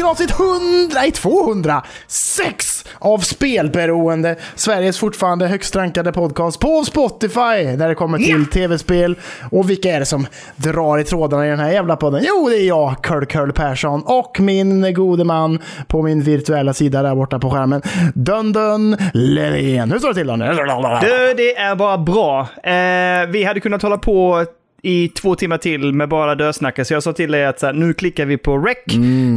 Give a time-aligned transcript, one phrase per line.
[0.00, 4.36] till avsnitt 100, nej 206 av Spelberoende.
[4.54, 9.18] Sveriges fortfarande högst rankade podcast på Spotify när det kommer till tv-spel.
[9.50, 12.24] Och vilka är det som drar i trådarna i den här jävla podden?
[12.24, 17.02] Jo, det är jag, Curl Curl Persson och min gode man på min virtuella sida
[17.02, 17.82] där borta på skärmen,
[18.14, 19.92] Dun Dun Levén.
[19.92, 20.36] Hur står det till då?
[20.36, 22.40] Du, det är bara bra.
[22.40, 24.44] Eh, vi hade kunnat hålla på
[24.82, 27.72] i två timmar till med bara dösnacka, så jag sa till dig att så här,
[27.72, 28.76] nu klickar vi på rec.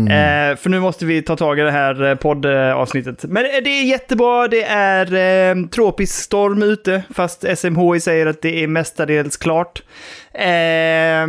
[0.10, 3.24] Eh, för nu måste vi ta tag i det här eh, poddavsnittet.
[3.24, 8.42] Men eh, det är jättebra, det är eh, tropisk storm ute, fast SMHI säger att
[8.42, 9.84] det är mestadels klart.
[10.34, 11.28] Eh,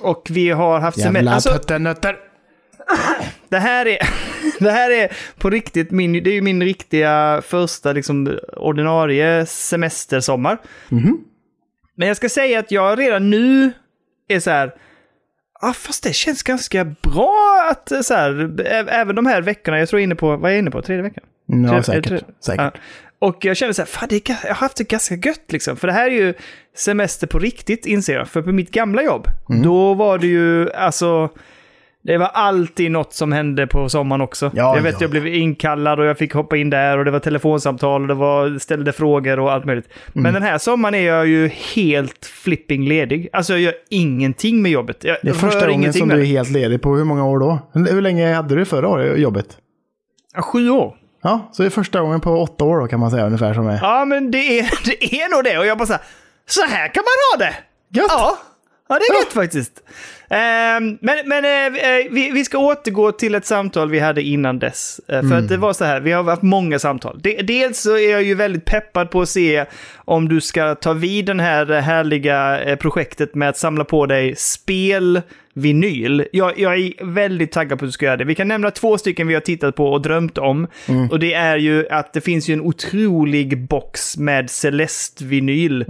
[0.00, 1.34] och vi har haft Jävla semester.
[1.34, 2.16] Alltså, puttenötter.
[3.48, 3.98] det här är,
[4.64, 10.58] det här är på riktigt min, det är ju min riktiga första liksom, ordinarie semestersommar.
[12.00, 13.72] Men jag ska säga att jag redan nu
[14.28, 14.74] är så här,
[15.60, 19.88] ah, fast det känns ganska bra att eh, så här, även de här veckorna, jag
[19.88, 21.24] tror jag är inne på, vad är jag inne på, tredje veckan?
[21.46, 22.08] Ja, Tre- säkert.
[22.08, 22.74] tre- säkert.
[22.74, 22.80] Ja.
[23.18, 25.76] Och jag känner så här, fan, det är, jag har haft det ganska gött liksom.
[25.76, 26.34] För det här är ju
[26.76, 28.28] semester på riktigt, inser jag.
[28.28, 29.62] För på mitt gamla jobb, Mm.
[29.62, 31.28] då var det ju, alltså,
[32.02, 34.50] det var alltid något som hände på sommaren också.
[34.54, 37.10] Ja, jag vet, ja, jag blev inkallad och jag fick hoppa in där och det
[37.10, 39.88] var telefonsamtal och det var, ställde frågor och allt möjligt.
[39.88, 40.22] Mm.
[40.22, 43.28] Men den här sommaren är jag ju helt flipping ledig.
[43.32, 45.04] Alltså jag gör ingenting med jobbet.
[45.04, 47.38] Jag Det är första gången som med du är helt ledig på hur många år
[47.38, 47.58] då?
[47.72, 49.56] Hur länge hade du förra året jobbet?
[50.34, 50.96] Ja, Sju år.
[51.22, 53.66] Ja, så det är första gången på åtta år då kan man säga ungefär som
[53.66, 53.78] är.
[53.82, 55.58] Ja, men det är, det är nog det.
[55.58, 56.02] Och jag bara så här,
[56.46, 57.54] så här kan man ha det!
[57.98, 58.06] Gött!
[58.08, 58.38] Ja,
[58.88, 59.82] ja det är gött faktiskt.
[60.30, 61.78] Ehm, men men eh,
[62.10, 65.00] vi, vi ska återgå till ett samtal vi hade innan dess.
[65.08, 67.18] Eh, för att det var så här, vi har haft många samtal.
[67.22, 69.64] De, dels så är jag ju väldigt peppad på att se
[69.96, 74.06] om du ska ta vid den här eh, härliga eh, projektet med att samla på
[74.06, 75.20] dig spel,
[75.54, 76.24] vinyl.
[76.32, 78.24] Jag, jag är väldigt taggad på att du ska göra det.
[78.24, 80.66] Vi kan nämna två stycken vi har tittat på och drömt om.
[81.10, 85.84] Och det är ju att det finns ju en otrolig box med Celeste-vinyl.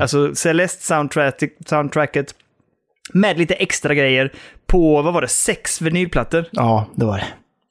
[0.00, 2.34] Alltså Celeste-soundtracket
[3.12, 4.32] med lite extra grejer
[4.66, 6.44] på, vad var det, sex vinylplattor.
[6.50, 7.26] Ja, det var det.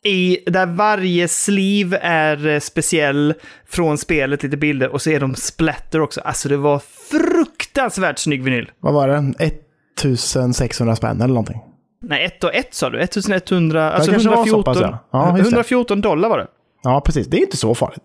[0.09, 3.33] I, där varje sleeve är eh, speciell
[3.69, 6.21] från spelet, lite bilder, och så är de splatter också.
[6.21, 6.81] Alltså det var
[7.11, 8.71] fruktansvärt snygg vinyl.
[8.79, 9.33] Vad var det?
[9.39, 11.61] 1600 spänn eller någonting?
[12.01, 12.99] Nej, ett och ett sa du?
[12.99, 14.99] 1100, alltså kanske var så 114, pass, ja.
[15.11, 15.55] Ja, just det.
[15.55, 16.47] 114 dollar var det.
[16.83, 17.27] Ja, precis.
[17.27, 18.03] Det är inte så farligt.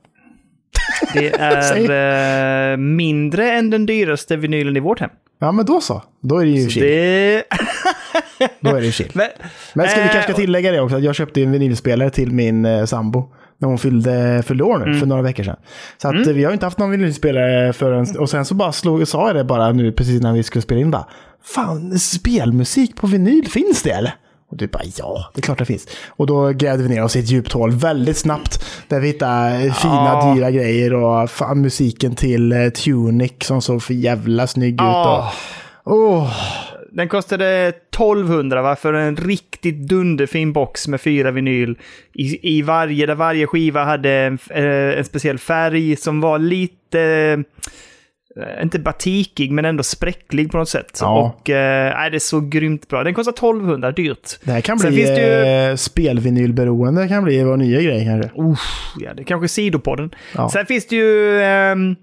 [1.14, 5.10] Det är eh, mindre än den dyraste vinylen i vårt hem.
[5.41, 6.03] Ja, men då så.
[6.22, 6.82] Då är det ju chill.
[6.82, 7.44] Det...
[8.60, 9.10] Då är det chill.
[9.14, 9.26] Men,
[9.75, 12.32] Men ska vi eh, kanske ska tillägga det också, att jag köpte en vinylspelare till
[12.32, 13.32] min eh, sambo.
[13.58, 14.98] När hon fyllde, fyllde år nu, Mm.
[14.98, 15.56] för några veckor sedan.
[16.03, 18.06] Så att eh, vi har inte haft någon vinylspelare förrän...
[18.19, 20.81] Och sen så bara slog, sa jag det bara nu precis när vi skulle spela
[20.81, 21.06] in bara.
[21.44, 24.14] Fan, spelmusik på vinyl, finns det eller?
[24.50, 25.87] Och du bara ja, det är klart det finns.
[26.09, 28.65] Och då grävde vi ner oss i ett djupt hål väldigt snabbt.
[28.88, 30.34] Där vi hittade eh, fina, Ja.
[30.34, 34.81] dyra grejer och fan, musiken till eh, Tunic som såg för jävla snygg ut.
[34.81, 35.33] Ja.
[35.83, 36.33] Och, åh,
[36.93, 38.77] Den kostade 1200 va?
[38.77, 41.78] för en riktigt dunderfin box med fyra vinyl.
[42.12, 47.44] I, i varje, där varje skiva hade en, eh, en speciell färg som var lite,
[48.62, 50.98] inte batikig, men ändå spräcklig på något sätt.
[51.00, 51.34] Ja.
[51.38, 53.04] Och eh, nej, det såg grymt bra.
[53.04, 54.38] Den kostar 1200, dyrt.
[54.44, 58.30] det här kan Sen bli ju- eh, spelvinylberoende, kan bli vår nya grej kanske.
[58.42, 60.10] Uff, ja, det är kanske är sidopodden.
[60.34, 60.50] Ja.
[60.50, 61.40] Sen finns det ju...
[61.42, 61.96] ehm,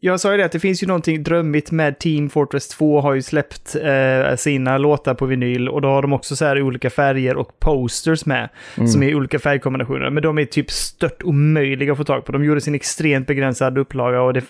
[0.00, 3.14] jag sa ju det att det finns ju någonting drömmigt med Team Fortress 2 har
[3.14, 6.90] ju släppt eh, sina låtar på vinyl och då har de också så här olika
[6.90, 10.10] färger och posters med som är olika färgkombinationer.
[10.10, 12.32] Men de är typ stört omöjliga att få tag på.
[12.32, 14.44] De gjorde sin extremt begränsade upplaga och det,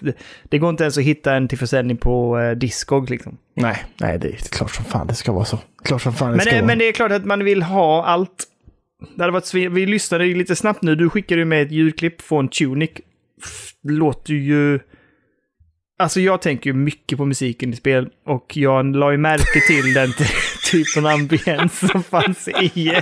[0.48, 3.38] det, går inte ens att hitta en till försäljning på eh, Discog liksom.
[3.54, 5.58] Nej, nej, det är klart som fan det ska vara så.
[5.84, 6.66] Klart som fan det Men, ska det, vara.
[6.66, 8.44] men det är klart att man vill ha allt.
[9.16, 10.94] Det hade varit Vi lyssnade ju lite snabbt nu.
[10.94, 12.90] Du skickade ju med ett ljudklipp från Tunic.
[13.82, 14.78] Det låter ju...
[16.00, 19.94] Alltså jag tänker ju mycket på musiken i spel och jag la ju märke till
[19.94, 20.24] den ty-
[20.70, 22.92] typen av ambiens som fanns i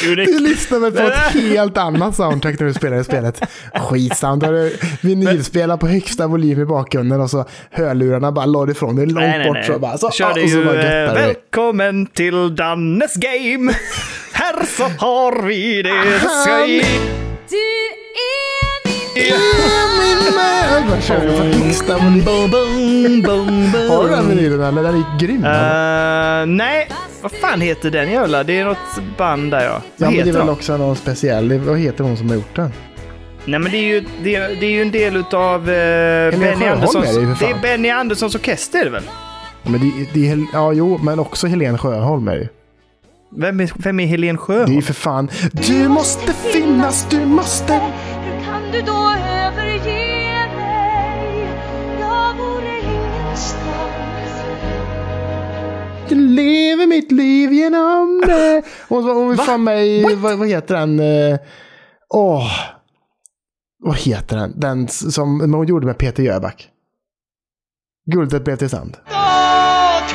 [0.00, 0.26] Tunic.
[0.30, 3.40] Du lyssnar väl på ett helt annat soundtrack när du spelar i spelet.
[3.74, 9.06] Har du vinylspelar på högsta volym i bakgrunden och så hörlurarna bara låg ifrån dig
[9.06, 9.56] långt Nej, nej, bort.
[9.56, 9.66] nej.
[9.66, 11.14] Så bara, så, Körde och så ju bara du.
[11.14, 13.72] Välkommen till Dannes Game!
[14.32, 16.84] Här så har vi det skoj!
[17.48, 17.56] Du
[18.16, 19.32] är min Min
[20.10, 20.15] man!
[20.90, 23.72] Bara kör du boom, boom.
[23.90, 24.82] Har du den vinylen eller?
[24.82, 25.44] Den är grym.
[25.44, 26.88] Eh, nej,
[27.22, 28.44] vad fan heter den jävla?
[28.44, 28.78] Det är något
[29.18, 29.70] band där ja.
[29.70, 30.52] ja, Vad men det är väl de?
[30.52, 31.48] också någon speciell.
[31.48, 32.72] Det- Vad heter hon som har gjort den?
[33.44, 36.36] Nej men det är ju, det är, det är ju en del utav uh, Benny
[36.56, 37.06] Sjöholm Anderssons...
[37.16, 37.60] det för det är.
[37.62, 39.02] Benny Anderssons orkester är det väl?
[39.62, 42.48] Ja, Men det, det är, ja, jo, men också Helene Sjöholm är det.
[43.36, 44.72] Vem är, vem är Helen Det är Sjöholm?
[44.72, 45.30] ju för fan...
[45.52, 47.72] Du måste finnas, du måste...
[47.72, 49.12] Hur kan du då
[56.36, 58.62] lever mitt liv genom det.
[58.88, 60.14] Hon var hon med i...
[60.14, 61.00] Vad, vad heter den?
[61.00, 61.38] eh,
[62.14, 62.50] Åh...
[63.78, 64.60] vad heter den?
[64.60, 66.68] Den som hon gjorde med Peter Jöback.
[68.12, 68.96] Guldet blev till sand.
[69.10, 70.08] Åh,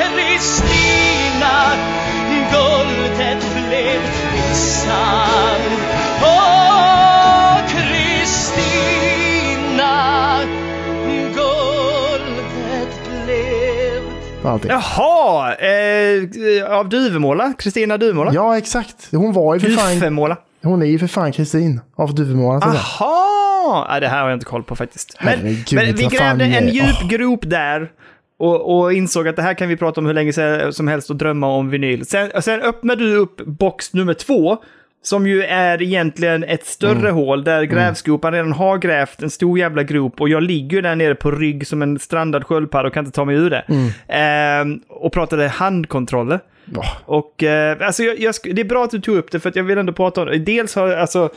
[14.42, 14.72] blev Allting.
[14.72, 15.56] Jaha!
[15.56, 17.54] Eh, av Duvemåla?
[17.58, 18.34] Kristina Duvemåla?
[18.34, 19.08] Ja, exakt.
[19.12, 19.94] Hon var ju för fan...
[19.94, 20.38] Dufemåla.
[20.64, 22.62] Hon är ju för fan Kristin av Duvemåla.
[22.62, 22.84] så att säga.
[22.84, 23.88] Aha!
[23.90, 25.18] Nej, det här har jag inte koll på faktiskt.
[25.20, 27.08] Men, Herregud, men vi grävde en djup Åh.
[27.08, 27.92] grop där.
[28.40, 30.34] Och, och insåg att det här kan vi prata om hur länge
[30.74, 32.06] som helst och drömma om vinyl.
[32.06, 34.58] Sen, sen öppnar du upp box nummer två.
[35.03, 37.15] Som ju är egentligen ett större Mm.
[37.15, 41.15] hål där grävskopan redan har grävt en stor jävla grop och jag ligger där nere
[41.15, 43.65] på rygg som en strandad sköldpadda och kan inte ta mig ur det.
[43.68, 43.89] Mm.
[44.07, 46.39] Ehm, och pratade handkontroller.
[46.75, 49.50] Åh, Och eh, alltså jag, jag, det är bra att du tog upp det för
[49.50, 50.38] att jag vill ändå prata om det.
[50.39, 51.30] Dels har alltså...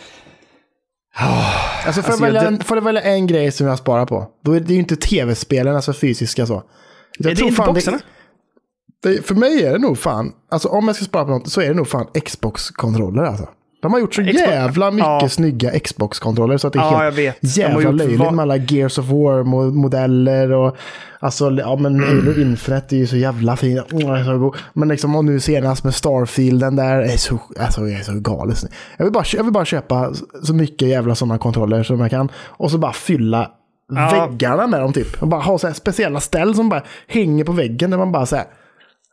[1.87, 4.07] Alltså får, Alltså, jag välja jag- en, får jag välja en grej som jag sparar
[4.07, 6.63] på, då är det ju inte tv-spelen, alltså fysiska så.
[7.19, 7.97] Jag är det inte boxarna?
[7.97, 8.03] Det,
[9.05, 11.61] det, för mig är det nog fan, alltså om jag ska spara på något så
[11.61, 13.49] är det nog fan Xbox-kontroller alltså.
[13.83, 15.29] De har gjort så Xbox- jävla mycket Ja.
[15.29, 17.57] snygga Xbox-kontroller så att det är Ja, helt jag vet.
[17.57, 20.77] Jävla löjligt med alla Gears of War-modeller och
[21.21, 23.81] alltså, ja men Halo Infinite är ju så jävla fin.
[23.93, 24.55] Oh.
[24.73, 28.13] Men liksom och nu senast med Starfield, den där är så, alltså, jag är så
[28.21, 28.65] galet.
[28.97, 30.13] Jag vill, bara, jag vill bara köpa
[30.43, 33.51] så mycket jävla sådana kontroller som jag kan och så bara fylla
[33.95, 34.29] Ja.
[34.29, 35.23] väggarna med dem typ.
[35.23, 38.37] Och bara ha så speciella ställ som bara hänger på väggen där man bara så
[38.37, 38.45] här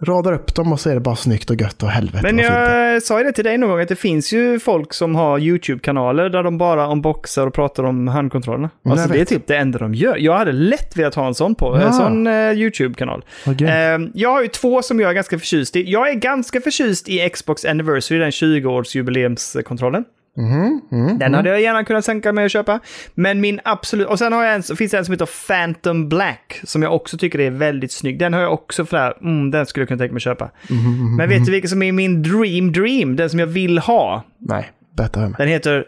[0.03, 3.03] radar upp dem och så är det bara snyggt och gött och helvete Men jag
[3.03, 6.30] sa ju det till dig någon gång att det finns ju folk som har YouTube-kanaler
[6.30, 8.69] där de bara unboxar och pratar om handkontrollerna.
[8.83, 10.18] jag Alltså det är typ det enda de gör.
[10.18, 11.92] Jag hade lätt velat ha en sån på, en Ja.
[11.92, 13.24] sån eh, YouTube-kanal.
[13.45, 13.71] Vad grymt.
[13.71, 15.92] Eh, jag har ju två som jag är ganska förtjust i.
[15.92, 20.03] Jag är ganska förtjust i Xbox Anniversary, den 20-årsjubileumskontrollen.
[20.38, 20.81] Mhm,
[21.19, 22.80] Den hade jag gärna kunnat sänka mig och köpa.
[23.16, 24.07] Men min absolut...
[24.07, 26.95] Och sen har jag en, så finns det en som heter Phantom Black, som jag
[26.95, 28.19] också tycker är väldigt snygg.
[28.19, 30.51] Den har jag också för här, mm, den skulle jag kunna tänka mig att köpa.
[30.69, 33.16] Mhm, Men vet du vilken som är min dream dream?
[33.16, 34.24] Den som jag vill ha?
[34.38, 35.36] Nej, berätta för mig.
[35.38, 35.86] Den heter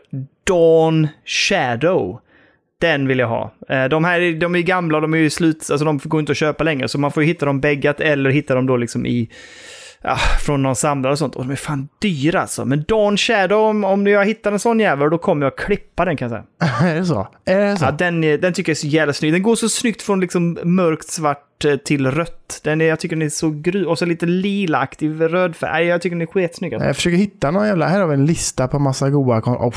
[0.48, 2.20] Dawn Shadow.
[2.82, 3.54] Den vill jag ha.
[3.70, 6.32] Eh, De här är- de är gamla, de är ju slut, alltså de går inte
[6.32, 6.88] att köpa längre.
[6.88, 9.30] Så man får ju hitta dem bäggat eller hitta dem då liksom i...
[10.06, 11.36] Ja, från någon samlare och sånt.
[11.36, 12.66] Och de är fan dyra alltså.
[12.66, 16.18] Men Dawn Shadow, om, om jag hittar en sån jävel, då kommer jag klippa den
[16.18, 16.90] kan jag säga.
[16.92, 17.28] är det så?
[17.46, 17.86] Är det så?
[17.86, 19.34] Ja, den, den tycker jag är så jävla snygg.
[19.34, 22.62] Den går så snyggt från liksom mörkt svart eh, till rött.
[22.64, 23.86] Den är, jag tycker den är så gru...
[23.86, 25.72] Och så lite lilaaktig rödfärg.
[25.72, 26.74] Nej, Jag tycker den är sketsnygg.
[26.74, 26.88] Alltså.
[26.88, 27.88] Jag försöker hitta någon jävla...
[27.88, 29.40] Här har vi en lista på massa goa...
[29.40, 29.74] Oh.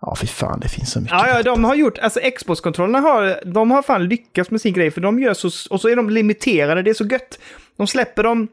[0.00, 1.12] Ja, fy fan, det finns så mycket.
[1.18, 4.90] Ja, ja, de har gjort, alltså Xbox-kontrollerna har, de har fan lyckats med sin grej,
[4.90, 7.38] för de gör så, och så är de limiterade, det är så gött.
[7.76, 8.48] De släpper dem,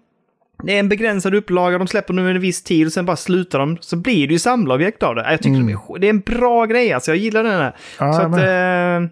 [0.63, 3.59] det är en begränsad upplaga, de släpper under en viss tid och sen bara slutar
[3.59, 5.31] de, så blir det ju samlarobjekt av det.
[5.31, 7.75] Jag tycker de är, det är en bra grej alltså, jag gillar den här.
[7.99, 9.09] Ja, så att, eh,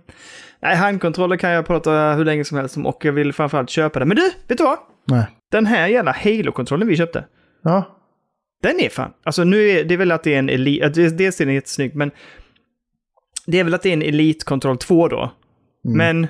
[0.62, 4.00] nej, handkontroller kan jag prata hur länge som helst om och jag vill framförallt köpa
[4.00, 4.08] den.
[4.08, 4.77] Men du, vet du vad?
[5.06, 5.25] Nej.
[5.51, 7.25] Den här jävla Halo-kontrollen vi köpte,
[7.63, 7.84] Ja.
[8.63, 11.42] den är fan, alltså nu är det är väl att det är en elit, dels
[11.42, 12.12] är den jättesnygg, men
[13.46, 15.32] det är väl att det är en Elite Control 2 då.
[15.86, 15.98] Mm.
[15.98, 16.22] Men,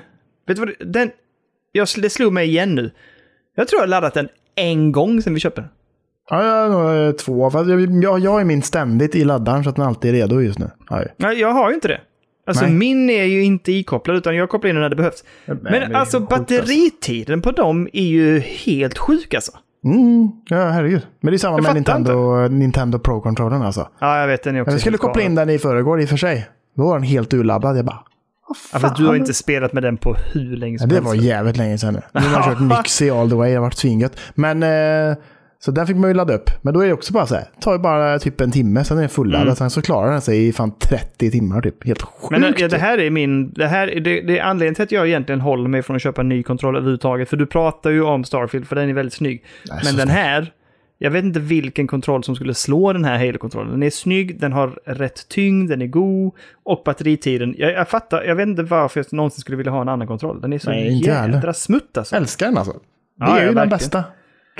[0.46, 1.10] vet du vad, den,
[1.72, 2.90] jag, det slog mig igen nu.
[3.56, 5.70] Jag tror jag har laddat den en gång sedan vi köpte den.
[6.30, 7.50] Ja, jag har eh, två.
[7.54, 10.58] Jag, jag, jag är min ständigt i laddaren så att den alltid är redo just
[10.58, 10.70] nu.
[10.90, 11.02] Ja.
[11.16, 12.00] Nej, jag har ju inte det.
[12.46, 12.74] Alltså Nej.
[12.74, 15.24] min är ju inte ikopplad utan jag kopplar in den när det behövs.
[15.46, 16.20] Men, är alltså alltså.
[16.20, 19.52] batteritiden på dem är ju helt sjuk alltså.
[19.84, 21.06] Mm, ja, herregud.
[21.20, 23.88] Men det är samma Jag med Nintendo, Nintendo Pro-controllern alltså.
[23.98, 26.04] Ja, jag vet den är också Jag skulle helt koppla in den i förrgår i
[26.04, 26.48] och för sig.
[26.76, 27.78] Då var den helt urladdad.
[27.78, 28.04] Jag bara,
[28.72, 31.06] vad Ja, du har inte spelat med den på hur länge Ja, som det helst.
[31.08, 32.00] var jävligt länge sedan nu.
[32.12, 34.20] Nu har jag kört Nixie all the way, det har varit svingött.
[34.34, 35.16] Men, eh,
[35.60, 36.50] så den fick man ju ladda upp.
[36.62, 38.96] Men då är det också bara så här, tar ju bara typ en timme, sen
[38.96, 39.46] är den fulladdad.
[39.46, 39.56] Mm.
[39.56, 41.86] Sen så klarar den sig i fan 30 timmar typ.
[41.86, 42.30] Helt sjukt.
[42.30, 43.52] Men ja, det här är min...
[43.52, 46.20] Det, här, det, det är anledningen till att jag egentligen håller mig från att köpa
[46.20, 47.28] en ny kontroll överhuvudtaget.
[47.28, 49.44] För du pratar ju om Starfield, för den är väldigt snygg.
[49.70, 50.16] Nej, Men den snygg.
[50.18, 50.52] här...
[51.00, 53.70] Jag vet inte vilken kontroll som skulle slå den här Halo-kontrollen.
[53.70, 56.34] Den är snygg, den har rätt tyngd, den är god.
[56.64, 57.54] Och batteritiden.
[57.58, 60.40] Jag, jag fattar, jag vet inte varför jag någonsin skulle vilja ha en annan kontroll.
[60.40, 62.16] Den är så Nej, jädra smutt alltså.
[62.16, 62.72] Älskar den alltså.
[62.72, 62.78] Det
[63.18, 63.78] Ja, är ju den verkligen.
[63.78, 64.04] bästa.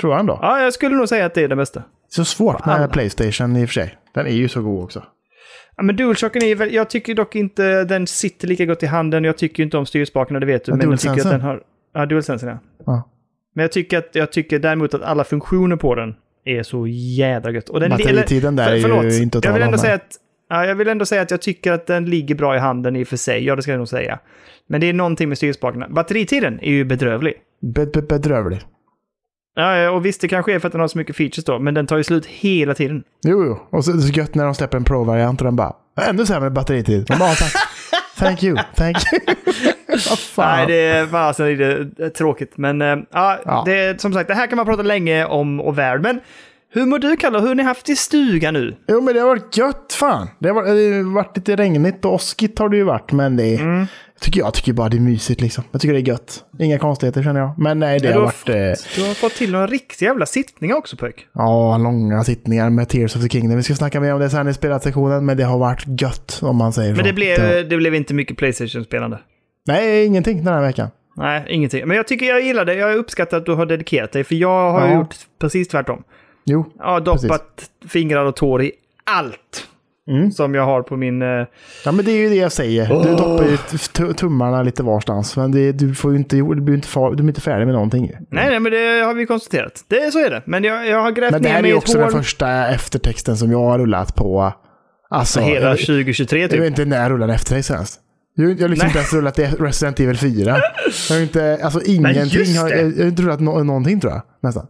[0.01, 0.39] Tror jag ändå.
[0.41, 1.83] Ja, jag skulle nog säga att det är det bästa.
[2.09, 2.87] Så svårt med Alla.
[2.87, 3.97] Playstation i och för sig.
[4.13, 5.03] Den är ju så god också.
[5.77, 9.23] Ja, men DualShocken är väl, jag tycker dock inte den sitter lika gott i handen.
[9.23, 10.71] Jag tycker inte om styrspakarna, det vet du.
[10.71, 11.63] Ja, men jag tycker att den har...
[11.93, 12.57] Ja, DualSensen ja.
[12.85, 13.09] Ja.
[13.55, 16.15] Men jag tycker, att, jag tycker däremot att alla funktioner på den
[16.57, 17.69] är så jädra gött.
[17.69, 20.17] Och den, Batteritiden där är ju förlåt, inte att jag vill ändå säga att
[20.49, 23.03] Ja, jag vill ändå säga att jag tycker att den ligger bra i handen i
[23.03, 23.45] och för sig.
[23.45, 24.19] Ja, det ska jag nog säga.
[24.67, 25.87] Men det är någonting med styrspakarna.
[25.89, 27.33] Batteritiden är ju bedrövlig.
[27.61, 28.59] Be- be- bedrövlig.
[29.55, 31.73] Ja, och visst, det kanske är för att den har så mycket features då, men
[31.73, 33.03] den tar ju slut hela tiden.
[33.27, 33.59] Jo, jo.
[33.77, 36.25] Och så är det så gött när de släpper en Pro-variant och den bara ännu
[36.25, 37.05] sämre batteritid.
[37.09, 37.29] Man bara.
[38.19, 39.19] Thank you, thank you.
[40.17, 40.57] Fan.
[40.57, 41.61] Nej, det är fasen
[41.99, 42.57] eh, tråkigt.
[42.57, 43.63] Men äh, ja.
[43.65, 46.01] Det, som sagt, det här kan man prata länge om och värld.
[46.01, 46.19] Men
[46.71, 47.39] hur mår du, Kalle?
[47.39, 48.75] Hur har ni haft i stugan nu?
[48.87, 50.27] Jo, men det har varit gött fan.
[50.39, 53.37] Det har varit, det har varit lite regnigt och åskigt har det ju varit, men
[53.37, 53.85] det Mm.
[54.21, 55.63] Tycker, jag tycker bara det är mysigt liksom.
[55.71, 56.43] Jag tycker det är gött.
[56.59, 57.53] Inga konstigheter känner jag.
[57.59, 60.25] Men nej, det Ja, har varit eh, fått, du har fått till några riktiga jävla
[60.25, 61.27] sittningar också, pojk.
[61.33, 63.57] ja, långa sittningar med Tears of the Kingdom.
[63.57, 66.55] Vi ska snacka mer om det sen i spelarsektionen, men det har varit gött om
[66.57, 67.03] man säger Men så.
[67.05, 69.19] det blev, har- det blev inte mycket Playstation-spelande.
[69.67, 70.87] Nej, ingenting den här veckan.
[71.15, 71.87] Nej, ingenting.
[71.87, 72.73] Men jag tycker jag gillar det.
[72.75, 74.93] Jag uppskattar att du har dedikerat dig, för jag har Ja.
[74.93, 76.03] gjort precis tvärtom.
[76.45, 78.71] Jo, Jag har doppat fingrar och tår i
[79.03, 79.67] allt
[80.09, 80.31] Mm.
[80.31, 81.21] som jag har på min...
[81.21, 81.27] eh,
[81.85, 82.87] Ja men det är ju det jag säger.
[83.03, 83.45] Du doppar
[84.07, 85.37] ju tummarna lite varstans.
[85.37, 88.11] Men det, du får inte, du blir inte, far, du blir inte färdig med någonting.
[88.31, 89.83] Nej, nej, men det har vi konstaterat.
[89.87, 90.41] Det, så är det.
[90.45, 92.03] Men jag, jag har grävt Men det ner här är mig ju i också ett
[92.11, 94.53] den första eftertexten som jag har rullat på.
[95.09, 96.59] Alltså, hela jag, 2023 jag typ.
[96.59, 97.99] vet inte när jag rullade eftertext senast.
[98.35, 98.89] Jag, jag har liksom Nej.
[98.89, 100.57] inte ens rullat det- Resident Evil 4.
[101.09, 102.57] Jag har inte, alltså ingenting.
[102.57, 104.21] Har, jag, jag har inte rullat no, någonting tror jag.
[104.43, 104.65] Nästan.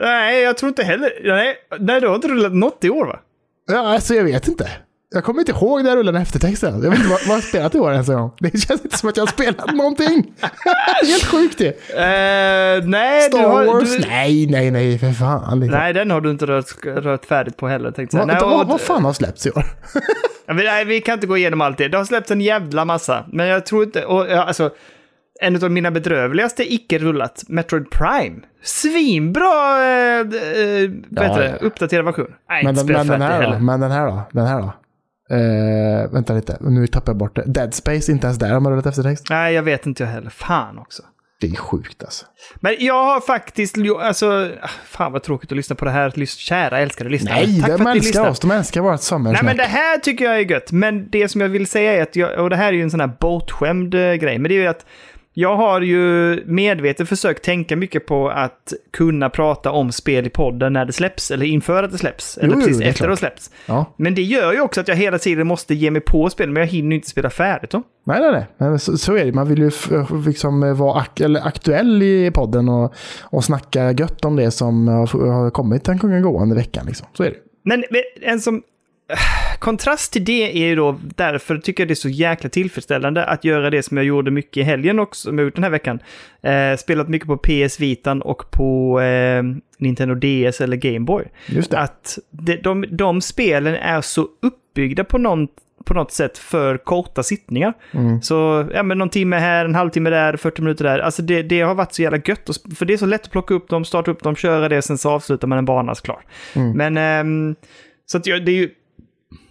[0.00, 1.10] Nej, jag tror inte heller...
[1.24, 3.18] Nej, nej, du har inte rullat något i år va?
[3.66, 4.70] Ja, alltså jag vet inte.
[5.10, 6.82] Jag kommer inte ihåg när jag rullade eftertexten.
[6.82, 8.30] Jag vet inte vad, vad jag spelat i år ens en gång.
[8.40, 10.32] Det känns inte som att jag har spelat någonting.
[11.06, 11.68] Helt sjukt det.
[11.68, 13.96] Eh, nej, Star du har, Wars?
[13.96, 15.60] Du, Nej, nej, nej, för fan.
[15.60, 15.78] Liksom.
[15.80, 17.90] nej, den har du inte rört, rört färdigt på heller.
[17.90, 18.20] Tänkte jag.
[18.20, 19.64] Vad, Nej, vad, och- vad fan har släppts i år?
[20.54, 21.88] Nej, vi kan inte gå igenom allt det.
[21.88, 23.24] Det har släppts en jävla massa.
[23.32, 24.04] Men jag tror inte...
[24.04, 24.70] Och, alltså,
[25.40, 28.36] en av mina bedrövligaste icke-rullat, Metroid Prime.
[28.62, 31.56] Svinbra, eh, eh, Ja, ja.
[31.60, 32.26] uppdaterad version.
[32.48, 33.58] Nej, Men den, men, den här då?
[33.58, 34.22] Men den här då?
[34.32, 34.72] Den här då?
[35.30, 37.42] Eh, vänta lite, nu tappar jag bort det.
[37.46, 39.26] Dead Space, inte ens där har man rullat eftertext.
[39.30, 40.30] Nej, jag vet inte jag heller.
[40.30, 41.02] Fan också.
[41.40, 42.26] Det är sjukt alltså.
[42.60, 46.38] Men jag har faktiskt, alltså, ah, fan vad tråkigt att lyssna på det här, Lys-
[46.38, 47.34] kära älskade lyssnare.
[47.46, 48.40] Nej, Tack de för att ni älskar oss.
[48.40, 49.42] De älskar vårt Nej, sommarsnack.
[49.44, 50.72] men det här tycker jag är gött.
[50.72, 52.90] Men det som jag vill säga är att, jag, och det här är ju en
[52.90, 54.86] sån här båtskämd eh, grej, men det är ju att
[55.38, 60.72] jag har ju medvetet försökt tänka mycket på att kunna prata om spel i podden
[60.72, 63.10] när det släpps, eller inför att det släpps, eller Jo, jo, precis det efter klart.
[63.10, 63.50] det släpps.
[63.66, 63.94] Ja.
[63.96, 66.60] Men det gör ju också att jag hela tiden måste ge mig på spel, men
[66.60, 67.82] jag hinner ju inte spela färdigt då.
[68.06, 68.78] Nej, nej, nej.
[68.78, 69.32] Så, så är det.
[69.32, 69.90] Man vill ju f-
[70.26, 75.50] liksom eh, vara ak aktuell i podden och, och snacka gött om det som har,
[75.50, 76.86] kommit en gång gående i veckan.
[76.86, 77.06] Liksom.
[77.12, 77.36] Så är det.
[77.64, 78.02] Men men
[78.32, 78.62] en som...
[79.58, 83.44] Kontrast till det är ju då, därför tycker jag det är så jäkla tillfredsställande att
[83.44, 85.98] göra det som jag gjorde mycket i helgen och som jag gjort den här veckan.
[86.42, 89.42] Eh, spelat mycket på PS Vitan och på eh,
[89.78, 91.24] Nintendo DS eller Game Boy.
[91.46, 91.78] Just det.
[91.78, 95.48] Att de, de, de spelen är så uppbyggda på, någon,
[95.84, 97.72] på något sätt för korta sittningar.
[97.92, 98.22] Mm.
[98.22, 100.98] Så, ja men någon timme här, en halvtimme där, 40 minuter där.
[100.98, 102.50] Alltså det, det har varit så jävla gött.
[102.76, 104.98] För det är så lätt att plocka upp dem, starta upp dem, köra det, sen
[104.98, 106.20] så avslutar man en bana så klar.
[106.54, 106.72] Mm.
[106.72, 107.56] Men, ehm,
[108.06, 108.70] så att jag, det är ju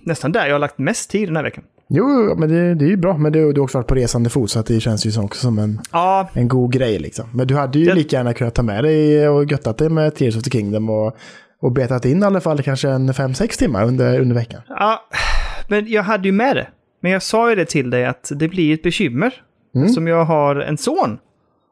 [0.03, 1.63] nästan där jag har lagt mest tid den här veckan.
[1.89, 3.17] Jo, men det, det är ju bra.
[3.17, 5.25] Men du, du har också varit på resande fot så att det känns ju som-
[5.25, 6.99] också som en, Ja, en god grej.
[6.99, 7.25] Liksom.
[7.33, 10.15] Men du hade ju Jag- lika gärna kunnat ta med dig och göttat dig med
[10.15, 11.15] Tears of the Kingdom och,
[11.61, 14.61] och betat in i alla fall kanske en 5-6 timmar under, under veckan.
[14.69, 15.01] ja,
[15.69, 16.67] men jag hade ju med det.
[17.01, 19.33] Men jag sa ju det till dig att det blir ett bekymmer.
[19.75, 19.85] Mm.
[19.85, 21.17] Eftersom jag har en son.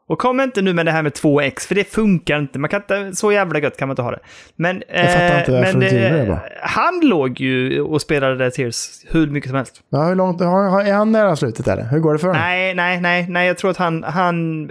[0.08, 2.58] Och kom inte nu med det här med 2x, för det funkar inte.
[2.58, 4.18] Man kan inte, så jävla gött kan man inte ha det.
[4.56, 6.40] Men, Jag fattar inte varför du gjorde det bara.
[6.62, 9.80] han låg ju och spelade det Tears hur mycket som helst.
[9.90, 11.82] Ja, hur långt, är han nära slutet eller?
[11.84, 12.42] Hur går det för honom?
[12.42, 14.70] Nej, nej, nej, nej, jag tror att han, han,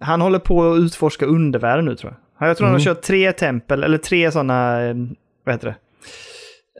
[0.00, 2.48] han håller på att utforska undervärlden nu tror jag.
[2.48, 2.94] Jag tror han har Mm.
[2.94, 4.94] kört tre tempel, eller tre sådana, eh,
[5.44, 5.74] vad heter det?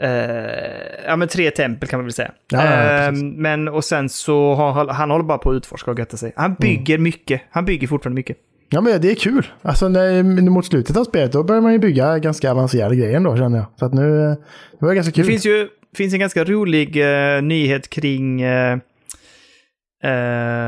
[0.00, 2.32] Eh, ja men tre tempel kan man väl säga.
[2.50, 3.22] Ja, precis.
[3.22, 6.32] men och sen så har han, håller bara på att utforska och götta sig.
[6.36, 6.42] Mm.
[6.42, 7.42] Han bygger mycket.
[7.50, 8.36] Han bygger fortfarande mycket.
[8.68, 9.46] Ja, men det är kul.
[9.62, 13.36] Alltså när, mot slutet av spelet då börjar man ju bygga ganska avancerade grejer ändå
[13.36, 13.66] känner jag.
[13.76, 14.36] Så att nu,
[14.80, 15.24] det var ganska kul.
[15.24, 18.78] Det finns ju finns en ganska rolig eh, nyhet kring eh,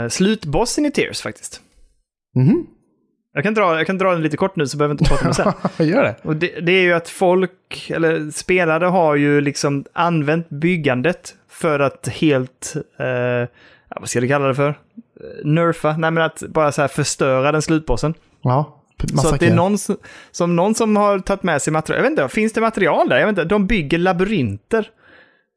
[0.09, 1.61] slutbossen i Tears faktiskt.
[2.37, 2.67] Mhm.
[3.37, 5.25] Jag kan, dra, jag kan dra den lite kort nu så behöver vi inte prata
[5.25, 5.87] om det sen.
[5.89, 6.15] Gör det.
[6.23, 11.81] Och det, det är ju att folk, eller spelare har ju liksom använt byggandet för
[11.81, 13.49] att helt, eh,
[14.01, 14.69] vad ska du kalla det för?
[14.69, 14.75] Eh,
[15.45, 18.15] Nerfa, nej men att bara så här förstöra den slutbossen.
[18.43, 18.83] Ja,
[19.23, 19.97] Så att det är någon som,
[20.31, 23.19] som, någon som har tagit med sig material, jag vet inte, finns det material där?
[23.19, 24.91] Jag vet inte, de bygger labyrinter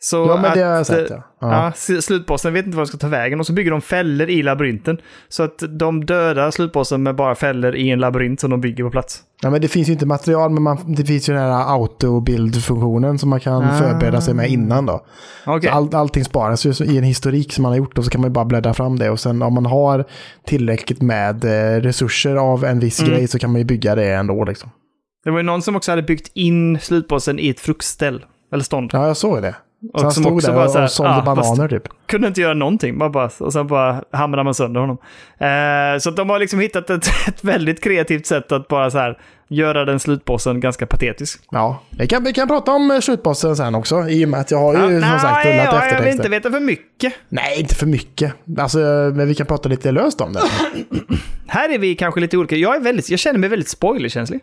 [0.01, 1.71] Så Ja, men det har jag sett, eh, ja.
[1.87, 2.01] Ja.
[2.01, 4.97] slutbossen vet inte var de ska ta vägen och så bygger de fällor i labyrinten.
[5.29, 8.89] Så att de dödar slutbossen med bara fällor i en labyrint som de bygger på
[8.91, 9.21] plats.
[9.41, 13.19] Ja, men det finns ju inte material, men man, det finns ju den här auto-build-funktionen
[13.19, 13.77] som man kan Ah.
[13.77, 15.05] förbereda sig med innan då.
[15.45, 18.21] Så all, allting sparas ju i en historik som man har gjort och så kan
[18.21, 19.09] man bara bläddra fram det.
[19.09, 20.05] Och sen om man har
[20.45, 23.11] tillräckligt med eh, resurser av en viss Mm.
[23.11, 24.69] grej så kan man ju bygga det ändå liksom.
[25.23, 28.25] Det var ju någon som också hade byggt in slutbossen i ett fruktställ.
[28.53, 28.89] Eller stånd.
[28.93, 29.55] Ja, jag såg det.
[29.93, 31.83] Och Så han stod där bara och, så här, och sålde ja, bananer typ.
[32.05, 32.97] kunde inte göra någonting.
[32.97, 34.97] Bara, bara, och sen bara hamnade man sönder honom.
[35.37, 39.17] Eh, så de har liksom hittat ett, ett väldigt kreativt sätt att bara så här
[39.47, 41.41] göra den slutbossen ganska patetisk.
[41.51, 44.09] Ja, vi kan, vi kan prata om eh, slutbossen sen också.
[44.09, 45.85] I och med att jag har ju Ja, som sagt nej, rullat ja, jag vill
[45.87, 46.11] eftertexter.
[46.11, 47.13] inte veta för mycket.
[47.29, 48.33] Nej, inte för mycket.
[48.57, 48.77] Alltså,
[49.15, 50.41] men vi kan prata lite löst om det.
[51.47, 52.55] Här är vi kanske lite olika.
[52.55, 54.39] Jag, är väldigt, jag känner mig väldigt spoilerkänslig.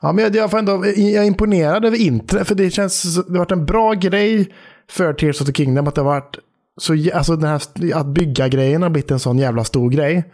[0.00, 3.32] Ja, men jag, jag, får ändå, jag är imponerad över intro, för det känns det
[3.32, 4.48] har varit en bra grej
[4.92, 6.38] för Tears of the Kingdom att det har varit
[6.80, 7.62] så, alltså den här,
[7.94, 10.24] att bygga grejen har blivit en sån jävla stor grej.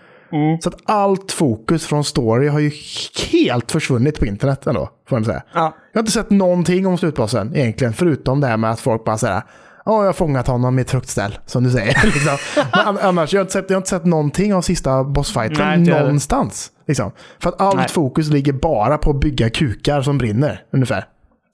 [0.62, 2.70] Så att allt fokus från story har ju
[3.32, 5.42] helt försvunnit på internet ändå, får man säga.
[5.54, 5.74] Ja.
[5.92, 9.18] Jag har inte sett någonting om slutbossen egentligen, förutom det här med att folk bara
[9.18, 9.42] säger
[9.84, 12.00] Ja, jag har fångat honom i ett fruktställ, som du säger.
[12.04, 12.36] liksom.
[12.72, 15.04] Men an- annars, jag har, inte sett, jag har inte sett någonting av sista Nej,
[15.12, 16.00] bossfighten heller.
[16.00, 16.70] någonstans.
[16.86, 17.12] Liksom.
[17.38, 17.88] För att allt Nej.
[17.88, 21.04] fokus ligger bara på att bygga kukar som brinner, ungefär.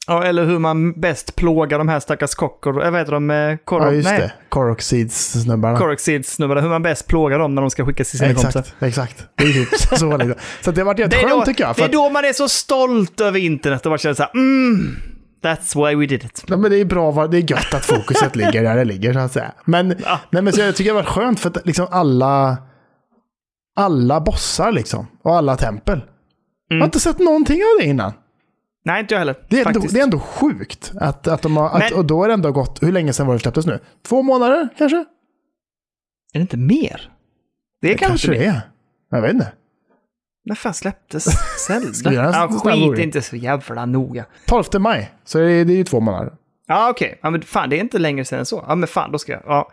[0.07, 2.83] Ja, eller hur man bäst plågar de här stackars kockor...
[2.85, 3.31] Jag vet de?
[3.31, 4.33] eh, Korok, Ja, just nej, det.
[4.49, 5.79] Koroxids-snubbarna.
[5.79, 6.61] Koroxids-snubbarna.
[6.61, 8.61] Hur man bäst plågar dem när de ska skickas till sina kompisar.
[8.61, 9.27] Exakt, exakt.
[9.37, 10.17] Det är typ så.
[10.17, 10.35] Liksom.
[10.63, 11.77] Så det har varit jätteskönt är, då, tycker jag.
[11.77, 14.31] Det är att, då man är så stolt över internet och bara känner så här,
[14.35, 14.97] mm,
[15.45, 16.45] that's why we did it.
[16.47, 19.13] ja, men det är bra, vad- det är gött att fokuset ligger där det ligger,
[19.13, 19.53] så att säga.
[19.65, 20.21] Men, Ja.
[20.31, 22.57] nej, men så jag tycker det varit skönt för att liksom alla,
[23.77, 26.01] alla bossar liksom, och alla tempel.
[26.69, 28.13] Jag har inte sett någonting av det innan.
[28.85, 29.35] Nej, inte jag heller.
[29.49, 30.93] Det är, ändå, det är ändå sjukt.
[31.01, 33.27] Att, att de har, att, Men- och då är det ändå gått, hur länge sedan
[33.27, 33.79] var det släpptes nu?
[34.09, 34.97] Två månader kanske?
[34.97, 35.05] Är
[36.33, 37.11] det inte mer?
[37.81, 38.45] Det är kanske, det det.
[38.45, 38.61] är.
[39.11, 39.53] Jag vet inte.
[40.45, 41.25] När fan släpptes
[41.67, 42.13] Zelda?
[42.13, 44.25] Ja, skit inte så jävla noga.
[44.47, 46.33] 12 maj, så det är, det är ju två månader.
[46.67, 47.19] Ja, okej.
[47.23, 48.65] Ja, men fan, det är inte längre sedan än så.
[48.69, 49.43] Ja, men fan, då ska jag...
[49.47, 49.73] Ja.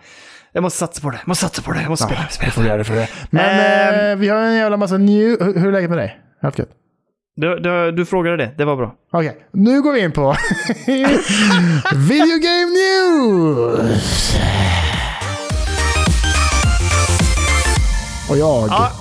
[0.52, 1.18] Jag måste satsa på det.
[1.18, 1.82] Jag måste satsa på det.
[1.82, 2.28] Jag måste spela.
[2.30, 2.48] spela.
[2.48, 3.10] Det får göra det för det.
[3.30, 4.12] Men Ehm.
[4.12, 5.44] eh, vi har en jävla massa new...
[5.44, 6.20] Hur, hur är läget med dig?
[6.42, 6.70] Helt gött.
[7.36, 8.52] Du, du, du frågade det.
[8.58, 8.96] Det var bra.
[9.12, 10.36] Okej, nu går vi in på
[11.96, 14.36] Video Game News!
[18.30, 18.67] Och jag...
[18.70, 18.91] Ja,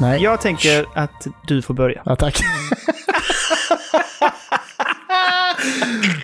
[0.00, 0.22] Nej.
[0.22, 2.02] jag tänker att du får börja.
[2.04, 2.36] Ja, tack.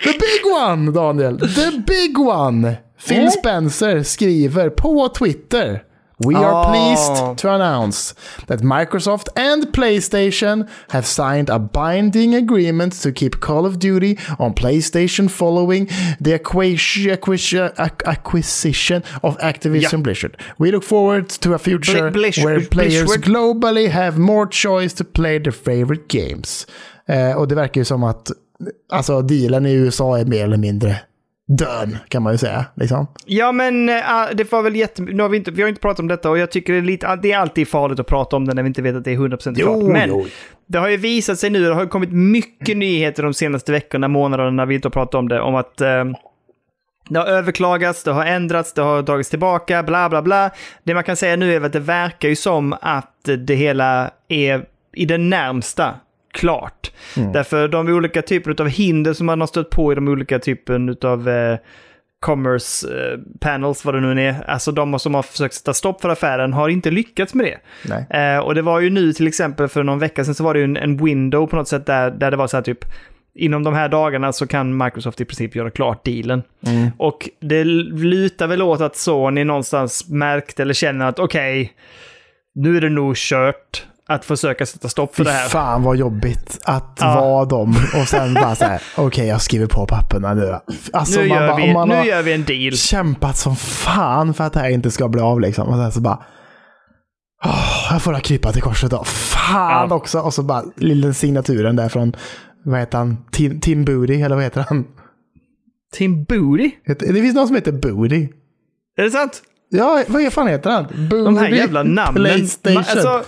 [0.05, 1.39] The big one, Daniel.
[1.55, 2.77] The big one.
[3.09, 3.31] Phil Mm.
[3.31, 5.83] Spencer skriver på Twitter.
[6.19, 6.65] We are Ah.
[6.71, 8.15] pleased to announce
[8.47, 14.55] that Microsoft and PlayStation have signed a binding agreement to keep Call of Duty on
[14.55, 15.89] PlayStation following
[16.21, 20.37] the acquis- acquis- ac- acquisition of Activision Blizzard.
[20.59, 25.39] We look forward to a future Blizzard- where players globally have more choice to play
[25.41, 26.67] their favorite games.
[27.07, 28.31] Eh, och det verkar ju som att
[28.93, 30.97] alltså, dealen i USA är mer eller mindre
[31.47, 32.65] dön, kan man ju säga.
[32.75, 33.07] Liksom.
[33.25, 33.95] Ja, men äh,
[34.35, 35.03] det var väl jätte...
[35.03, 36.83] Nu har vi, inte, vi har inte pratat om detta och jag tycker det är,
[36.83, 39.13] lite, det är alltid farligt att prata om det när vi inte vet att det
[39.13, 39.83] är 100% klart.
[39.83, 40.27] Men jo.
[40.67, 44.09] det har ju visat sig nu, det har ju kommit mycket nyheter de senaste veckorna,
[44.09, 46.05] månaderna när vi inte har pratat om det, om att eh,
[47.09, 50.51] det har överklagats, det har ändrats, det har dragits tillbaka, bla bla bla.
[50.83, 54.65] Det man kan säga nu är att det verkar ju som att det hela är
[54.93, 55.95] i det närmsta
[56.35, 56.93] klart.
[57.33, 60.97] Därför de olika typerna av hinder som man har stött på i de olika typen
[61.03, 61.59] av eh,
[62.21, 66.09] commerce eh, panels, vad det nu är, alltså de som har försökt sätta stopp för
[66.09, 67.59] affären har inte lyckats med det.
[68.19, 70.61] Eh, och det var ju nu till exempel för någon vecka sedan så var det
[70.61, 72.85] ju en, en window på något sätt där, där det var så här typ
[73.35, 76.43] inom de här dagarna så kan Microsoft i princip göra klart dealen.
[76.99, 81.73] Och det lutar väl åt att Sony någonstans märkte eller känner att okej,
[82.55, 85.49] nu är det nog kört att försöka sätta stopp för Fy det här.
[85.49, 87.15] fan vad jobbigt att Ja.
[87.21, 90.59] vara dem och sen bara så här, okej jag skriver på papperna nu.
[90.93, 92.73] Alltså, nu man gör, bara, vi, man nu gör vi en deal.
[92.73, 95.69] kämpat som fan för att det här inte ska bli av liksom.
[95.69, 96.19] Och sen så bara,
[97.45, 99.05] åh, jag får ha krypa till korset då.
[99.05, 99.95] Fan Ja.
[99.97, 100.19] också.
[100.21, 102.17] Och så bara lilla signaturen där från,
[102.65, 104.85] vad heter han, Tim, Tim Booty, eller vad heter han?
[105.95, 106.71] Tim Booty?
[106.87, 108.29] Det finns någon som heter Booty.
[108.97, 109.43] Är det sant?
[109.71, 110.85] Ja, vad fan heter han?
[111.11, 112.15] Booty De här jävla namnen.
[112.25, 112.83] Playstation.
[112.83, 113.23] Ma- Alltså,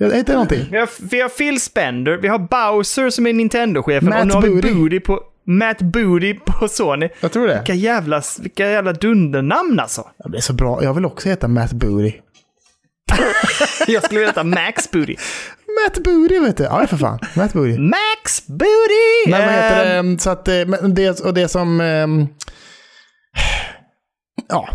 [0.00, 0.66] Heter det någonting?
[0.70, 4.42] vi, har, vi har Phil Spender, vi har Bowser som är Nintendo-chefen och nu har
[4.42, 5.00] vi Booty.
[5.00, 7.08] På, Matt Booty på Sony.
[7.20, 7.54] Jag tror det.
[7.54, 10.06] Vilka jävla, vilka jävla dundernamn alltså.
[10.16, 10.82] Ja, Det är så bra.
[10.84, 12.12] Jag vill också heta Matt Booty.
[13.86, 15.16] Jag skulle vilja heta Max Booty.
[15.86, 16.64] Matt Booty vet du.
[16.64, 17.18] Ja, för fan.
[17.36, 17.78] Matt Booty.
[17.78, 19.30] Max Booty!
[19.30, 20.22] Men vad heter Ehm, det?
[20.22, 20.54] Så att, eh,
[20.88, 21.80] det, och det som...
[24.48, 24.68] ja,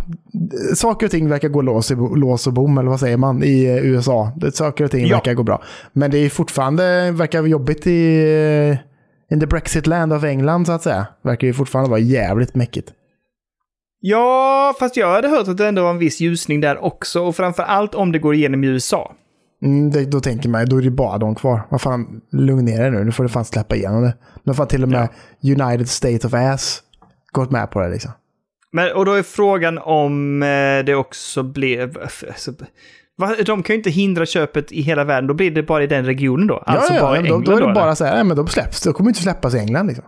[0.76, 3.64] saker och ting verkar gå lås, i, lås och bom, eller vad säger man, i
[3.66, 4.32] eh, USA.
[4.54, 5.16] Saker och ting Ja.
[5.16, 5.64] verkar gå bra.
[5.94, 8.20] Men det är fortfarande, verkar jobbigt i
[9.30, 11.08] eh, in the Brexit land of England, så att säga.
[11.24, 12.92] Verkar ju fortfarande vara jävligt mäckigt.
[14.00, 17.22] Ja, fast jag hade hört att det ändå var en viss ljusning där också.
[17.22, 19.14] Och framför allt om det går igenom i USA.
[19.64, 21.62] Mm, det, då tänker man, då är det bara de kvar.
[21.70, 24.14] Vad fan, lugn ner dig nu, nu får du fan släppa igenom det.
[24.44, 25.10] Men fan till och med
[25.44, 26.84] United State of Ass
[27.32, 28.12] gått med på det liksom.
[28.74, 31.98] Men, och då är frågan om eh, det också blev...
[32.28, 32.52] Alltså,
[33.46, 36.06] de kan ju inte hindra köpet i hela världen, då blir det bara i den
[36.06, 36.58] regionen då.
[36.58, 38.24] Alltså ja, ja, bara i men då, England då är det bara så här, nej
[38.24, 40.06] men de släpps, de kommer inte släppas i England liksom.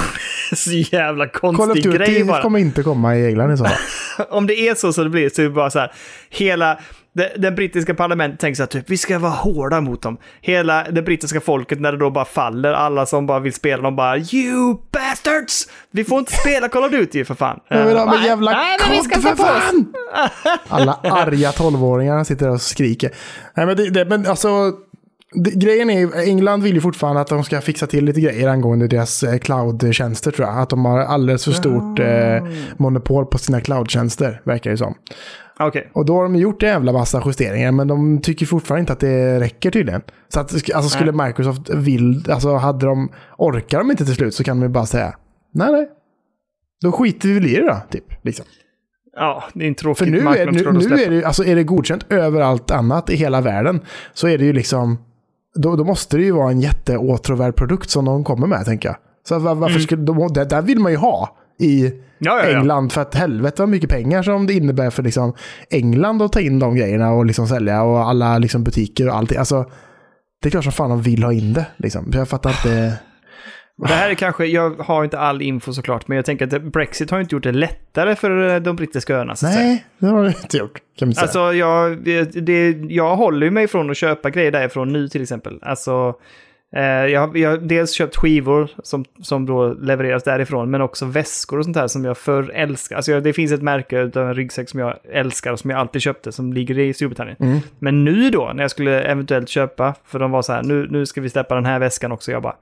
[0.54, 2.42] Så jävla konstig grej bara.
[2.42, 3.76] kommer inte komma i England i så fall.
[4.30, 5.92] Om det är så så det blir, så är det bara så här,
[6.30, 6.78] hela
[7.14, 10.18] det, det brittiska parlamentet tänker så här, typ, vi ska vara hårda mot dem.
[10.40, 13.96] Hela det brittiska folket när det då bara faller, alla som bara vill spela, de
[13.96, 15.68] bara you bastards!
[15.90, 17.60] Vi får inte spela Call of Duty för fan.
[17.68, 19.94] Jag vill ha med jävla nej, men vi ska för fan!
[20.68, 23.10] Alla arga tolvåringar sitter och skriker.
[23.54, 24.72] Nej, men, det, det, men alltså,
[25.34, 29.22] grejen är England vill ju fortfarande att de ska fixa till lite grejer angående deras
[29.22, 30.58] eh, cloud-tjänster tror jag.
[30.58, 32.44] Att de har alldeles för stort eh,
[32.76, 34.94] monopol på sina cloud-tjänster, verkar det som.
[35.60, 35.90] Okej.
[35.92, 39.00] Och då har de gjort en jävla massa justeringar, men de tycker fortfarande inte att
[39.00, 40.02] det räcker tydligen.
[40.28, 44.44] Så att, alltså skulle Microsoft vill, alltså hade de, orkar de inte till slut så
[44.44, 45.16] kan de ju bara säga,
[45.52, 45.88] nej nej.
[46.80, 48.04] Då skiter vi väl i det då, typ.
[48.24, 48.44] Liksom.
[49.16, 51.54] Ja, det är en tråkig För nu, är, nu, nu är, det, ju- alltså är
[51.56, 53.80] det godkänt överallt annat i hela världen
[54.14, 54.98] så är det ju liksom,
[55.54, 58.96] då, då måste det ju vara en jätteåtråvärd produkt som de kommer med, tänker jag.
[59.28, 61.92] Så var, varför skulle, de, det där vill man ju ha i.
[62.18, 62.58] Ja, ja, ja.
[62.58, 65.34] England, för att helvete vad mycket pengar som det innebär för liksom
[65.70, 69.38] England att ta in de grejerna och liksom sälja och alla liksom butiker och allting.
[69.38, 69.70] Alltså,
[70.42, 71.66] det är klart som fan de vill ha in det.
[71.76, 72.10] Liksom.
[72.14, 72.98] Jag fattar inte.
[73.76, 77.10] Det här är kanske, jag har inte all info såklart, men jag tänker att Brexit
[77.10, 79.34] har inte gjort det lättare för de brittiska öarna.
[79.42, 80.80] Nej, det har de inte gjort.
[80.98, 81.22] Kan man säga.
[81.22, 82.04] Alltså, jag,
[82.44, 85.58] det, jag håller mig från att köpa grejer därifrån nu till exempel.
[85.62, 86.14] Alltså, eh,
[86.82, 91.64] jag, jag har dels köpt skivor som, som då levereras därifrån, men också väskor och
[91.64, 92.96] sånt här som jag förr älskar.
[92.96, 95.80] Alltså, jag, det finns ett märke av en ryggsäck som jag älskar och som jag
[95.80, 97.36] alltid köpte, som ligger i Storbritannien.
[97.40, 97.58] Mm.
[97.78, 101.06] Men nu då, när jag skulle eventuellt köpa, för de var så här, nu, nu
[101.06, 102.56] ska vi släppa den här väskan också, jag bara,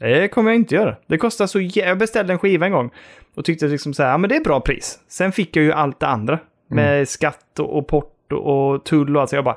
[0.00, 0.96] det kommer jag inte göra.
[1.06, 2.90] Det kostar så jä- Jag beställde en skiva en gång
[3.34, 4.98] och tyckte liksom så här, ja men det är bra pris.
[5.08, 9.22] Sen fick jag ju allt det andra med skatt och, och porto och tull och
[9.22, 9.30] allt.
[9.30, 9.56] Så jag bara,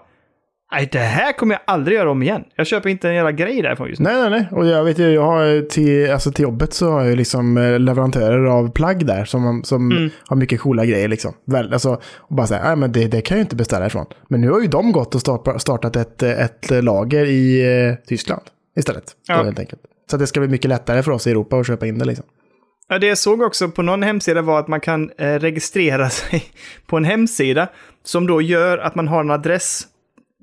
[0.74, 2.44] nej det här kommer jag aldrig göra om igen.
[2.56, 4.10] Jag köper inte en jävla grej därifrån just nu.
[4.10, 4.48] Nej, nej, nej.
[4.60, 7.80] Och jag vet ju, jag har till, alltså till jobbet så har jag liksom eh,
[7.80, 10.10] leverantörer av plagg där som, som Mm.
[10.28, 11.34] har mycket coola grejer liksom.
[11.46, 14.06] Väl, alltså, och bara säga, nej men det, det kan jag ju inte beställa ifrån.
[14.30, 17.96] Men nu har ju de gått och starta, startat ett, eh, ett lager i eh,
[18.08, 18.42] Tyskland
[18.78, 19.04] istället.
[19.28, 19.44] Ja.
[19.44, 19.82] Helt enkelt.
[20.12, 22.26] Så det ska bli mycket lättare för oss i Europa att köpa in det liksom.
[22.88, 26.44] Ja, det jag såg också på någon hemsida var att man kan eh, registrera sig
[26.88, 27.68] på en hemsida
[28.04, 29.88] som då gör att man har en adress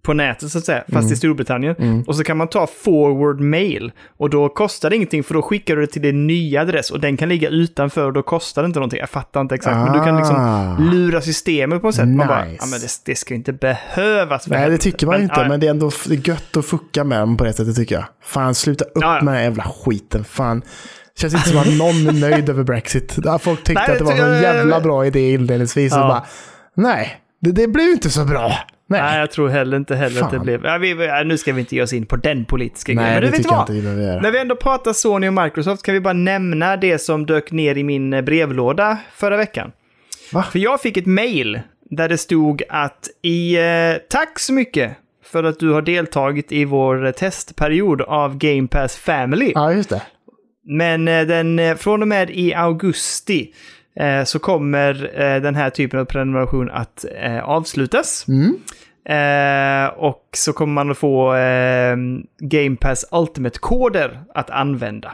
[0.02, 2.04] på nätet så att säga, fast i Storbritannien.
[2.06, 3.92] Och så kan man ta forward mail.
[4.16, 7.00] Och då kostar det ingenting för då skickar du det till din nya adress och
[7.00, 9.00] den kan ligga utanför och då kostar det inte någonting.
[9.00, 10.18] Jag fattar inte exakt, men du kan Ah.
[10.18, 12.08] liksom lura systemet på något sätt.
[12.08, 12.56] Man bara, Nice.
[12.60, 14.46] ja men det, det ska inte behövas.
[14.46, 16.64] Nej, det helvete." tycker man ju inte, ja, men det är ändå det gött att
[16.66, 18.04] fucka med dem på det sättet tycker jag.
[18.22, 19.08] Fan, sluta upp ja.
[19.14, 20.24] med den här jävla skiten.
[20.24, 20.62] Fan.
[21.18, 23.14] Känns inte som att någon är nöjd över Brexit.
[23.22, 25.92] Där Folk tyckte Nej, att det var det- en jävla bra idé inledningsvis.
[25.92, 26.08] Och Ja.
[26.08, 26.24] bara,
[26.74, 28.52] nej, det, det blev inte så bra.
[28.90, 30.44] Nej, Nej, jag tror heller inte heller att det Fan.
[30.44, 30.64] blev...
[30.64, 33.10] Ja, vi, nu ska vi inte ge oss in på den politiska grejen.
[33.10, 34.20] nej Men det tycker jag inte vi behöver göra.
[34.20, 37.78] När vi ändå pratar Sony och Microsoft kan vi bara nämna det som dök ner
[37.78, 39.72] i min eh, brevlåda förra veckan.
[40.32, 40.42] Va?
[40.42, 44.92] För jag fick ett mail där det stod att i eh, tack så mycket
[45.24, 49.52] för att du har deltagit i vår eh, testperiod av Game Pass Family.
[49.54, 50.02] Ja, just det.
[50.64, 53.54] Men eh, den, från och med i augusti
[54.24, 57.04] så kommer den här typen av prenumeration att
[57.42, 58.28] avslutas.
[58.28, 58.56] Mm.
[59.08, 61.96] Eh, och så kommer man att få eh,
[62.38, 65.12] Game Pass Ultimate-koder att använda.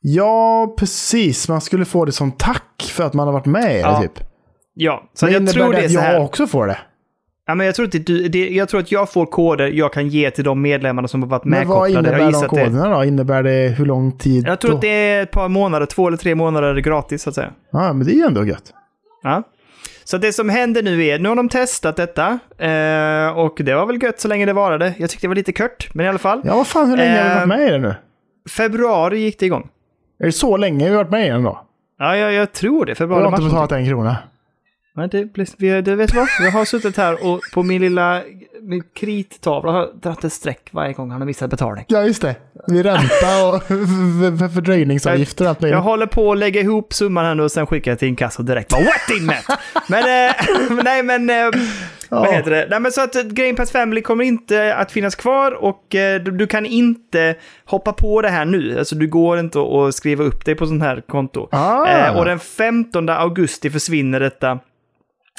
[0.00, 1.48] Ja, precis.
[1.48, 4.12] Man skulle få det som tack för att man har varit med det, Ja, typ.
[4.74, 6.12] Ja, så Men jag innebär tror det är att här.
[6.14, 6.78] jag också får det?
[7.46, 9.92] Ja, men jag, tror att det, du- det, jag tror att jag får koder jag
[9.92, 12.08] kan ge till de medlemmarna som har varit Men vad medkopplade.
[12.08, 13.04] Jag innebär gissar de det- koderna då?
[13.04, 14.46] Innebär det hur lång tid?
[14.48, 14.76] Jag tror då?
[14.76, 17.50] att det är ett par månader, två eller tre månader gratis så att säga.
[17.72, 18.72] Ja, men det är ju ändå gött.
[19.22, 19.42] Ja.
[20.08, 23.86] Så det som händer nu är, nu har de testat detta eh, och det var
[23.86, 24.94] väl gött så länge det varade.
[24.98, 26.40] Jag tyckte det var lite kört, men i alla fall.
[26.44, 27.94] Ja, vad fan, hur länge har vi varit Ehm, med i det nu?
[28.50, 29.68] Februari gick det igång.
[30.20, 31.60] Är det så länge vi har varit med i den då?
[31.98, 32.90] Ja, jag, jag tror det.
[32.90, 34.16] Jag Februari, har inte betalat en krona.
[34.96, 36.28] Men det, blir- vi- det vet vad?
[36.40, 38.22] Jag har suttit här och på min lilla
[38.62, 41.84] min krittavla har jag dragit ett streck varje gång han har missat betalning.
[41.88, 42.36] Ja, just det.
[42.66, 45.84] Vid ränta och för- fördröjningsavgifter och allt Jag möjligt.
[45.84, 48.70] håller på att lägga ihop summan här nu och sen skickar jag till inkasso direkt.
[48.70, 49.44] Bara, What in met?
[49.88, 50.34] Men, eh,
[50.84, 51.36] nej men, eh,
[52.08, 52.32] vad Ja.
[52.32, 52.66] heter det?
[52.70, 56.18] Nej men så att eh, Game Pass Family kommer inte att finnas kvar och du,
[56.18, 58.78] du kan inte hoppa på det här nu.
[58.78, 61.48] Alltså du går inte att skriva upp dig på sånt här konto.
[61.52, 62.10] Ah.
[62.18, 64.58] Och den 15 augusti försvinner detta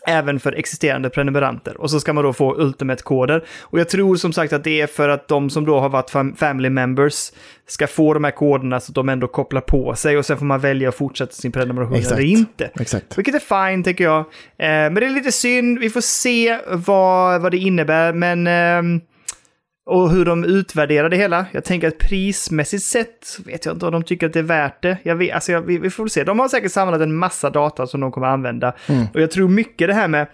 [0.08, 1.82] även för existerande prenumeranter.
[1.82, 3.44] Och så ska man då få Ultimate-koder.
[3.62, 6.12] Och jag tror som sagt att det är för att de som då har varit
[6.12, 7.32] fam- family members
[7.68, 10.46] ska få de här koderna så att de ändå kopplar på sig och sen får
[10.46, 12.12] man välja att fortsätta sin prenumeration Exakt.
[12.20, 12.70] eller inte.
[12.80, 13.18] Exakt.
[13.18, 14.20] Vilket är fine tycker jag.
[14.20, 14.26] Eh,
[14.58, 18.14] men det är lite synd, vi får se vad, vad det innebär.
[18.14, 18.48] Men...
[18.48, 19.02] ehm,
[19.88, 21.46] och hur de utvärderar det hela.
[21.52, 24.82] Jag tänker att prismässigt sett vet jag inte om de tycker att det är värt
[24.82, 24.98] det.
[25.04, 26.24] Jag vet, alltså jag, vi, vi får se.
[26.24, 28.74] De har säkert samlat en massa data som de kommer använda.
[29.14, 30.28] Och jag tror mycket det här med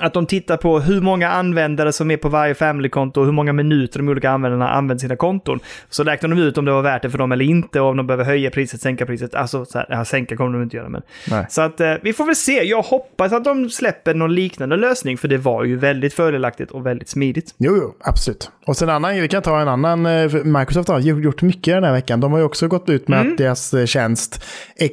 [0.00, 3.52] att de tittar på hur många användare som är på varje family-konto och hur många
[3.52, 5.60] minuter de olika användarna använder sina konton.
[5.90, 7.96] Så räknar de ut om det var värt det för dem eller inte och om
[7.96, 9.34] de behöver höja priset, sänka priset.
[9.34, 11.02] Alltså, så här, ja, sänka kommer de inte göra, men...
[11.30, 11.46] Nej.
[11.50, 12.62] Så att eh, vi får väl se.
[12.62, 16.86] Jag hoppas att de släpper någon liknande lösning, för det var ju väldigt fördelaktigt och
[16.86, 17.54] väldigt smidigt.
[17.58, 18.50] Jo, jo, absolut.
[18.66, 21.74] Och sen en annan, vi kan ta en annan, eh, Microsoft har gjort gjort mycket
[21.74, 22.20] den här veckan.
[22.20, 23.32] De har ju också gått ut med Mm.
[23.32, 24.44] att deras eh, tjänst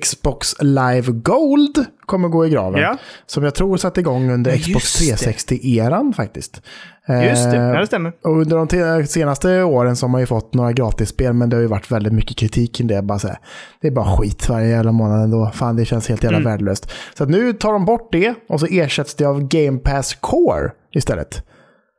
[0.01, 2.81] Xbox Live Gold kommer gå i graven.
[2.81, 2.97] Ja.
[3.25, 5.31] Som jag tror satte igång under Xbox just det.
[5.31, 6.61] 360-eran faktiskt.
[7.07, 8.13] Just det, Eh, ja, det stämmer.
[8.23, 11.55] Och under de te- senaste åren så har man ju fått några gratisspel, men det
[11.55, 13.01] har ju varit väldigt mycket kritik kring det.
[13.01, 13.37] Bara så här,
[13.81, 15.51] det är bara skit varje jävla månad ändå.
[15.53, 16.51] Fan, det känns helt jävla Mm.
[16.51, 16.91] värdelöst.
[17.17, 21.43] Så nu tar de bort det och så ersätts det av Game Pass Core istället.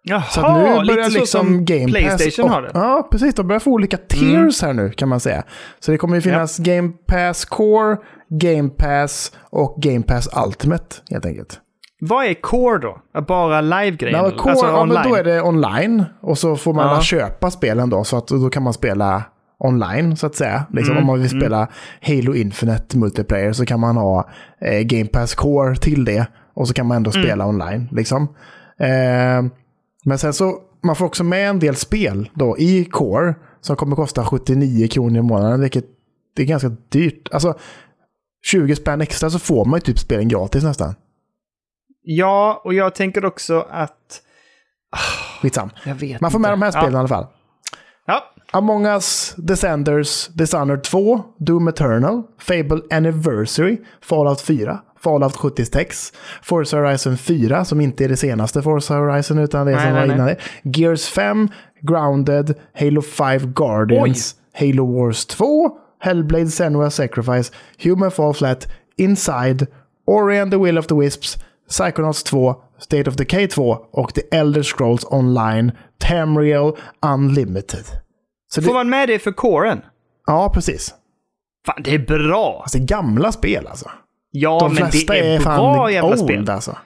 [0.05, 2.71] Jaha, Så att nu börjar lite så liksom som Game Playstation Pass har det.
[2.75, 3.35] Ja, precis.
[3.35, 5.43] De börjar få olika tiers här nu kan man säga.
[5.81, 7.97] Så det kommer ju finnas Game Pass Core,
[8.29, 11.59] Game Pass och Game Pass Ultimate helt enkelt.
[12.01, 13.21] Vad är Core då?
[13.27, 14.19] Bara live-grejen?
[14.25, 17.01] Ja, core, alltså ja, men då är det online och så får man Ja.
[17.01, 18.05] köpa spelen då.
[18.05, 19.23] Så att då kan man spela
[19.59, 20.63] online så att säga.
[20.73, 21.69] Liksom, Mm, Om man vill spela
[22.07, 24.29] Halo Infinite multiplayer så kan man ha
[24.61, 26.27] eh, Game Pass Core till det.
[26.55, 27.23] Och så kan man ändå Mm.
[27.25, 27.89] spela online.
[27.93, 28.23] Liksom.
[28.79, 29.43] Eh,
[30.05, 33.97] men sen så, man får också med en del spel då i Core som kommer
[33.97, 35.61] kosta 79 kronor i månaden.
[35.61, 35.85] Vilket
[36.37, 37.29] det är ganska dyrt.
[37.33, 37.59] Alltså
[38.47, 40.95] 20 spänn extra så får man ju typ spelen gratis nästan.
[42.03, 44.23] Ja, och jag tänker också att...
[45.43, 45.71] Skitsam.
[45.85, 46.51] Jag Man får med inte.
[46.51, 46.99] de här spelen i Ja.
[46.99, 47.27] alla fall.
[48.07, 48.32] Ja.
[48.55, 56.13] Among Us, Descenders, Dishonored 2, Doom Eternal, Fable Anniversary, Fallout 4, Fallout 76,
[56.43, 60.01] Forza Horizon 4, som inte är det senaste Forza Horizon utan det Nej, som nej,
[60.01, 60.17] var nej.
[60.17, 60.37] innan det.
[60.79, 61.49] Gears 5,
[61.81, 67.53] Grounded, Halo 5 Guardians, Halo Wars 2, Hellblade Senua Sacrifice,
[67.85, 69.67] Human Fall Flat, Inside,
[70.07, 71.39] Ori and the Will of the Wisps,
[71.69, 78.02] Psychonauts 2, State of Decay 2 och The Elder Scrolls Online, Tamriel Unlimited.
[78.55, 79.81] Så Får det, man med det för coren?
[80.27, 80.95] ja, precis.
[81.67, 82.61] Fan, det är bra!
[82.63, 83.91] Alltså gamla spel alltså.
[84.31, 86.51] Ja, De men det är, är, bra jävla old spel.
[86.51, 86.77] alltså.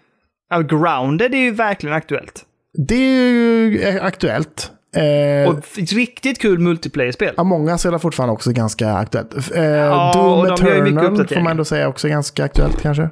[0.50, 2.44] Ja, Grounded är ju verkligen aktuellt.
[2.88, 4.70] Det är ju eh, aktuellt.
[4.96, 7.34] Eh, Och riktigt kul multiplayer-spel.
[7.68, 9.54] Us är väl fortfarande också ganska aktuellt.
[9.54, 12.82] Eh, Ja, Doom och de gör ju Eternal får man ändå säga också ganska aktuellt
[12.82, 13.10] kanske.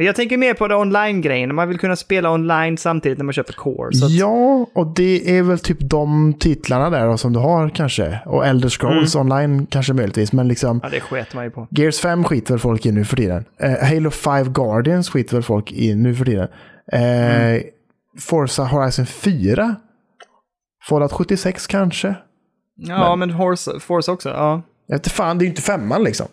[0.00, 1.54] Men jag tänker mer på det online-grejen.
[1.54, 3.88] Man vill kunna spela online samtidigt när man köper core.
[3.88, 8.20] Att, Ja, och det är väl typ de titlarna där då, som du har kanske.
[8.26, 9.26] Och Elder Scrolls Mm.
[9.32, 10.32] online kanske möjligtvis.
[10.32, 11.66] Men liksom ja, det sket man ju på.
[11.70, 13.44] Gears 5 skiter väl folk i nu för tiden.
[13.60, 16.48] Eh, Halo 5 Guardians skiter väl folk i nu för tiden.
[16.92, 17.62] Eh, Mm.
[18.18, 19.74] Forza Horizon 4.
[20.88, 22.14] Fallout 76 kanske.
[22.76, 24.28] Ja, men, Horse, Force också.
[24.28, 24.62] Ja.
[24.86, 26.26] Jag vet fan, det är ju inte femman liksom.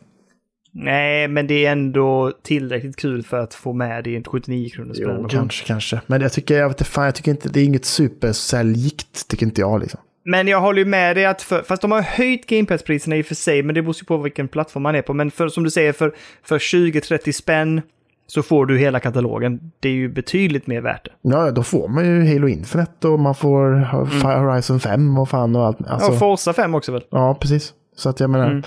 [0.80, 4.70] Nej, men det är ändå tillräckligt kul för att få med det i ett 79
[4.70, 6.02] kronors Jo, kanske, kanske.
[6.08, 9.46] Men jag tycker, jag vet inte fan, jag tycker inte, det är inget supersäljigt, tycker
[9.46, 10.00] inte jag liksom.
[10.24, 13.22] Men jag håller ju med dig att, för, fast de har höjt Game Pass-priserna i
[13.22, 15.14] och för sig, men det beror ju på vilken plattform man är på.
[15.14, 17.82] Men för, som du säger, för, för 20-30 spänn
[18.28, 19.60] så får du hela katalogen.
[19.80, 21.12] Det är ju betydligt mer värt det.
[21.30, 23.88] Ja, då får man ju Halo Infinite och man får
[24.22, 25.78] Fire Horizon 5 och fan och allt.
[25.78, 26.14] Alltså, Mm.
[26.14, 27.04] Ja, Forza 5 också väl?
[27.10, 27.74] ja, precis.
[27.96, 28.46] Så att jag menar...
[28.52, 28.64] Mm.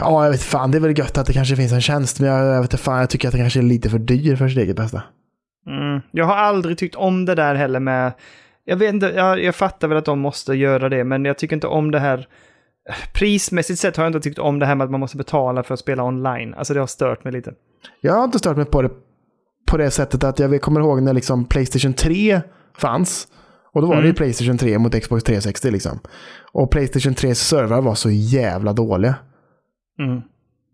[0.00, 2.30] Ja, jag vet fan, det är väl gött att det kanske finns en tjänst, men
[2.30, 4.58] jag, jag vet fan, jag tycker att det kanske är lite för dyr för sitt
[4.58, 5.02] eget bästa.
[5.66, 6.00] Mm.
[6.10, 8.12] Jag har aldrig tyckt om det där heller med...
[8.64, 11.56] Jag vet inte, jag, jag fattar väl att de måste göra det, men jag tycker
[11.56, 12.26] inte om det här...
[13.12, 15.74] Prismässigt sett har jag inte tyckt om det här med att man måste betala för
[15.74, 16.54] att spela online.
[16.54, 17.52] Alltså det har stört mig lite.
[18.00, 18.90] Jag har inte stört mig på det
[19.72, 22.40] på det sättet att jag kommer ihåg när liksom Playstation 3
[22.78, 23.28] fanns.
[23.74, 24.14] Och då var det ju Mm.
[24.14, 25.98] Playstation 3 mot Xbox 360 liksom.
[26.52, 29.14] Och Playstation 3 servrar var så jävla dåliga.
[29.98, 30.20] Mm.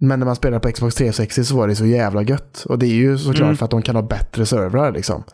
[0.00, 2.64] Men när man spelar på Xbox 360 så var det så jävla gött.
[2.68, 3.56] Och det är ju såklart Mm.
[3.56, 5.24] för att de kan ha bättre servrar liksom.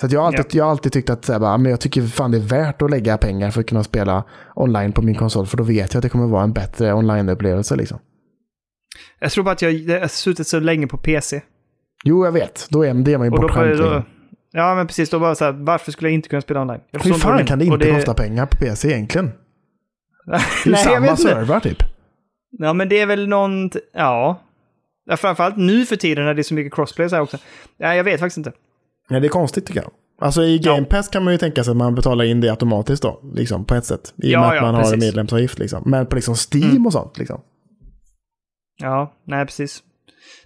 [0.00, 2.02] Så att jag, har alltid, jag har alltid tyckt att här, bara, men jag tycker
[2.02, 5.46] fan det är värt att lägga pengar för att kunna spela online på min konsol.
[5.46, 7.98] För då vet jag att det kommer vara en bättre online-upplevelse liksom.
[9.20, 11.42] Jag tror bara att jag har suttit så länge på PC.
[12.04, 12.66] Jo, jag vet.
[12.70, 13.78] Då är det är man ju då, bortskämd.
[13.78, 14.02] då,
[14.52, 15.10] ja, men precis.
[15.10, 16.80] Då bara så här, varför skulle jag inte kunna spela online?
[16.92, 19.26] Hur fan kan det inte och kosta pengar på PC egentligen?
[20.26, 21.82] Det är ju Nej, samma servrar typ.
[22.50, 23.70] Ja, men det är väl någon...
[23.92, 24.40] Ja.
[25.06, 25.16] ja.
[25.16, 27.38] Framförallt nu för tiden när det är så mycket crossplay så här också.
[27.76, 28.52] Ja, jag vet faktiskt inte.
[29.08, 29.90] Ja, det är konstigt tycker jag.
[30.20, 33.02] Alltså i Game Pass kan man ju tänka sig att man betalar in det automatiskt
[33.02, 34.14] då, liksom på ett sätt.
[34.16, 35.04] I och Ja, med att ja, man har en precis.
[35.04, 35.82] medlemsavgift liksom.
[35.86, 36.86] Men på liksom Steam Mm.
[36.86, 37.40] och sånt liksom.
[38.78, 39.82] Ja, nej precis.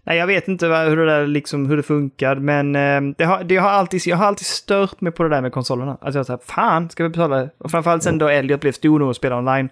[0.07, 3.45] Nej, jag vet inte hur det där liksom, hur det funkar, men eh, det har,
[3.45, 5.99] det har alltid, jag har alltid stört mig på det där med konsolerna.
[6.01, 7.49] Alltså jag säger, fan, ska vi betala?
[7.59, 9.69] Och framförallt sen då Elliot blev stor nog och spelade online,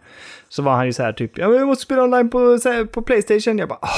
[0.49, 2.85] så var han ju så här typ, ja men jag måste spela online på, här,
[2.85, 3.59] på Playstation.
[3.59, 3.88] Jag bara, åh.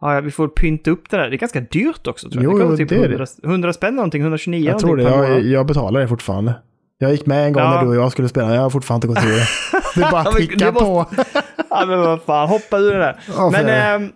[0.00, 1.30] Ja, vi får pynta upp det där.
[1.30, 2.52] Det är ganska dyrt också tror jag.
[2.52, 3.14] Jo, det kostar typ det är det.
[3.14, 5.02] 100, 100 spänn någonting, 129 Jag tror det.
[5.02, 6.54] Jag, jag betalar det fortfarande.
[6.98, 7.74] Jag gick med en gång Ja.
[7.74, 8.54] när du och jag skulle spela.
[8.54, 9.46] Jag har fortfarande inte gått ur det.
[9.94, 11.06] Det är bara att klicka på.
[11.70, 13.20] Ja, men vad fan, hoppa ur det där.
[13.36, 14.12] Ja, men, ehm,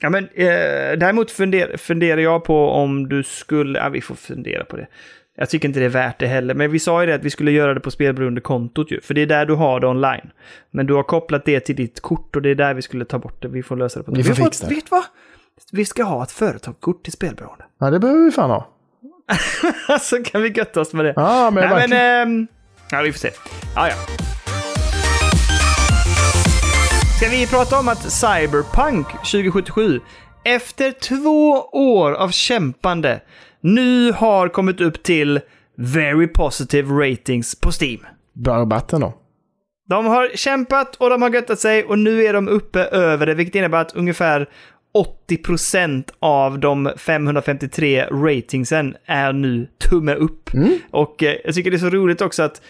[0.00, 4.64] ja, men eh, däremot funder, funderar jag på om du skulle, ja vi får fundera
[4.64, 4.86] på det.
[5.36, 7.30] Jag tycker inte det är värt det heller, men vi sa ju det att vi
[7.30, 10.30] skulle göra det på spelberoende-kontot ju, för det är där du har det online.
[10.70, 13.18] Men du har kopplat det till ditt kort och det är där vi skulle ta
[13.18, 13.48] bort det.
[13.48, 14.74] Vi får lösa det på Vi får vad- fixa det.
[14.74, 15.04] Vet vad?
[15.72, 17.64] Vi ska ha ett företagskort till spelberoende.
[17.80, 18.68] Ja, det behöver vi fan ha.
[20.00, 21.12] Så kan vi götta oss med det.
[21.16, 21.90] Ja, men Nej, verkligen.
[21.90, 22.46] men, ehm,
[22.90, 23.30] ja, vi får se.
[23.74, 23.94] Ja, ja.
[27.18, 30.00] Ska vi prata om att Cyberpunk 2077,
[30.44, 33.20] efter två år av kämpande,
[33.60, 35.40] nu har kommit upp till
[35.76, 38.00] very positive ratings på Steam.
[38.34, 39.14] Bra rabatt ändå.
[39.88, 43.34] De har kämpat och de har göttat sig och nu är de uppe över det,
[43.34, 44.48] vilket innebär att ungefär
[45.28, 50.50] 80% av de 553 ratingsen är nu tumme upp.
[50.90, 52.62] Och eh, jag tycker det är så roligt också att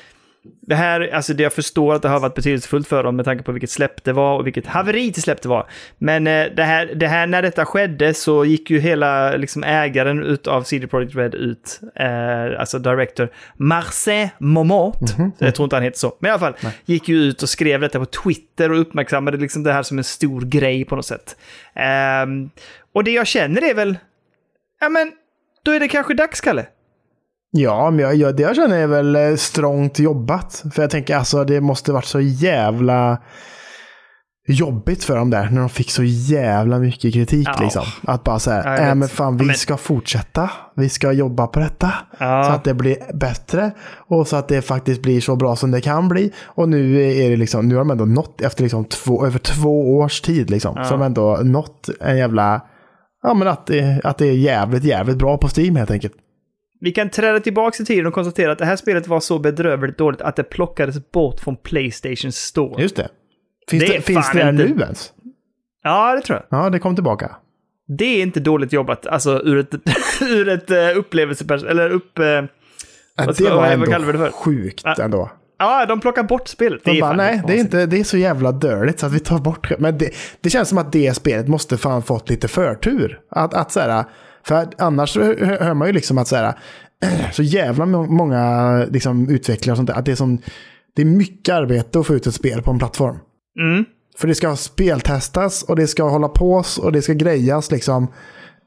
[0.61, 3.45] det här, alltså det jag förstår att det har varit betydelsefullt för dem med tanke
[3.45, 5.71] på vilket släpp det var och vilket haveri till släpp det var.
[5.99, 10.23] Men eh, det här, det här, när detta skedde så gick ju hela liksom, ägaren
[10.25, 15.01] utav CD Projekt Red ut, eh, alltså director Marcin Momot,
[15.39, 17.81] jag tror inte han heter så, men i alla fall, gick ju ut och skrev
[17.81, 21.37] detta på Twitter och uppmärksammade liksom det här som en stor grej på något sätt.
[21.75, 22.51] Ehm,
[22.95, 23.99] och det jag känner är väl,
[24.81, 25.13] ja men,
[25.63, 26.67] då är det kanske dags, Kalle.
[27.51, 30.65] Ja, men jag, jag, det jag känner är väl eh, strångt jobbat.
[30.75, 33.19] För jag tänker alltså det måste varit så jävla
[34.51, 37.63] jobbigt för dem där när de fick så jävla mycket kritik Ja.
[37.63, 37.83] liksom.
[38.07, 40.51] Att bara säga, Ja, jag äh, men fan vi Men- ska fortsätta.
[40.77, 41.93] Vi ska jobba på detta.
[42.19, 42.45] Ja.
[42.45, 43.71] Så att det blir bättre
[44.09, 46.33] och så att det faktiskt blir så bra som det kan bli.
[46.45, 49.97] Och nu är det liksom, nu har de ändå nått efter liksom två, över två
[49.99, 50.75] års tid liksom.
[50.75, 52.63] Så har de ändå nått en jävla,
[53.23, 56.13] ja men att det, att det är jävligt, jävligt bra på Steam helt enkelt.
[56.81, 59.99] Vi kan träda tillbaka i tiden och konstatera att det här spelet var så bedrövligt
[59.99, 62.83] dåligt att det plockades bort från Playstation Store.
[62.83, 63.09] Just det.
[63.71, 65.13] Finns Det det, finns det inte- nu ens?
[65.83, 66.61] Ja, det tror jag.
[66.65, 67.37] Ja, det kom tillbaka.
[67.99, 69.75] Det är inte dåligt jobbat, alltså ur ett,
[70.23, 72.19] ur ett uh, upplevelseperspektiv, eller upp...
[72.19, 74.31] eh, Ja, Vad det var vad- vad ändå kallar vi det för?
[74.31, 74.95] sjukt Ja.
[75.05, 75.31] ändå.
[75.59, 76.85] ja, de plockar bort spelet.
[76.85, 79.21] De är bara, nej, det är, inte, det är så jävla dörligt så att vi
[79.21, 79.77] tar bort det.
[79.79, 80.11] Men det,
[80.41, 83.21] det känns som att det spelet måste fan fått lite förtur.
[83.31, 84.05] Att, att så här,
[84.49, 86.55] för annars hör man ju liksom att så här,
[87.33, 90.39] så jävla må- många liksom, utvecklare och sånt där, att det är, som,
[90.97, 93.19] det är mycket arbete att få ut ett spel på en plattform.
[93.61, 93.85] Mm.
[94.19, 98.09] För det ska speltestas och det ska hålla pås och det ska grejas liksom.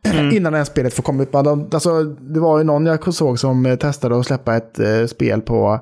[0.03, 0.35] Mm.
[0.35, 1.35] Innan det här spelet får komma ut.
[1.35, 5.41] Alltså, det var ju någon jag såg som eh, testade att släppa ett eh, spel
[5.41, 5.79] på,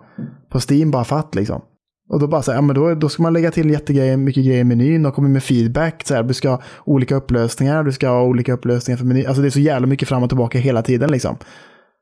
[0.50, 1.62] på Steam bara för att liksom.
[2.10, 4.46] Och då bara så här, ja, men då, då ska man lägga till jättegrejer, mycket
[4.46, 6.04] grejer i menyn och komma med feedback.
[6.08, 9.28] Så här, du ska ha olika upplösningar, du ska ha olika upplösningar för menyn.
[9.28, 11.38] Alltså det är så jävla mycket fram och tillbaka hela tiden liksom.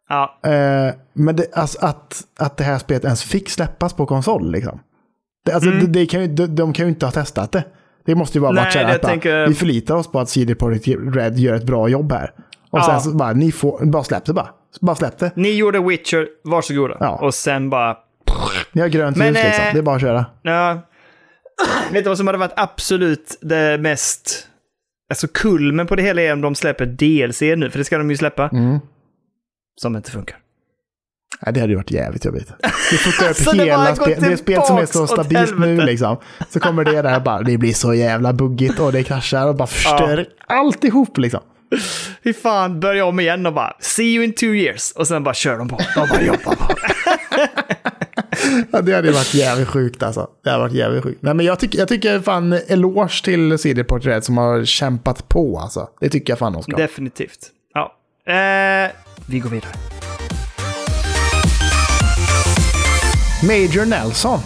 [0.10, 4.52] Ja, Eh, men det, alltså, att, att det här spelet ens fick släppas på konsol
[4.52, 4.80] liksom.
[5.46, 5.92] Det, alltså, Mm.
[5.92, 7.64] det, kan ju, de, de kan ju inte ha testat det.
[8.06, 10.30] Det måste ju bara varit så här att bara, tänker- vi förlitar oss på att
[10.30, 12.32] CD Projekt Red gör ett bra jobb här.
[12.70, 12.84] Och Ja.
[12.84, 14.48] sen så bara, ni får, bara släpp det bara.
[14.82, 15.32] Bara släpp det.
[15.36, 16.98] ni gjorde Witcher, varsågoda.
[17.00, 17.10] Ja.
[17.22, 17.96] Och sen bara...
[18.72, 19.66] Ni har grönt Men, ljus liksom.
[19.66, 20.26] eh, Det är bara att köra.
[20.42, 20.82] Ja.
[21.92, 24.48] Vet du vad som hade varit absolut det mest...
[25.10, 28.10] Alltså kulmen på det hela är om de släpper DLC nu, för det ska de
[28.12, 28.50] ju släppa.
[28.54, 28.80] Mm.
[29.82, 30.38] Som inte funkar.
[31.42, 32.52] Nej, det hade ju varit jävligt jobbigt.
[32.92, 34.20] Vi fuckar upp det hela spelet.
[34.20, 36.18] Det är spel som är så stabilt nu liksom.
[36.50, 39.68] Så kommer det där bara, det blir så jävla buggigt och det kraschar och bara
[39.68, 41.42] förstör alltihop liksom.
[42.24, 44.92] Fy fan, börja om igen och bara see you in two years.
[44.92, 45.80] Och sen bara kör de på.
[45.96, 46.74] De bara jobbar på.
[48.72, 50.30] Ja, det hade varit jävligt sjukt alltså.
[50.44, 51.22] Det hade varit jävligt sjukt.
[51.22, 55.60] Nej, men jag, tycker jag tycker fan eloge till CD Red som har kämpat på
[55.60, 55.90] alltså.
[56.00, 56.78] Det tycker jag fan de ska.
[56.78, 57.52] Definitivt.
[57.74, 57.94] Ja.
[58.34, 58.92] Eh,
[59.28, 59.72] vi går vidare.
[63.44, 64.40] Major Nelson.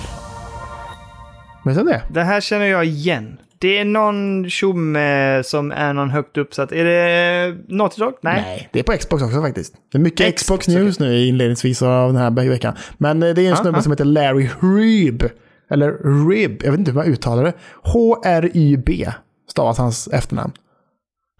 [1.65, 2.01] Vet du det?
[2.09, 3.37] Det här känner jag igen.
[3.61, 6.71] Det är någon tjomme som är någon högt uppsatt.
[6.71, 8.13] Är det Naughty Dog?
[8.21, 8.41] Nej.
[8.41, 9.73] Nej, det är på Xbox också faktiskt.
[9.91, 12.73] Det är mycket Xbox, Xbox News nu inledningsvis av den här veckan.
[12.97, 15.23] Men eh, det är en snubbe som heter Larry Hrib.
[15.69, 15.91] Eller
[16.29, 17.53] Rib, jag vet inte hur man uttalar det.
[17.83, 19.07] H-R-Y-B
[19.49, 20.53] stavas hans efternamn.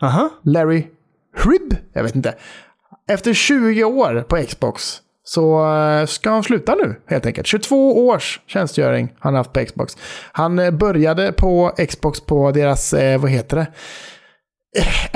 [0.02, 0.30] Aha.
[0.44, 0.88] Larry
[1.38, 1.76] Hrib?
[1.94, 2.36] Jag vet inte.
[3.10, 7.48] Efter 20 år på Xbox så eh, ska han sluta nu helt enkelt.
[7.48, 9.98] 22 års tjänstgöring har han haft på Xbox.
[10.32, 13.68] Han eh, började på Xbox på deras, eh, vad heter det?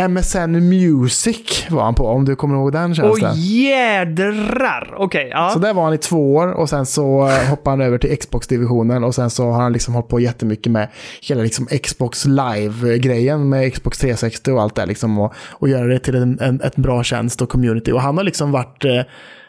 [0.07, 3.31] MSN Music var han på, om du kommer ihåg den Åh tjänsten.
[3.35, 4.93] jädrar!
[4.97, 5.49] Okej, ja.
[5.53, 9.03] Så där var han i två år och sen så hoppade han över till Xbox-divisionen
[9.03, 10.87] och sen så har han liksom hållit på jättemycket med
[11.21, 15.99] hela liksom Xbox Live-grejen med Xbox 360 och allt det liksom och, och göra det
[15.99, 17.91] till en, en, ett bra tjänst och community.
[17.91, 19.01] Och han har liksom varit, eh,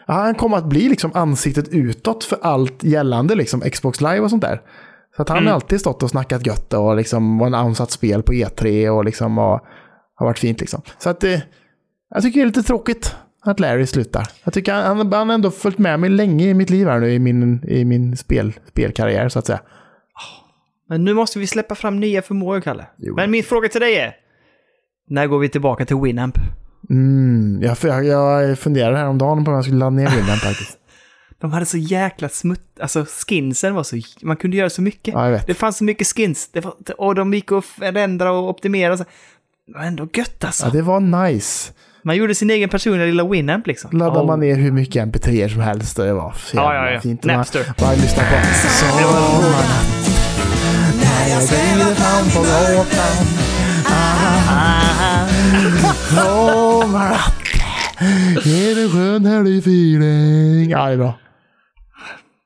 [0.06, 4.30] ja, han kommer att bli liksom ansiktet utåt för allt gällande liksom Xbox Live och
[4.30, 4.60] sånt där.
[5.16, 8.22] Så att han har alltid stått och snackat gött och liksom var en ansatt spel
[8.22, 9.60] på E3 och liksom och,
[10.14, 10.82] har varit fint liksom.
[10.98, 11.40] Så att eh,
[12.10, 14.28] jag tycker det är lite tråkigt att Larry slutar.
[14.44, 17.00] Jag tycker han, han, han har ändå följt med mig länge i mitt liv här
[17.00, 19.60] nu i min, i min spel, spelkarriär så att säga.
[20.88, 22.86] Men nu måste vi släppa fram nya förmågor, Kalle.
[22.96, 23.14] Jo.
[23.16, 24.16] Men min fråga till dig är...
[25.08, 26.38] När går vi tillbaka till Winamp?
[26.90, 30.78] Mm, jag, jag, jag funderade häromdagen på om jag skulle ladda ner Winamp faktiskt.
[31.40, 32.60] De hade så jäkla smutt...
[32.80, 33.96] Alltså skinsen var så...
[34.22, 35.14] Man kunde göra så mycket.
[35.14, 35.40] Ja.
[35.46, 36.48] Det fanns så mycket skins.
[36.52, 38.96] Det var, och de gick att förändra och optimera.
[38.96, 39.04] Så.
[39.66, 40.66] Det var ändå gött alltså.
[40.66, 41.72] Ja, det var nice.
[42.04, 43.98] Man gjorde sin egen personliga lilla Winamp liksom.
[43.98, 44.26] Laddade Oh.
[44.26, 47.00] man ner hur mycket mp3 som helst och det var så jävla Ja, ja, ja.
[47.00, 47.20] fint.
[47.20, 47.72] Och man Napster.
[47.78, 48.36] Bara lyssna på.
[48.68, 50.10] Sommarnatt.
[51.02, 53.26] När jag glider fram på gatan.
[56.14, 57.32] Sommarnatt.
[58.46, 60.70] Är det skön härlig feeling.
[60.70, 61.14] Ja, det är bra.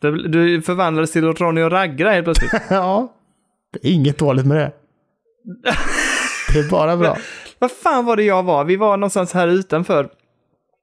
[0.01, 2.53] Du, du förvandlades till Ronny och Ragga helt plötsligt.
[2.71, 3.13] Ja,
[3.73, 4.73] det är inget dåligt med det.
[6.53, 7.17] Det är bara bra.
[7.59, 8.65] Vad fan var det jag var?
[8.65, 10.09] Vi var någonstans här utanför.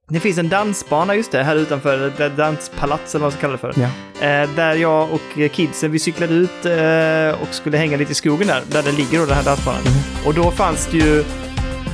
[0.10, 3.54] Det finns en dansbana just det, här utanför, det danspalats eller vad man ska kalla
[3.54, 3.82] det för.
[4.26, 8.48] Eh, där jag och kidsen, vi cyklade ut eh, och skulle hänga lite i skogen
[8.48, 9.82] där, där det ligger då den här dansbanan.
[10.26, 11.24] Och då fanns det ju,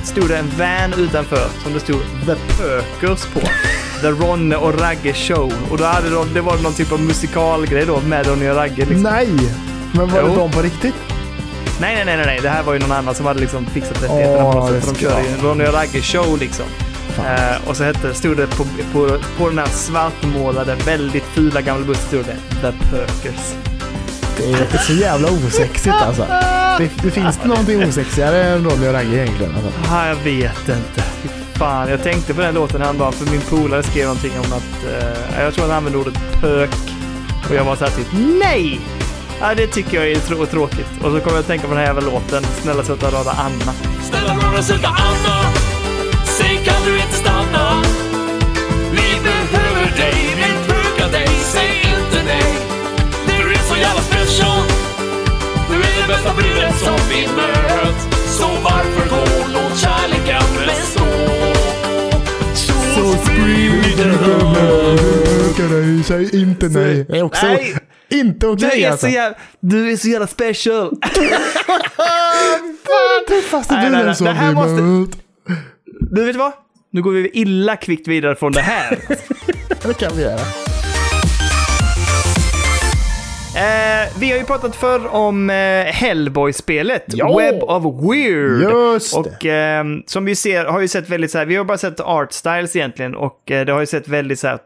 [0.04, 3.40] stod det en van utanför som det stod The Perkers på.
[4.00, 5.52] The Ronne och Ragge Show.
[5.70, 8.84] Och då hade de, det var någon typ av musikalgrej då med Ronny och Ragge.
[8.84, 9.02] Liksom.
[9.02, 9.28] Nej!
[9.92, 10.94] Men var det de på riktigt?
[11.80, 14.44] Nej, nej, nej, nej, det här var ju någon annan som hade liksom fixat rättigheterna
[14.44, 14.94] Åh, på något sätt.
[14.94, 16.66] De körde ju en Ronny och Ragge show liksom.
[17.18, 21.86] Eh, och så hette, stod det på, på, på den här svartmålade, väldigt fula gamla
[21.86, 23.54] bussen stod det The Perkers.
[24.36, 26.26] Det är, så jävla osexigt alltså.
[26.78, 29.54] Det, det finns det någonting osexigare än Ronny och Ragge egentligen?
[29.54, 29.92] Alltså.
[29.94, 31.02] Ah, jag vet inte.
[31.22, 35.02] Fy fan, jag tänkte på den låten häromdagen för min polare skrev någonting om att,
[35.02, 36.70] eh, jag tror han använde ordet pök.
[37.48, 38.06] Och jag var så här typ,
[38.40, 38.80] nej!
[39.40, 40.86] Ja, det tycker jag är trå- tråkigt.
[41.02, 43.72] Och så kommer jag att tänka på den här jävla låten, Snälla söta rara Anna.
[44.10, 45.63] Snälla rara söta Anna
[46.86, 47.82] du inte stanna
[48.92, 52.52] Vi behöver dig, vill bruka dig Säg inte nej
[53.26, 54.62] Du är så jävla special
[55.70, 59.24] Du är det bästa budet som vi mött Så varför gå,
[59.54, 61.04] låt kärleken bestå
[62.94, 64.12] Så sprider
[65.38, 67.04] Brukar dig, säg inte nej.
[67.08, 67.76] Det är också Nej!
[68.10, 69.06] inte Du okej är, alltså.
[69.06, 70.90] så jävla, du är så jävla special!
[73.28, 74.14] Tuffaste Nej, nej, buren nej.
[74.16, 75.10] som Det här vi måste- mött.
[76.10, 76.52] Du vet vad?
[76.94, 78.98] Nu går vi illa kvickt vidare från det här.
[79.86, 80.40] Det kan vi göra.
[83.56, 87.38] Eh, vi har ju pratat förr om eh, Hellboy-spelet, Ja!
[87.38, 88.60] Web of Weird.
[88.60, 91.78] Just och eh, som vi ser, har ju sett väldigt så här, vi har bara
[91.78, 94.58] sett art styles egentligen och eh, det har ju sett väldigt så här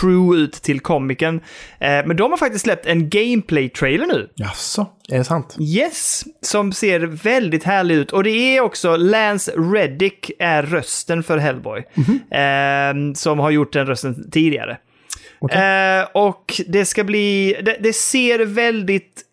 [0.00, 1.40] true ut till komiken.
[1.78, 4.28] Eh, men de har faktiskt släppt en gameplay-trailer nu.
[4.34, 5.56] Jaså, är det sant?
[5.60, 8.12] Yes, som ser väldigt härlig ut.
[8.12, 11.84] Och det är också Lance Reddick är rösten för Hellboy.
[12.30, 14.78] eh, som har gjort den rösten tidigare.
[15.50, 19.23] Eh, och det ska bli, det, det ser väldigt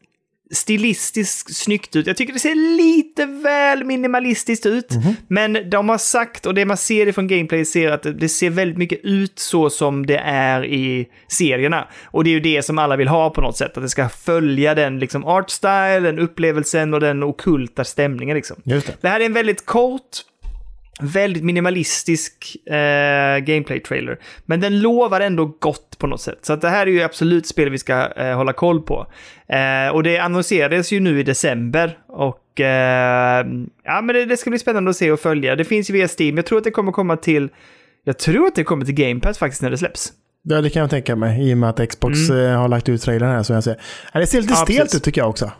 [0.51, 2.07] stilistiskt snyggt ut.
[2.07, 4.89] Jag tycker det ser lite väl minimalistiskt ut.
[5.27, 8.49] Men de har sagt, och det man ser ifrån gameplay ser att det, det ser
[8.49, 11.87] väldigt mycket ut så som det är i serierna.
[12.05, 14.09] Och det är ju det som alla vill ha på något sätt, att det ska
[14.09, 18.57] följa den liksom art style, den upplevelsen och den okulta stämningen liksom.
[18.63, 18.93] Just det.
[19.01, 20.21] Det här är en väldigt kort
[20.99, 24.17] väldigt minimalistisk eh, gameplay-trailer.
[24.45, 26.39] Men den lovar ändå gott på något sätt.
[26.41, 29.07] Så att det här är ju absolut spel vi ska eh, hålla koll på.
[29.47, 31.97] Eh, och det annonserades ju nu i december.
[32.07, 33.45] Och eh,
[33.83, 35.55] ja, men det, det ska bli spännande att se och följa.
[35.55, 36.35] Det finns ju via Steam.
[36.35, 37.49] Jag tror att det kommer komma till...
[38.03, 40.13] Jag tror att det kommer till Game Pass faktiskt när det släpps.
[40.43, 41.49] Ja, det kan jag tänka mig.
[41.49, 43.43] I och med att Xbox eh, har lagt ut trailern här.
[43.43, 43.63] Så jag.
[44.13, 44.65] Ja, det ser lite Mm.
[44.67, 45.51] Ja, stelt ut tycker jag också.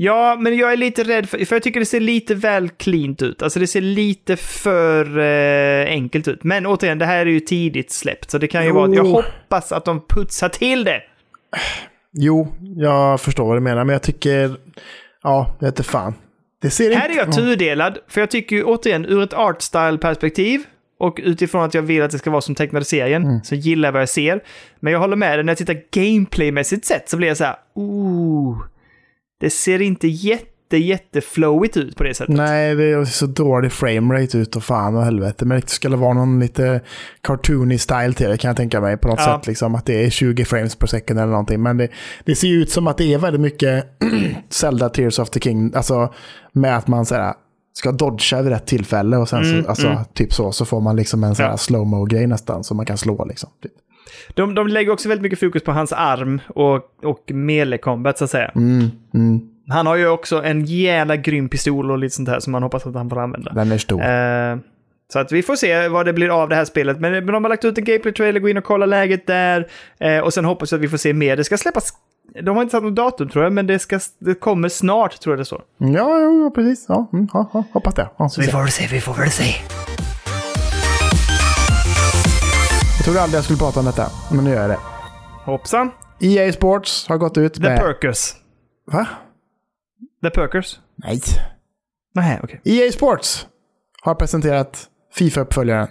[0.00, 3.22] Ja, men jag är lite rädd för, för jag tycker det ser lite väl cleant
[3.22, 3.42] ut.
[3.42, 6.44] Alltså det ser lite för eh, enkelt ut.
[6.44, 8.74] Men återigen, det här är ju tidigt släppt, så det kan ju Jo.
[8.74, 11.02] vara att jag hoppas att de putsar till det.
[12.12, 13.84] Jo, jag förstår vad du menar.
[13.84, 14.56] Men jag tycker...
[15.22, 16.14] Ja, jag inte fan.
[16.62, 17.20] Det ser Här är inte...
[17.24, 20.60] jag tudelad, för jag tycker ju återigen ur ett art style-perspektiv
[20.98, 23.40] och utifrån att jag vill att det ska vara som tecknade serien, Mm.
[23.44, 24.40] så gillar jag vad jag ser.
[24.80, 27.56] Men jag håller med dig, när jag tittar gameplaymässigt sett så blir jag så här,
[27.74, 28.58] ooh,
[29.40, 32.34] det ser inte jätte, jätte flowigt ut på det sättet.
[32.34, 35.44] Nej, det är så dålig framerate ut och fan och helvete.
[35.44, 36.80] Men det skulle vara någon lite
[37.22, 39.36] cartoony style till det kan jag tänka mig på något Ja.
[39.38, 39.46] sätt.
[39.46, 41.62] Liksom, att det är 20 frames per second eller någonting.
[41.62, 41.88] Men det,
[42.24, 43.84] det ser ju ut som att det är väldigt mycket
[44.50, 45.72] Zelda Tears of the King.
[45.74, 46.12] Alltså
[46.52, 47.34] med att man så här,
[47.72, 51.24] ska dodga vid rätt tillfälle och sen så, alltså, typ så, så får man liksom
[51.24, 51.56] en här Ja.
[51.56, 53.50] slow-mo grej nästan som man kan slå liksom.
[53.62, 53.72] Typ.
[54.28, 58.30] De, de lägger också väldigt mycket fokus på hans arm och, och melee-combat så att
[58.30, 58.52] säga.
[58.54, 62.52] Mm, mm, Han har ju också en jävla grym pistol och lite sånt här som
[62.52, 63.52] man hoppas att han får använda.
[63.52, 64.02] den är stor.
[64.02, 64.56] Eh,
[65.12, 67.00] så att vi får se vad det blir av det här spelet.
[67.00, 69.68] Men, men de har lagt ut en gameplay-trailer, gå in och kolla läget där.
[70.00, 71.36] Eh, och sen hoppas jag att vi får se mer.
[71.36, 71.92] Det ska släppas...
[72.42, 75.32] De har inte satt något datum tror jag, men det, ska, det kommer snart tror
[75.32, 75.62] jag det står.
[75.78, 76.86] Ja, ja, precis.
[76.88, 78.08] Ja, mm, ja, hoppas det.
[78.16, 78.50] Ja, så se.
[78.52, 79.44] väl se, vi får väl se.
[83.08, 84.78] Trodde aldrig jag skulle prata om detta, men nu gör jag det.
[85.44, 85.90] Hoppsan.
[86.20, 87.78] EA Sports har gått ut The med...
[87.78, 88.34] Perkers.
[88.86, 89.06] Va?
[90.22, 90.80] The Perkers?
[90.94, 91.20] Nej.
[92.14, 92.60] Nej, okej.
[92.64, 93.46] EA Sports
[94.02, 95.88] har presenterat Fifa-uppföljaren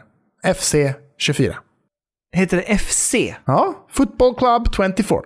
[0.56, 0.76] FC
[1.18, 1.56] 24.
[2.32, 3.16] Heter det FC?
[3.46, 5.22] Ja, Football Club 24.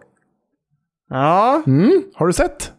[1.09, 1.63] Ja.
[1.67, 2.73] Mm, har du sett?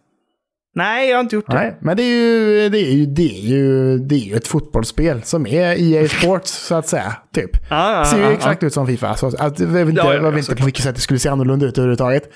[0.75, 1.53] Nej, jag har inte gjort det.
[1.55, 4.47] Nej, men det är ju, det är ju, det är ju, det är ju ett
[4.47, 7.15] fotbollsspel som är EA Sports så att säga.
[7.33, 7.49] Typ.
[7.69, 9.15] Ja, ja, ser ju ja, exakt ut som Fifa.
[9.15, 11.19] Så, att, jag vet inte, Ja, ja, jag vet inte på vilket sätt det skulle
[11.19, 12.29] se annorlunda ut överhuvudtaget.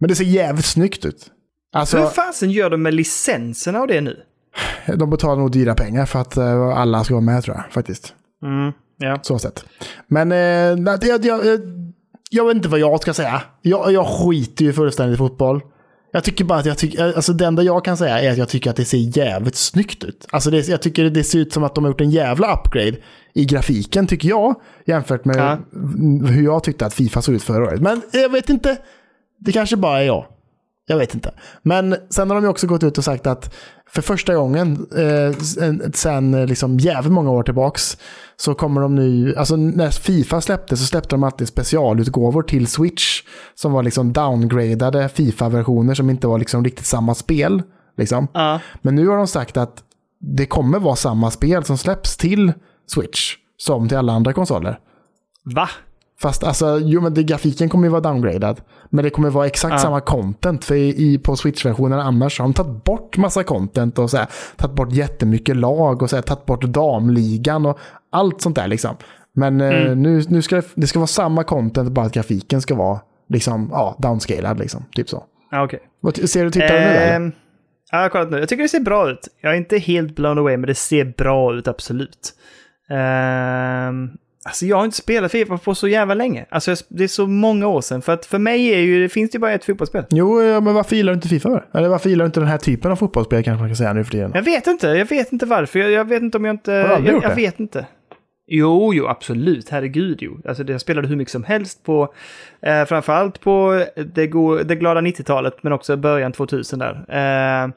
[0.00, 1.26] Men det ser jävligt snyggt ut.
[1.76, 4.16] Alltså, Hur fasen gör de med licenserna och det nu?
[4.96, 8.14] de betalar nog dyra pengar för att eh, alla ska vara med tror jag faktiskt.
[8.42, 9.18] Mm, ja.
[9.22, 9.64] Så sett.
[10.08, 11.60] Men eh, det- jag, jag, jag,
[12.30, 13.42] jag vet inte vad jag ska säga.
[13.62, 15.60] Jag, jag skiter ju fullständigt i fotboll.
[16.16, 18.48] Jag tycker bara att jag tycker, alltså det enda jag kan säga är att jag
[18.48, 20.26] tycker att det ser jävligt snyggt ut.
[20.30, 22.96] Alltså det, jag tycker det ser ut som att de har gjort en jävla upgrade
[23.34, 24.54] i grafiken tycker jag.
[24.86, 25.58] Jämfört med Ja.
[26.28, 27.80] hur jag tyckte att Fifa såg ut förra året.
[27.80, 28.76] Men jag vet inte.
[29.38, 30.26] Det kanske bara är jag.
[30.86, 31.34] Jag vet inte.
[31.62, 33.54] Men sen har de ju också gått ut och sagt att
[33.90, 35.38] för första gången eh,
[35.94, 37.96] sen- eh, liksom jävligt många år tillbaks
[38.36, 43.22] så kommer de nu, alltså när Fifa släppte så släppte de alltid specialutgåvor till Switch
[43.54, 47.62] som var liksom downgradade Fifa-versioner som inte var liksom riktigt samma spel.
[47.96, 48.28] Liksom.
[48.32, 48.60] Ja.
[48.82, 49.82] Men nu har de sagt att
[50.20, 52.52] det kommer vara samma spel som släpps till
[52.86, 54.78] Switch som till alla andra konsoler.
[55.44, 55.68] Va?
[56.20, 58.60] Fast alltså, jo men det, grafiken kommer ju vara downgradad.
[58.90, 59.78] Men det kommer vara exakt Ja.
[59.78, 60.64] samma content.
[60.64, 64.26] För i, i, på Switch-versionen annars har de tagit bort massa content och så här,
[64.56, 67.78] tagit bort jättemycket lag och så här, tagit bort damligan och
[68.14, 68.96] allt sånt där liksom.
[69.36, 72.74] Men eh, nu, nu ska det, det ska vara samma content, bara att grafiken ska
[72.74, 74.84] vara liksom, ja, downscalad liksom.
[74.92, 75.24] Typ så.
[75.52, 75.80] Okej.
[76.00, 77.16] Vad, ser du, tittar du nu eller?
[77.16, 77.32] Ehm,
[77.90, 78.38] Ja, jag har kollat nu.
[78.38, 79.28] Jag tycker det ser bra ut.
[79.40, 82.32] Jag är inte helt blown away, men det ser bra ut absolut.
[82.90, 84.10] Ehm,
[84.44, 86.46] alltså jag har inte spelat Fifa på så jävla länge.
[86.50, 88.02] Alltså jag- det är så många år sedan.
[88.02, 90.04] För att för mig är ju, det finns det ju bara ett fotbollsspel.
[90.10, 91.62] Jo, men varför gillar du inte Fifa?
[91.74, 94.04] Eller varför gillar du inte den här typen av fotbollsspel kanske man kan säga nu
[94.04, 94.30] för tiden?
[94.34, 95.78] Jag vet inte, jag vet inte varför.
[95.78, 96.82] Jag, jag vet inte om jag inte...
[96.82, 97.36] du aldrig jag, gjort jag det?
[97.36, 97.86] vet inte.
[98.46, 99.68] Jo, jo, absolut.
[99.68, 100.38] Herregud, jo.
[100.48, 102.14] Alltså, det- jag spelade hur mycket som helst på...
[102.62, 103.84] Eh, framförallt på
[104.14, 106.94] det, go, det glada 90-talet, men också början 2000 där.
[107.08, 107.70] Eh,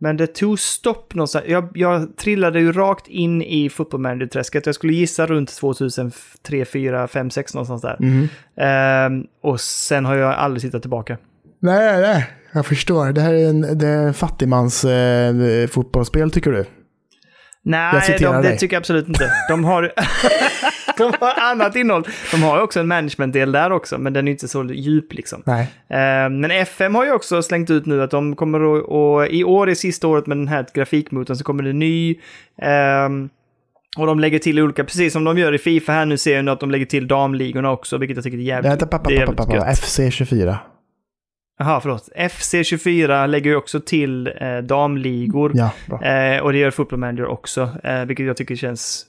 [0.00, 1.44] men det tog stopp någonstans.
[1.48, 4.66] Jag, jag trillade ju rakt in i Football Manager-träsket.
[4.66, 7.96] Jag skulle gissa runt 2003, 4, 5, 6 någonstans där.
[8.00, 8.28] Mhm.
[8.56, 11.18] Eh, och sen har jag aldrig tittat tillbaka.
[11.60, 13.12] Nej, nej, jag förstår.
[13.12, 16.64] Det här är en, det är en fattigmans eh, fotbollsspel tycker du?
[17.66, 19.30] Nej, de, det tycker jag absolut inte.
[19.48, 19.92] De har,
[20.98, 22.04] de har annat innehåll.
[22.30, 25.42] De har också en managementdel där också, men den är inte så djup liksom.
[25.46, 25.62] Nej.
[25.88, 29.44] Eh, Men FM har ju också slängt ut nu att de kommer att, och i
[29.44, 32.16] år är sista året med den här grafikmotorn så kommer det ny.
[32.62, 33.28] ehm,
[33.96, 36.44] och de lägger till olika, precis som de gör i Fifa här nu ser jag
[36.44, 38.98] nu att de lägger till damligorna också, vilket jag tycker är jävligt, Det heter pappa,
[38.98, 39.66] pappa, jävligt pappa, gött.
[39.66, 40.56] FC24.
[41.58, 42.08] Jaha, förlåt.
[42.16, 45.52] FC24 lägger ju också till eh, damligor.
[45.54, 45.70] Ja.
[46.02, 49.06] Eh, och det gör Football Manager också, eh, vilket jag tycker känns...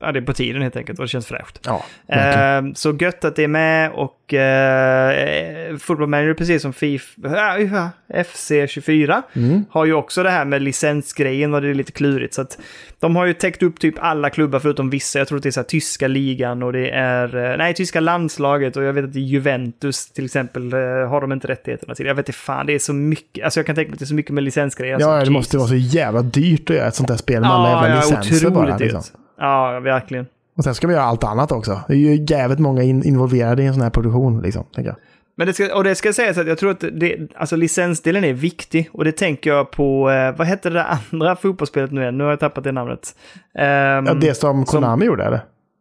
[0.00, 1.60] Ja, det är på tiden helt enkelt och det känns fräscht.
[1.64, 1.82] Ja.
[2.08, 7.88] Eh, så gött att det är med och eh, Football Manager, precis som FIFA, äh,
[8.08, 9.64] FC24, Mm.
[9.70, 12.34] har ju också det här med licensgrejen och det är lite klurigt.
[12.34, 12.58] Så att
[13.00, 15.18] de har ju täckt upp typ alla klubbar förutom vissa.
[15.18, 18.00] Jag tror att det är så här, tyska ligan och det är, eh, nej, tyska
[18.00, 20.78] landslaget och jag vet att Juventus till exempel eh,
[21.08, 22.06] har de inte rättigheterna till.
[22.06, 24.04] Jag vet inte fan, det är så mycket, alltså jag kan tänka mig att det
[24.04, 24.94] är så mycket med licensgrejer.
[24.94, 27.50] Alltså, ja, det måste vara så jävla dyrt att göra ett sånt där spel med
[27.50, 28.76] alla Ja, jävla ja, licenser bara.
[28.76, 29.00] Liksom.
[29.00, 29.10] dyrt.
[29.38, 30.26] Ja, verkligen.
[30.56, 31.80] Och sen ska vi göra allt annat också.
[31.88, 34.96] Det är ju jävligt många in involverade i en sån här produktion, liksom, tänker jag.
[35.38, 38.32] Men det ska, och det ska sägas att jag tror att det, alltså licensdelen är
[38.32, 38.90] viktig.
[38.92, 42.18] Och det tänker jag på, eh, vad hette det där andra fotbollsspelet nu igen?
[42.18, 43.14] Nu har jag tappat det namnet.
[43.58, 45.40] Ehm, Ja, det som Konami gjorde, eller?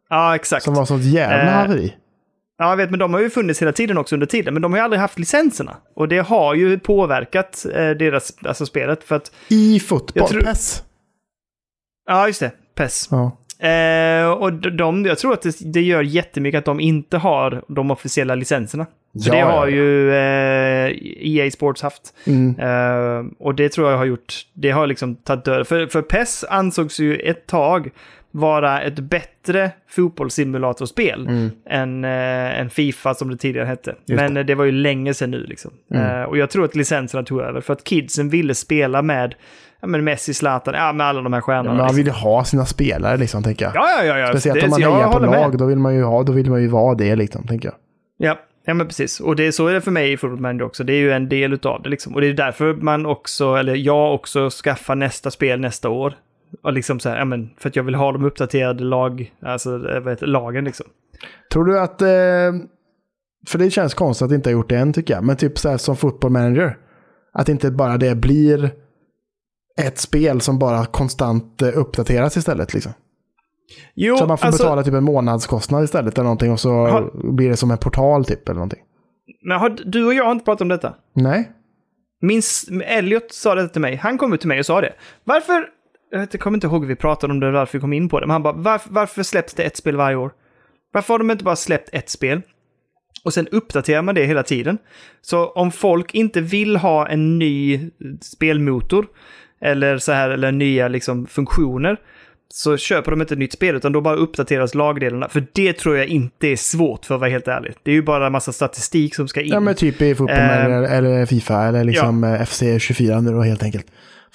[0.09, 0.63] ja, exakt.
[0.63, 1.95] Som var sånt jävla Eh, haveri.
[2.57, 4.53] Ja, jag vet, men de har ju funnits hela tiden också under tiden.
[4.53, 5.77] Men de har ju aldrig haft licenserna.
[5.95, 9.03] Och det har ju påverkat eh, deras, alltså spelet.
[9.03, 10.83] För att, I fotboll, tror- PES.
[12.07, 13.07] ja just det, PES.
[13.11, 13.31] Ja.
[13.65, 17.91] Eh, och de- jag tror att det, det gör jättemycket att de inte har de
[17.91, 18.85] officiella licenserna.
[19.23, 19.75] För Ja, det ja, har ja.
[19.75, 22.01] ju eh, EA Sports haft.
[22.27, 22.59] Mm.
[22.59, 25.67] Eh, och det tror jag har gjort, det har liksom tagit död.
[25.67, 27.89] För, för PES ansågs ju ett tag
[28.31, 31.27] vara ett bättre fotbollssimulatorspel
[31.69, 33.95] än, eh, än Fifa som det tidigare hette.
[34.05, 35.71] Just Men eh, det var ju länge sedan nu liksom.
[35.93, 39.35] Eh, och jag tror att licenserna tog över för att kidsen ville spela med
[39.85, 41.69] ja, men Messi, Zlatan, ja med alla de här Ja, stjärnorna.
[41.69, 41.97] men man liksom.
[41.97, 43.75] vill ju ha sina spelare, liksom, tänker jag.
[43.75, 44.17] Ja, ja, ja.
[44.17, 44.27] ja.
[44.27, 45.29] Speciellt Det- om man hejar på med.
[45.31, 47.75] lag, då vill man ju ha, då vill man ju vara det, liksom, tänker jag.
[48.29, 49.19] Ja, ja men precis.
[49.19, 50.83] Och det, så är det för mig i Football Manager också.
[50.83, 52.15] Det är ju en del utav det liksom.
[52.15, 56.13] Och det är därför man också, eller jag också, skaffar nästa spel nästa år.
[56.63, 59.69] Och liksom så här, ja men, för att jag vill ha de uppdaterade lag, alltså,
[59.93, 60.85] jag vet, lagen liksom.
[61.53, 62.01] Tror du att...
[62.01, 62.07] Eh,
[63.47, 65.23] för det känns konstigt att inte ha gjort det än, tycker jag.
[65.23, 66.77] Men typ så här som football manager.
[67.33, 68.71] Att inte bara det blir
[69.81, 72.73] ett spel som bara konstant eh, uppdateras istället.
[72.73, 72.91] Liksom.
[73.95, 77.31] Jo, Så man får alltså, betala typ en månadskostnad istället eller någonting och så Har-
[77.33, 78.79] blir det som en portal typ eller någonting.
[79.41, 80.93] men har, du och jag har inte pratat om detta.
[81.13, 81.51] Nej.
[82.21, 82.41] Min,
[82.85, 83.95] Elliot sa det till mig.
[83.95, 84.93] Han kom ut till mig och sa det.
[85.23, 85.67] Varför...
[86.11, 88.27] Jag, kommer inte ihåg hur vi pratade om det, varför vi kom in på det.
[88.27, 90.31] Men han bara, varför, varför släpps det ett spel varje år?
[90.93, 92.41] Varför har de inte bara släppt ett spel?
[93.23, 94.77] Och sen uppdaterar man det hela tiden.
[95.21, 97.79] Så om folk inte vill ha en ny
[98.21, 99.07] spelmotor,
[99.61, 101.97] eller så här, eller nya liksom, funktioner,
[102.53, 105.29] så köper de inte ett nytt spel, utan då bara uppdateras lagdelarna.
[105.29, 107.73] För det tror jag inte är svårt, för att vara helt ärlig.
[107.83, 109.47] Det är ju bara en massa statistik som ska in.
[109.51, 113.31] Ja men typ i fotboll Eh, eller, eller Fifa eller liksom eh, FC 24 nu
[113.31, 113.85] då helt enkelt.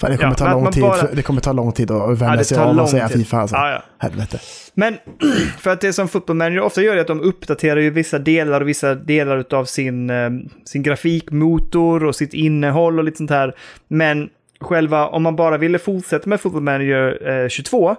[0.01, 0.83] För det kommer Ja, ta lång tid.
[0.83, 3.09] bara- Det kommer ta lång tid att Ja, vänja sig av att säga.
[3.09, 3.57] Fifa alltså.
[3.57, 3.83] Ja, ja.
[3.99, 4.39] Helvete.
[4.75, 4.95] Men
[5.59, 8.61] för att det som Football Manager ofta gör är att de uppdaterar ju vissa delar
[8.61, 10.31] och vissa delar av sin, eh,
[10.65, 13.55] sin grafikmotor och sitt innehåll och lite sånt här.
[13.89, 14.29] Men
[14.61, 17.97] själva, om man bara ville fortsätta med Football Manager eh, 22,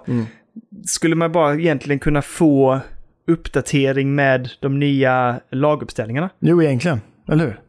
[0.86, 2.80] skulle man bara egentligen kunna få
[3.26, 6.30] uppdatering med de nya laguppställningarna.
[6.40, 7.00] Jo, egentligen.
[7.28, 7.60] Eller hur?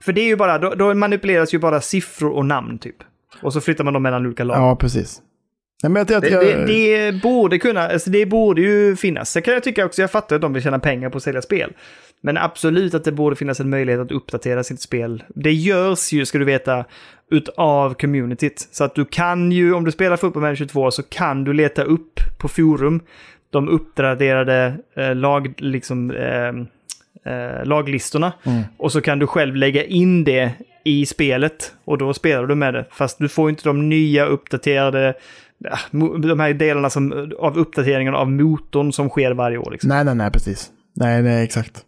[0.00, 2.96] För det är ju bara, då, då manipuleras ju bara siffror och namn typ.
[3.42, 4.56] Och så flyttar man dem mellan olika lag.
[4.56, 5.22] Ja, precis.
[5.82, 9.30] Nej, men jag, jag, Det, jag, det, det borde kunna, alltså det borde ju finnas.
[9.30, 11.42] Sen kan jag tycka också, jag fattar att de vill tjäna pengar på att sälja
[11.42, 11.72] spel.
[12.20, 15.22] Men absolut att det borde finnas en möjlighet att uppdatera sitt spel.
[15.28, 16.84] Det görs ju, ska du veta,
[17.30, 18.68] utav communityt.
[18.72, 21.82] Så att du kan ju, om du spelar Football Manager 22 så kan du leta
[21.82, 23.00] upp på forum
[23.50, 28.32] de uppdaterade eh, lag, liksom, eh, eh, laglistorna.
[28.76, 30.52] Och så kan du själv lägga in det
[30.84, 32.84] i spelet och då spelar du med det.
[32.90, 35.14] Fast du får inte de nya uppdaterade,
[35.90, 39.70] de här delarna som, av uppdateringen av motorn som sker varje år.
[39.70, 39.88] Liksom.
[39.88, 40.70] nej, nej, nej, precis.
[40.94, 41.84] Nej, nej, exakt.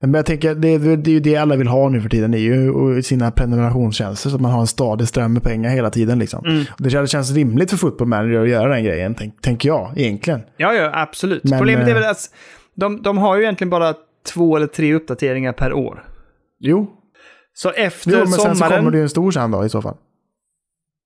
[0.00, 2.30] Men jag tänker, det, det, det är ju det alla vill ha nu för tiden.
[2.30, 5.90] Det är ju sina prenumerationstjänster så att man har en stadig ström med pengar hela
[5.90, 6.18] tiden.
[6.18, 6.44] Liksom.
[6.46, 6.64] Mm.
[6.78, 10.40] Det känns- känns rimligt för Football Manager att göra den grejen, tänk, tänker jag, egentligen.
[10.56, 11.44] Ja, ja, absolut.
[11.44, 12.18] Men, Problemet är eh, väl att
[12.74, 13.94] de, de har ju egentligen bara
[14.34, 16.04] två eller tre uppdateringar per år.
[16.60, 16.90] Jo,
[17.54, 18.78] Så efter jo men sen så sommaren...
[18.78, 19.96] kommer det ju en stor sen då i så fall.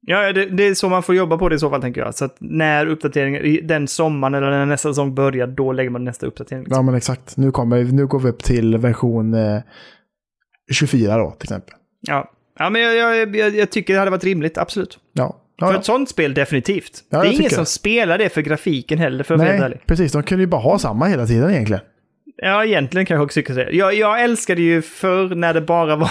[0.06, 2.14] Ja, det, det är så man får jobba på det i så fall, tänker jag.
[2.14, 6.26] Så att när uppdateringen, den sommaren eller när nästa säsong börjar, då lägger man nästa
[6.26, 6.62] uppdatering.
[6.62, 6.76] Liksom.
[6.76, 7.36] Ja, men exakt.
[7.36, 9.60] Nu, kommer, nu går vi upp till version eh,
[10.72, 11.74] 24 då, till exempel.
[12.00, 14.98] Ja, ja men jag, jag, jag, jag tycker det hade varit rimligt, absolut.
[15.12, 15.38] Ja.
[15.56, 15.78] Ja, För ja.
[15.78, 17.04] ett sånt spel, definitivt.
[17.10, 20.12] Ja, det är ingen som spelar det för grafiken heller, för att Nej, precis.
[20.12, 21.82] De kunde ju bara ha samma hela tiden egentligen.
[22.36, 23.70] Ja, egentligen kan jag också tycka det.
[23.72, 26.10] Jag, jag älskade ju förr när det bara var,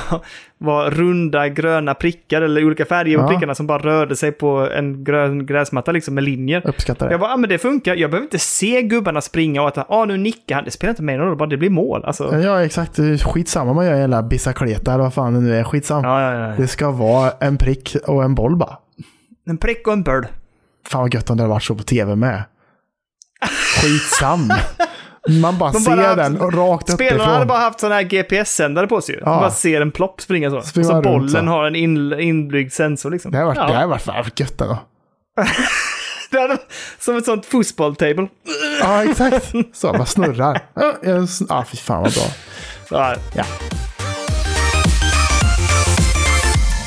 [0.57, 3.27] var runda gröna prickar eller olika färger på Ja.
[3.27, 6.61] prickarna som bara rörde sig på en grön gräsmatta liksom med linjer.
[6.67, 7.11] Uppskattar det.
[7.13, 7.95] Jag bara, ah, men det funkar.
[7.95, 10.63] Jag behöver inte se gubbarna springa och att ah, nu nickar han.
[10.65, 12.05] Det spelar inte mig någon roll, bara det blir mål.
[12.05, 12.99] Alltså, Ja, exakt.
[13.23, 15.63] Skitsamma om man gör jävla bicicleta eller vad fan det nu är.
[15.63, 16.07] Skitsamma.
[16.21, 16.53] ja, ja.
[16.57, 18.77] Det ska vara en prick och en boll bara.
[19.49, 20.27] En prick och en bird.
[20.87, 22.43] Fan vad gött om det hade varit så på tv med.
[23.81, 24.49] Skitsam.
[25.29, 27.33] Man bara De ser bara haft- den och rakt Spelarna uppifrån.
[27.33, 29.15] hade bara haft sådana här GPS-sändare på sig.
[29.15, 29.31] Ja.
[29.31, 30.61] De bara ser en plopp springa så.
[30.61, 31.37] Springer och så bollen så.
[31.51, 33.31] har en in, inbyggd sensor liksom.
[33.31, 33.67] Det hade varit, Ja.
[33.67, 33.87] det hade
[34.21, 34.77] varit gött då.
[36.31, 36.57] Det hade,
[36.99, 38.27] som ett sånt fotbolltable.
[38.81, 39.51] Ja, exakt.
[39.73, 40.59] Så, bara snurrar.
[40.73, 40.93] Ja,
[41.49, 42.23] Ja, fy fan vad bra.
[42.89, 43.15] Ja.
[43.35, 43.43] Ja.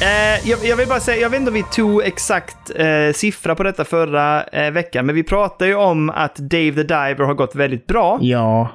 [0.05, 3.55] Eh, jag, jag vill bara säga, jag vet inte om vi tog exakt eh, siffra
[3.55, 7.35] på detta förra eh, veckan, men vi pratade ju om att Dave the Diver har
[7.35, 8.19] gått väldigt bra.
[8.21, 8.69] Ja.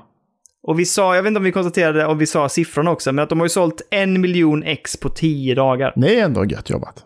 [0.63, 3.23] Och vi sa, jag vet inte om vi konstaterade om vi sa siffrorna också, men
[3.23, 5.93] att de har ju sålt en miljon ex på tio dagar.
[5.95, 7.05] Det är ändå gött jobbat.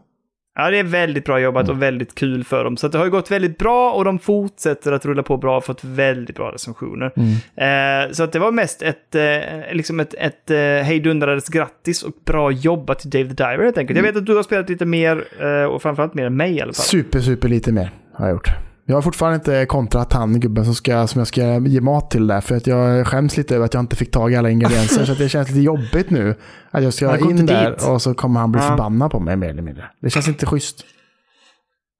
[0.55, 2.77] Ja, det är väldigt bra jobbat och väldigt kul för dem.
[2.77, 5.65] Så det har ju gått väldigt bra och de fortsätter att rulla på bra och
[5.65, 7.11] fått väldigt bra recensioner.
[7.55, 12.13] Eh, så att det var mest ett, eh, liksom ett, ett eh, hejdundrades grattis och
[12.25, 13.97] bra jobbat till Dave the Diver helt enkelt.
[13.97, 16.61] Jag vet att du har spelat lite mer eh, och framförallt mer än mig i
[16.61, 16.85] alla fall.
[16.85, 18.49] Super, super lite mer har jag gjort.
[18.85, 22.27] Jag har fortfarande inte kontrat han gubben som, ska, som jag ska ge mat till
[22.27, 22.41] där.
[22.41, 25.05] För att jag skäms lite över att jag inte fick tag i alla ingredienser.
[25.05, 26.35] så det känns lite jobbigt nu.
[26.71, 27.83] Att jag ska in inte där dit.
[27.83, 28.67] och så kommer han bli Ja.
[28.67, 29.83] förbannad på mig mer eller mindre.
[29.99, 30.85] Det känns inte schysst.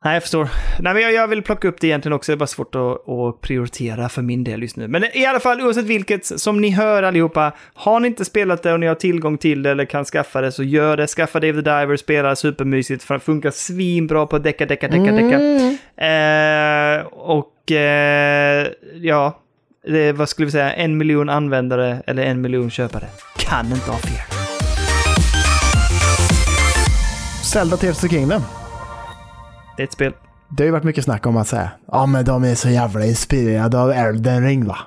[0.05, 0.49] Nej, jag förstår.
[0.79, 2.31] Nej, men jag, jag vill plocka upp det egentligen också.
[2.31, 4.87] Det är bara svårt att, att prioritera för min del just nu.
[4.87, 8.73] Men i alla fall, oavsett vilket, som ni hör allihopa, har ni inte spelat det
[8.73, 11.07] och ni har tillgång till det eller kan skaffa det, så gör det.
[11.07, 15.39] Skaffa Dave the Diver, spela supermysigt, för det funkar svinbra på Decka, Decka, Decka, Decka.
[16.05, 19.39] Eh, och eh, ja,
[19.87, 23.05] det, vad skulle vi säga, en miljon användare eller en miljon köpare.
[23.37, 24.37] Kan inte ha fel.
[27.53, 28.62] Zelda Tears of Kingdom.
[29.77, 30.13] Det är ett spel.
[30.49, 33.05] Det har ju varit mycket snack om att säga ja men de är så jävla
[33.05, 34.77] inspirerade av Elden Ring va?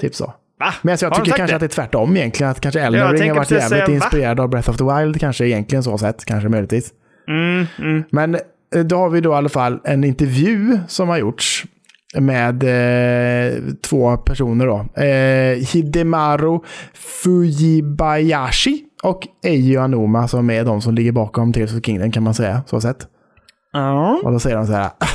[0.00, 0.24] Typ så.
[0.60, 0.74] Va?
[0.82, 1.56] Men alltså, jag Har tycker kanske det?
[1.56, 2.50] att det är tvärtom egentligen.
[2.50, 5.20] Att kanske Elden Ja, Ring har varit jävligt säga, inspirerad av Breath of the Wild
[5.20, 6.24] kanske egentligen så sett.
[6.24, 6.92] Kanske möjligtvis.
[7.28, 8.04] Mm, mm.
[8.10, 8.34] Men
[8.74, 11.64] eh, då har vi då i alla fall en intervju som har gjorts
[12.18, 15.02] med eh, två personer då.
[15.02, 16.58] Eh, Hidemaru
[16.94, 22.34] Fujibayashi och Eiji Anoma som är de som ligger bakom Tears of Kingdom kan man
[22.34, 22.62] säga.
[22.66, 23.08] Så sett.
[23.74, 24.20] Ja.
[24.24, 24.90] Och då säger de så här.
[24.98, 25.06] "Ah,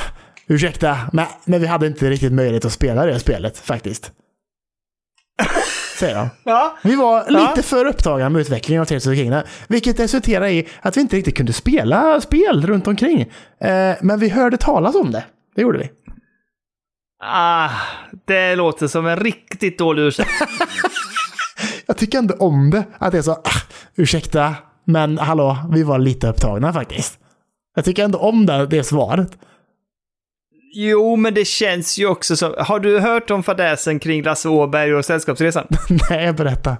[0.46, 4.12] Ursäkta, men, men vi hade inte riktigt möjlighet att spela det spelet faktiskt.
[5.98, 6.28] Säger de.
[6.44, 6.78] Ja.
[6.82, 7.48] Vi var Ja.
[7.48, 11.00] lite för upptagna med utvecklingen av Tears of the Kingdom, vilket resulterar i att vi
[11.00, 13.20] inte riktigt kunde spela spel runt omkring.
[13.60, 15.24] Eh, men vi hörde talas om det.
[15.56, 15.90] Det gjorde vi.
[17.24, 17.70] Ah,
[18.26, 20.30] det låter som en riktigt dålig ursäkt.
[21.86, 23.60] Jag tycker ändå om det, att det är så, ah,
[23.96, 24.54] ursäkta,
[24.84, 27.18] men hallå, vi var lite upptagna faktiskt.
[27.74, 29.38] Jag tycker ändå om det, det svaret.
[30.74, 32.54] Jo, men det känns ju också som...
[32.58, 35.66] Har du hört om fadäsen kring Lasse Åberg och Sällskapsresan?
[36.10, 36.76] Nej, berätta.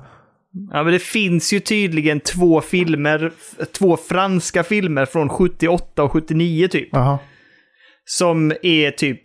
[0.73, 3.33] Ja, men det finns ju tydligen två filmer,
[3.79, 6.89] två franska filmer från 78 och 79 typ.
[6.93, 7.19] Jaha.
[8.05, 9.21] Som är typ...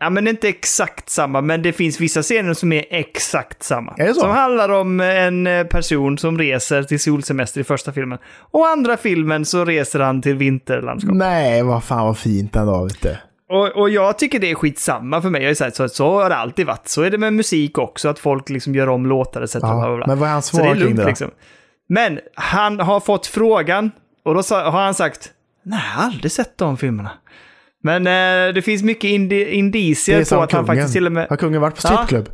[0.00, 3.94] Ja, men inte exakt samma, men det finns vissa scener som är exakt samma.
[3.98, 4.20] Är det så?
[4.20, 8.18] Som handlar om en eh, person som reser till solsemester i första filmen.
[8.50, 11.14] Och andra filmen så reser han till vinterlandskap.
[11.14, 13.16] Nej, vad fan vad fint ändå, vet du.
[13.50, 15.40] Och, och jag tycker det är skitsamma för mig.
[15.40, 16.88] Jag har ju sagt så, så har det alltid varit.
[16.88, 19.54] Så är det med musik också, att folk liksom gör om låtar etc.
[19.54, 21.08] Ja, men vad är hans Så det är svar kring lugnt det då?
[21.08, 21.30] liksom.
[21.88, 23.90] Men han har fått frågan
[24.24, 25.32] och då har han sagt
[25.62, 27.10] Nej, jag har aldrig sett de filmerna.
[27.82, 30.66] Men eh, det finns mycket indi indicier på att han kungen.
[30.66, 31.26] faktiskt till och med...
[31.28, 31.88] Har kungen varit på Ja.
[31.96, 32.28] strippklubb?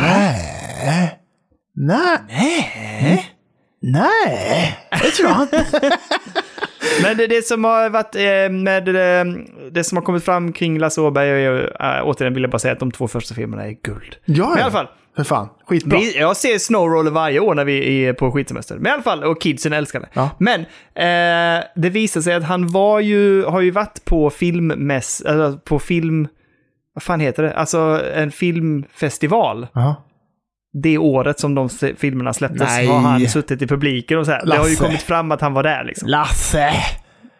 [0.00, 1.20] Nej.
[1.74, 2.26] Nej.
[2.28, 3.26] Nej.
[3.82, 4.78] Nej.
[5.02, 5.66] Det tror jag inte.
[7.02, 9.34] Men det, det som har varit eh, med eh,
[9.72, 12.72] det som har kommit fram kring Lasse Åberg, är eh, återigen vill jag bara säga
[12.72, 14.16] att de två första filmerna är guld.
[14.24, 15.48] Ja, Men i alla fall, För fan.
[15.66, 15.98] Skitbra.
[15.98, 18.74] Vi, jag ser Snowroller varje år när vi är på skidsemester.
[18.76, 20.08] Men i alla fall, och kidsen älskar det.
[20.12, 20.30] Ja.
[20.38, 20.60] Men
[20.94, 25.78] eh, det visar sig att han var ju, har ju varit på filmmäss, alltså på
[25.78, 26.28] film,
[26.94, 27.54] vad fan heter det?
[27.56, 29.66] Alltså en filmfestival.
[29.72, 30.02] Ja.
[30.82, 32.86] Det året som de filmerna släpptes Nej.
[32.86, 34.46] har han suttit i publiken och så här.
[34.46, 34.84] Det har ju Lasse.
[34.84, 36.08] kommit fram att han var där liksom.
[36.08, 36.72] Lasse.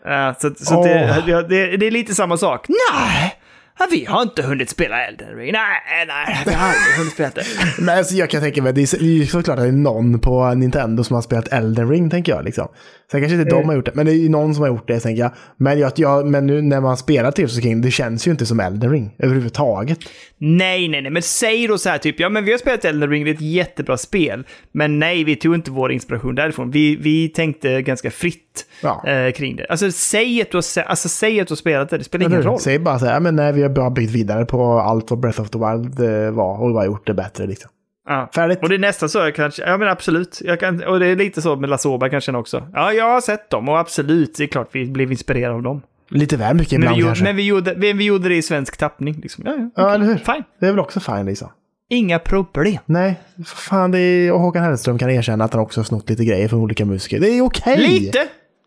[0.04, 0.84] Ja, så så Åh.
[1.26, 2.66] det, det, det är lite samma sak.
[2.68, 3.35] Nej!
[3.78, 5.52] Ja, vi har inte hunnit spela Elden Ring.
[5.52, 7.44] Nej, nej, vi har aldrig hunnit spela det.
[7.82, 10.54] Men alltså, jag kan tänka mig, det är, ju såklart att det är någon på
[10.54, 12.44] Nintendo som har spelat Elden Ring, tänker jag.
[12.44, 12.68] Liksom.
[13.10, 14.88] Sen kanske inte de har gjort det, men det är ju någon som har gjort
[14.88, 15.30] det, tänker jag.
[15.56, 18.46] Men, jag, jag, men nu när man spelar Tears of King, det känns ju inte
[18.46, 19.98] som Elden Ring överhuvudtaget.
[20.38, 23.10] Nej, nej, nej, men säg då så här typ, ja men vi har spelat Elden
[23.10, 24.46] Ring, det är ett jättebra spel.
[24.72, 26.70] Men nej, vi tog inte vår inspiration därifrån.
[26.70, 28.42] Vi, vi tänkte ganska fritt
[28.80, 29.08] Ja.
[29.08, 29.66] eh, kring det.
[29.68, 32.42] Alltså säg att, du har, alltså säg att du har spelat det, det spelar ingen
[32.42, 32.60] roll.
[32.60, 35.40] Säg bara så här, men nej, vi har bara byggt vidare på allt vad Breath
[35.40, 37.46] of the Wild eh, var och bara gjort det bättre.
[37.46, 37.70] Liksom.
[38.08, 38.30] Ja.
[38.34, 38.58] Färdigt.
[38.62, 40.40] Och det är nästan så jag kanske, ja men absolut.
[40.44, 42.66] Jag kan, och det är lite så med Lasoba kanske också.
[42.72, 45.82] Ja, jag har sett dem och absolut, det är klart vi blev inspirerade av dem.
[46.10, 47.24] Lite väl mycket Men ibland vi, gjorde, kanske.
[47.24, 49.20] men vi, gjorde, vi, vi gjorde det i svensk tappning.
[49.22, 49.44] Liksom.
[49.46, 50.16] Ja, ja, Ja, eller hur?
[50.16, 50.44] Fine.
[50.60, 51.48] Det är väl också fine liksom.
[51.88, 52.78] Inga problem.
[52.86, 56.24] Nej, fan, det är, och Håkan Hellström kan erkänna att han också har snott lite
[56.24, 57.20] grejer från olika musiker.
[57.20, 57.76] Det är okej!
[57.78, 58.18] Lite!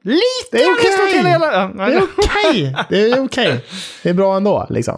[0.02, 0.20] Lite!
[0.52, 0.92] Det är okej.
[1.78, 2.76] ja, Det är okej!
[2.90, 3.66] Det är okej.
[4.04, 4.98] Det är bra ändå, liksom.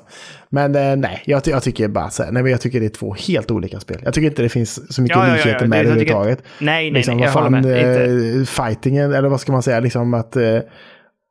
[0.49, 2.89] Men eh, nej, jag, jag tycker bara så här, nej, men jag tycker det är
[2.89, 4.01] två helt olika spel.
[4.03, 5.67] Jag tycker inte det finns så mycket Ja, ja, ja, likheter ja.
[5.67, 6.43] med Det- det överhuvudtaget.
[6.59, 8.39] Nej, nej, liksom, nej, jag vad håller fan, med.
[8.39, 10.35] eh, fightingen, eller vad ska man säga, liksom att...
[10.35, 10.57] Eh,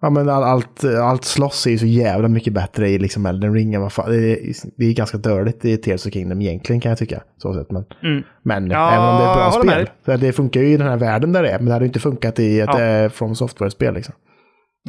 [0.00, 3.54] ja, men all, allt, allt slåss är ju så jävla mycket bättre i liksom Elden
[3.54, 4.38] Ring än vad fan, det, är,
[4.76, 7.22] det är ganska dörligt i Tears of Kingdom egentligen kan jag tycka.
[7.42, 7.84] Så sätt, men
[8.42, 8.70] men Mm.
[8.70, 9.90] Ja, även om det är ett bra spel.
[10.04, 12.00] För det funkar ju i den här världen där det är, men det hade inte
[12.00, 12.80] funkat i ett Ja.
[12.82, 14.14] eh, From Software-spel liksom.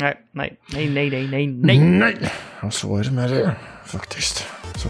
[0.01, 1.79] Nej, nej, nej, nej, nej, nej, nej.
[1.79, 2.15] Nej!
[2.63, 3.51] Och så är det med det,
[3.85, 4.45] faktiskt.
[4.75, 4.89] Så.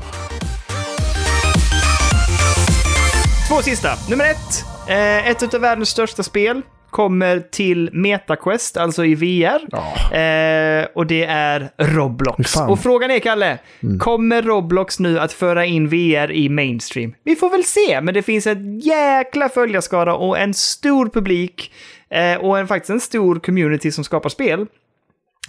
[3.49, 3.89] Två sista.
[4.09, 4.65] Nummer ett.
[4.89, 6.61] Eh, ett av världens största spel
[6.91, 9.61] kommer till MetaQuest, alltså i VR.
[9.71, 10.17] Ja.
[10.17, 12.51] Eh, och det är Roblox.
[12.51, 12.69] Fan.
[12.69, 13.57] Och frågan är, Kalle,
[13.99, 17.13] kommer Roblox nu att föra in VR i mainstream?
[17.23, 21.71] Vi får väl se, men det finns en jäkla följarskara och en stor publik
[22.09, 24.65] eh, och en, faktiskt en stor community som skapar spel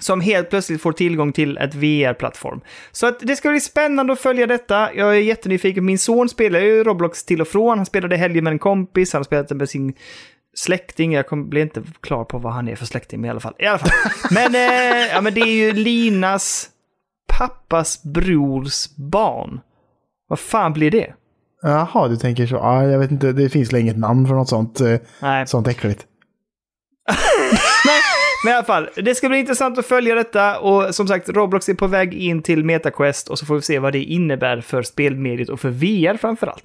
[0.00, 2.60] som helt plötsligt får tillgång till ett VR-plattform.
[2.92, 4.94] Så att det ska bli spännande att följa detta.
[4.94, 5.84] Jag är jättenyfiken.
[5.84, 7.78] Min son spelar ju Roblox till och från.
[7.78, 9.94] Han spelade helgen med en kompis, han har spelat det med sin
[10.56, 11.12] släkting.
[11.12, 13.54] Jag kom, blir inte klar på vad han är för släkting, men i alla fall.
[13.58, 13.90] I alla fall.
[14.30, 16.68] Men, eh, ja, men det är ju Linas
[17.38, 19.60] pappas brors barn.
[20.28, 21.14] Vad fan blir det?
[21.62, 22.54] Jaha, du tänker så.
[22.54, 25.46] Ja, jag vet inte, det finns väl inget namn för något sånt, eh, Nej.
[25.46, 26.06] sånt äckligt.
[28.44, 31.68] Men i alla fall, det ska bli intressant att följa detta och som sagt, Roblox
[31.68, 34.82] är på väg in till MetaQuest och så får vi se vad det innebär för
[34.82, 36.64] spelmediet och för VR framförallt.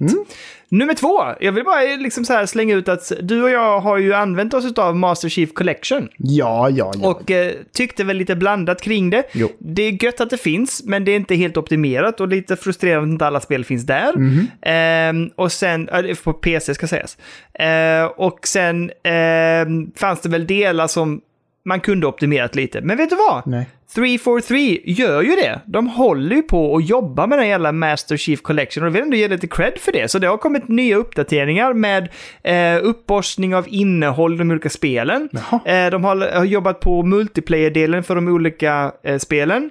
[0.68, 3.98] Nummer två, jag vill bara liksom så här slänga ut att du och jag har
[3.98, 7.08] ju använt oss av Master Chief Collection Ja, ja, ja.
[7.08, 9.22] och eh, tyckte väl lite blandat kring det.
[9.32, 9.48] Jo.
[9.58, 13.08] Det är gött att det finns, men det är inte helt optimerat och lite frustrerande
[13.08, 14.14] att inte alla spel finns där.
[14.62, 15.88] Ehm, och sen,
[16.24, 17.18] på PC ska sägas.
[17.54, 21.20] Eh, och sen ehm, fanns det väl delar som
[21.68, 22.80] man kunde optimerat lite.
[22.80, 23.46] Men vet du vad?
[23.46, 23.66] Nej.
[23.94, 25.60] 343 gör ju det.
[25.64, 29.16] De håller ju på och jobbar med den jävla Master Chief Collection och vill ändå
[29.16, 30.10] ge lite cred för det.
[30.10, 32.08] Så det har kommit nya uppdateringar med
[32.42, 35.28] eh, uppborstning av innehåll i de olika spelen.
[35.64, 39.70] Eh, de har, har jobbat på multiplayer-delen för de olika eh, spelen.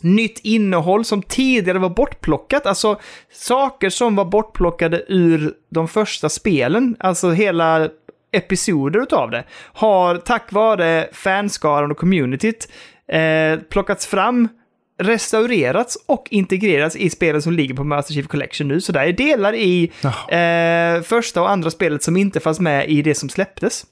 [0.00, 2.98] Nytt innehåll som tidigare var bortplockat, alltså
[3.32, 7.88] saker som var bortplockade ur de första spelen, alltså hela
[8.32, 12.68] episoder utav det, har tack vare fanskaran och communityt
[13.12, 14.48] eh, plockats fram,
[15.02, 18.80] restaurerats och integrerats i spelen som ligger på Master Chief Collection nu.
[18.80, 19.92] Så det är delar i
[20.28, 23.86] eh, första och andra spelet som inte fanns med i det som släpptes.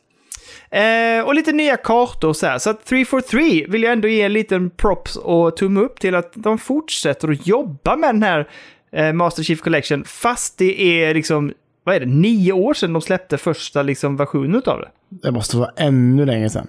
[0.71, 2.59] Eh, och lite nya kartor och så här.
[2.59, 6.33] Så att 343 vill jag ändå ge en liten props och tumme upp till att
[6.35, 8.49] de fortsätter att jobba med den här
[8.93, 10.05] eh, Master Chief Collection.
[10.05, 11.53] Fast det är liksom,
[11.87, 14.89] vad är det, nio år sedan de släppte första liksom, versionen av det.
[15.23, 16.67] Det måste vara ännu längre sedan.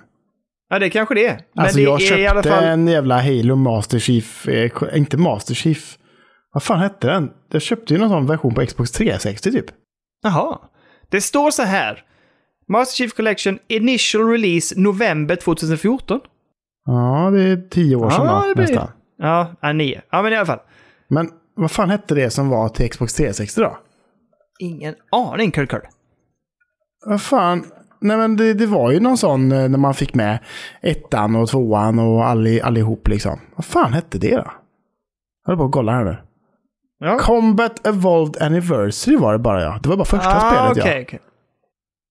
[0.69, 1.39] Ja, det kanske det är.
[1.53, 2.63] Men Alltså det jag är köpte i alla fall...
[2.63, 5.97] en jävla Halo Master Chief, eh, inte Master Chief.
[6.53, 7.31] Vad fan hette den?
[7.51, 9.65] Jag köpte ju någon sån version på Xbox 360 typ.
[10.23, 10.57] Jaha.
[11.09, 12.03] Det står så här.
[12.67, 16.19] Master Chief Collection Initial Release november 2014.
[16.85, 18.87] Ja, det är tio år sedan Ja, då, det blir- nästan.
[19.17, 20.01] Ja, ja, nio.
[20.11, 20.59] Ja, men i alla fall.
[21.07, 23.77] Men vad fan hette det som var till Xbox 360 då?
[24.59, 25.83] Ingen aning, Kurt Kurt.
[27.05, 27.65] Vad fan?
[28.01, 30.39] Nej men det, det var ju någon sån eh, när man fick med
[30.81, 33.39] ettan och tvåan och alli, allihop liksom.
[33.55, 34.51] Vad fan hette det då?
[35.45, 36.17] Jag håller på att kolla här nu.
[36.99, 37.17] Ja.
[37.19, 39.79] Combat Evolved Anniversary var det bara ja.
[39.83, 41.03] Det var bara första ah, spelet okej, ja.
[41.03, 41.19] okej.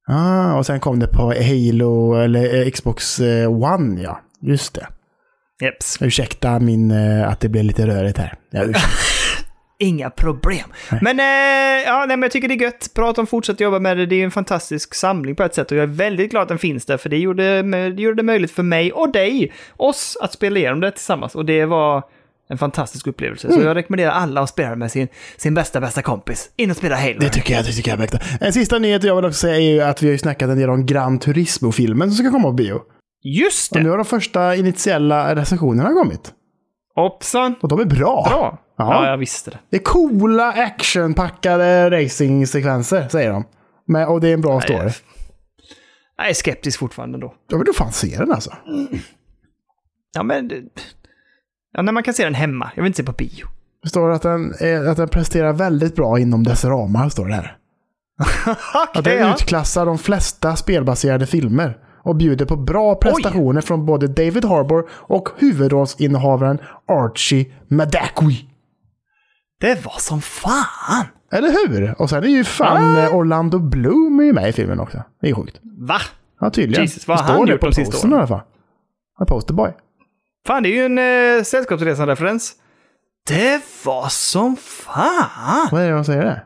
[0.09, 4.21] Ah, och sen kom det på Halo, eller eh, Xbox eh, One ja.
[4.41, 4.87] Just det.
[5.63, 6.03] Jeps.
[6.03, 6.93] Ursäkta min,
[7.25, 8.35] att det blev lite rörigt här.
[8.51, 8.89] Ja, ursäkta.
[9.79, 10.69] Inga problem.
[11.03, 12.95] Men, eh, ja, nej, men jag tycker det är gött.
[12.95, 14.07] Bra att de fortsätter jobba med det.
[14.07, 16.59] Det är en fantastisk samling på ett sätt och jag är väldigt glad att den
[16.59, 20.33] finns där för det gjorde, det gjorde det möjligt för mig och dig, oss, att
[20.33, 21.35] spela igenom det tillsammans.
[21.35, 22.03] Och det var
[22.49, 23.49] En fantastisk upplevelse.
[23.49, 23.61] Mm.
[23.61, 26.51] Så jag rekommenderar alla att spela med sin, sin bästa, bästa kompis.
[26.57, 27.19] In och spela Halo.
[27.19, 28.25] Det tycker jag, det tycker jag mäktigt.
[28.41, 30.59] En sista nyhet jag vill också säga är ju att vi har ju snackat en
[30.59, 32.81] del om Gran Turismo-filmen som ska komma på bio.
[33.25, 33.91] Just Och nu det!
[33.91, 36.33] har de första initiella recensionerna kommit.
[36.95, 37.55] Hoppsan!
[37.63, 38.27] Och de är bra.
[38.29, 38.59] Bra!
[38.77, 39.05] Ja.
[39.05, 39.59] Ja, jag visste det.
[39.71, 43.45] Det är coola actionpackade racing-sekvenser, säger de.
[43.87, 44.91] Men, och det är en bra story.
[46.17, 47.35] Jag är skeptisk fortfarande då.
[47.49, 48.53] Jag vill nog fan se den alltså.
[50.15, 50.51] Ja, men...
[51.73, 52.71] Ja, när man kan se den hemma.
[52.75, 53.47] Jag vill inte se på bio.
[53.83, 54.55] Det står att den,
[54.91, 57.57] att den presterar väldigt bra inom dess ramar, står det här.
[58.75, 64.07] Att Okej, den utklassar de flesta spelbaserade filmer och bjuder på bra prestationer från både
[64.07, 66.59] David Harbour och huvudrollsinnehavaren
[66.89, 68.49] Archie Madaqui.
[69.61, 71.05] Det var som fan!
[71.33, 71.95] Eller hur?
[72.03, 75.03] Och sen är ju fan eh, Orlando Bloom är med i filmen också.
[75.21, 75.61] Det är sjukt.
[75.79, 75.99] Va?
[76.41, 76.83] Ja, tydligen.
[76.85, 78.19] Jesus, vad Det har han det gjort på de sista postern i åren?
[78.21, 78.41] alla fall.
[79.21, 79.71] En posterboy.
[80.47, 80.99] Fan, det är ju en
[81.39, 82.53] eh, Sällskapsresan-referens.
[83.29, 85.69] Det var som fan!
[85.73, 86.45] Vad är det de säger där?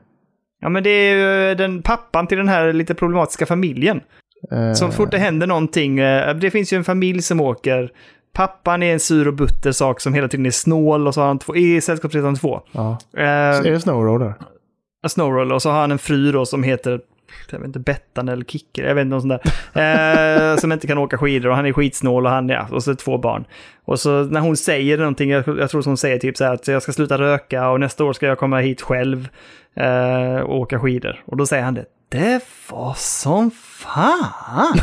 [0.60, 1.14] Ja, men det är
[1.48, 4.00] ju den pappan till den här lite problematiska familjen.
[4.52, 7.90] Eh, Så fort det händer någonting, eh, det finns ju en familj som åker.
[8.32, 11.28] Pappan är en sur och butter sak som hela tiden är snål och så har
[11.28, 12.60] han två, i Sällskapsresan 2.
[12.72, 12.98] ja.
[13.16, 14.34] Eh, är det Snowroller?
[15.08, 17.00] Snowroll och så har han en fru då som heter
[17.50, 20.52] jag vet inte, Bettan eller Kicker, jag vet inte, något sånt där.
[20.52, 22.94] Eh, som inte kan åka skidor och han är skitsnål och han, ja, och så
[22.94, 23.44] två barn.
[23.84, 26.54] Och så när hon säger någonting, jag, jag tror som hon säger typ så här
[26.54, 29.28] att jag ska sluta röka och nästa år ska jag komma hit själv
[29.74, 31.22] eh, och åka skidor.
[31.26, 34.78] Och då säger han det, det var som fan!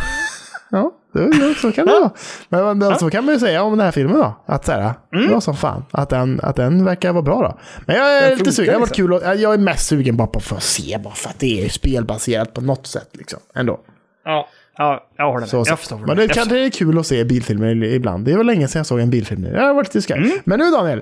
[0.71, 2.09] Ja, det, så kan det vara.
[2.49, 4.35] Men, men så kan man ju säga om den här filmen då.
[4.45, 5.27] Att så här, Mm.
[5.27, 5.85] det var som fan.
[5.91, 7.59] Att den, att den verkar vara bra då.
[7.85, 8.67] Men jag är Den lite funkar sugen.
[8.67, 9.07] Det har varit liksom.
[9.07, 9.31] kul.
[9.31, 10.97] att- Jag är mest sugen bara på för att se.
[11.03, 13.09] Bara för att det är spelbaserat på något sätt.
[13.13, 13.39] Liksom.
[13.55, 13.79] Ändå.
[14.25, 14.47] Ja,
[14.77, 15.49] ja jag håller med.
[15.49, 15.71] Så, så.
[15.71, 15.97] Jag förstår.
[15.97, 16.23] Men det.
[16.23, 18.25] Jag kanske är kul att se bilfilmer ibland.
[18.25, 19.41] Det var länge sedan jag såg en bilfilm.
[19.41, 20.17] Det har varit lite skoj.
[20.17, 20.31] Mm.
[20.43, 21.01] Men nu Daniel.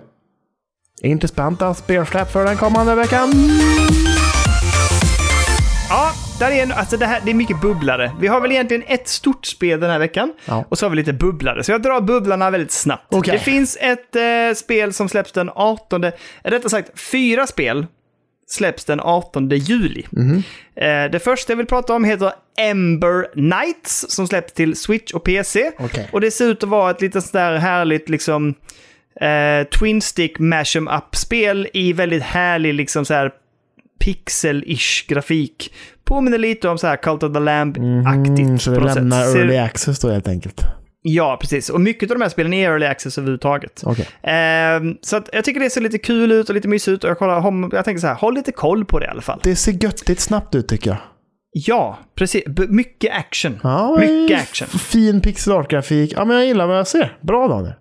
[1.02, 3.32] Intressanta spelsläpp för den kommande veckan.
[6.40, 8.12] Där är en, alltså det, här, det är mycket bubblare.
[8.20, 10.34] Vi har väl egentligen ett stort spel den här veckan.
[10.46, 10.66] Ja.
[10.70, 11.64] Och så har vi lite bubblare.
[11.64, 13.06] Så jag drar bubblarna väldigt snabbt.
[13.14, 13.32] Okej.
[13.34, 16.04] Det finns ett eh, spel som släpps den 18...
[16.04, 16.12] eh,
[16.44, 17.86] Rättare sagt, fyra spel
[18.48, 20.04] släpps den 18 juli.
[20.12, 20.44] Mhm.
[20.76, 25.24] Eh, det första jag vill prata om heter Ember Knights som släpps till Switch och
[25.24, 25.72] PC.
[25.80, 26.10] Okej.
[26.12, 28.54] Och det ser ut att vara ett lite sådär härligt liksom
[29.22, 33.32] eh, Twin Stick Mash 'em Up-spel i väldigt härlig liksom så här
[34.04, 35.74] pixel-ish grafik.
[36.06, 38.40] Påminner lite om så här Cult of the Lamb-aktigt.
[38.40, 39.36] Mm, så det lämnar sätt.
[39.36, 40.62] Early access då helt enkelt.
[41.02, 41.70] Ja, precis.
[41.70, 43.82] Och mycket av de här spelen är early access överhuvudtaget.
[43.86, 44.08] Okej.
[44.24, 47.04] Ehm, så jag tycker det ser lite kul ut och lite mysigt ut.
[47.04, 49.40] Och jag, kollar, jag tänker så här, håll lite koll på det i alla fall.
[49.44, 50.98] Det ser göttigt snabbt ut tycker jag.
[51.52, 52.44] Ja, precis.
[52.48, 53.60] B- mycket action.
[53.64, 54.68] Ja, mycket action.
[54.68, 56.14] Fin pixel art-grafik.
[56.16, 57.18] Ja, men jag gillar vad jag ser.
[57.22, 57.74] Bra Daniel.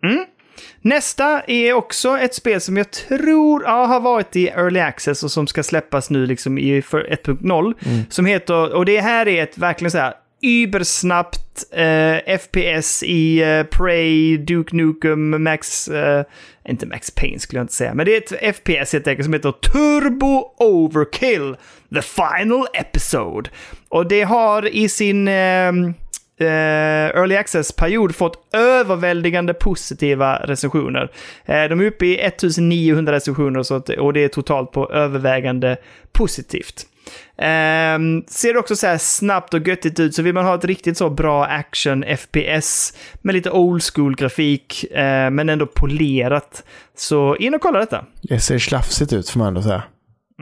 [0.81, 5.31] Nästa är också ett spel som jag tror ja, har varit i Early Access och
[5.31, 7.75] som ska släppas nu liksom i för 1.0.
[8.11, 13.63] Som heter, och det här är ett verkligen så här übersnabbt eh, FPS i eh,
[13.63, 15.89] Prey, Duke Nukem, Max...
[15.89, 16.25] Eh,
[16.69, 19.33] inte Max Payne skulle jag inte säga, men det är ett FPS helt enkelt som
[19.33, 21.57] heter Turbo Overkill,
[21.95, 23.51] The Final Episode.
[23.89, 25.29] Och det har i sin...
[25.29, 25.95] ehm,
[26.41, 26.47] eh,
[27.17, 31.11] Early Access-period fått överväldigande positiva recensioner.
[31.45, 35.77] Eh, de är uppe i 1900 recensioner så att, och det är totalt på övervägande
[36.13, 36.87] positivt.
[37.39, 40.99] Ehm, ser också så här snabbt och göttigt ut, så vill man ha ett riktigt
[40.99, 46.65] så bra action FPS med lite old school-grafik, eh, men ändå polerat.
[46.97, 48.05] Så in och kolla detta.
[48.23, 49.83] Det ser slafsigt ut får man ändå säga.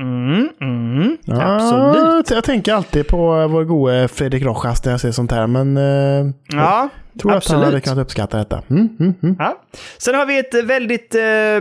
[0.01, 2.31] Mm, mm, Ja, absolut.
[2.31, 6.33] Jag tänker alltid på vår gode Fredrik Rojas när jag ser sånt här, men eh,
[6.53, 6.89] Ja,
[7.21, 7.85] tror att han hade absolut.
[7.85, 8.63] kunnat uppskatta detta.
[8.71, 9.37] Mm, mm, mm.
[9.39, 9.63] Ja.
[9.99, 11.57] Sen har vi ett eh, väldigt eh,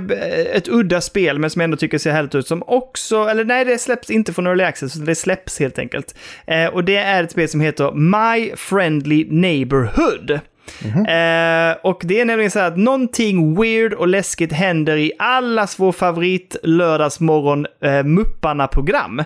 [0.55, 3.65] ett udda spel, men som jag ändå tycker ser härligt ut, som också, eller nej,
[3.65, 6.15] det släpps inte från Early Access, utan det släpps helt enkelt.
[6.47, 10.39] Eh, och det är ett spel som heter My Friendly Neighborhood.
[10.83, 11.05] Mhm.
[11.05, 15.79] Eh, och det är nämligen så här att någonting weird och läskigt händer i allas
[15.79, 19.23] vår favorit lördagsmorgon eh, Mupparna-program.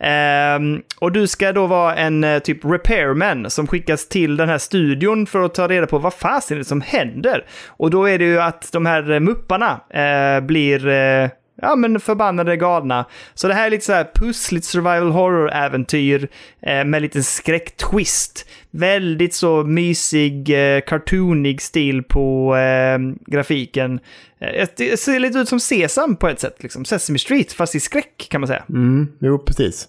[0.00, 4.58] Um, och du ska då vara en uh, typ repairman som skickas till den här
[4.58, 7.44] studion för att ta reda på vad fasen är det som händer.
[7.66, 11.28] Och då är det ju att de här uh, mupparna uh, blir eh,
[11.62, 13.04] ja, men förbannade galna.
[13.34, 16.28] Så det här är lite så här pussligt survival horror-äventyr
[16.62, 18.48] eh, med lite skräcktwist.
[18.70, 24.00] Väldigt så mysig, eh, cartoonig stil på eh, grafiken.
[24.40, 26.84] Eh, det ser lite ut som Sesam på ett sätt, liksom.
[26.84, 28.64] Sesame Street, fast i skräck kan man säga.
[28.68, 29.88] Mm, jo, precis.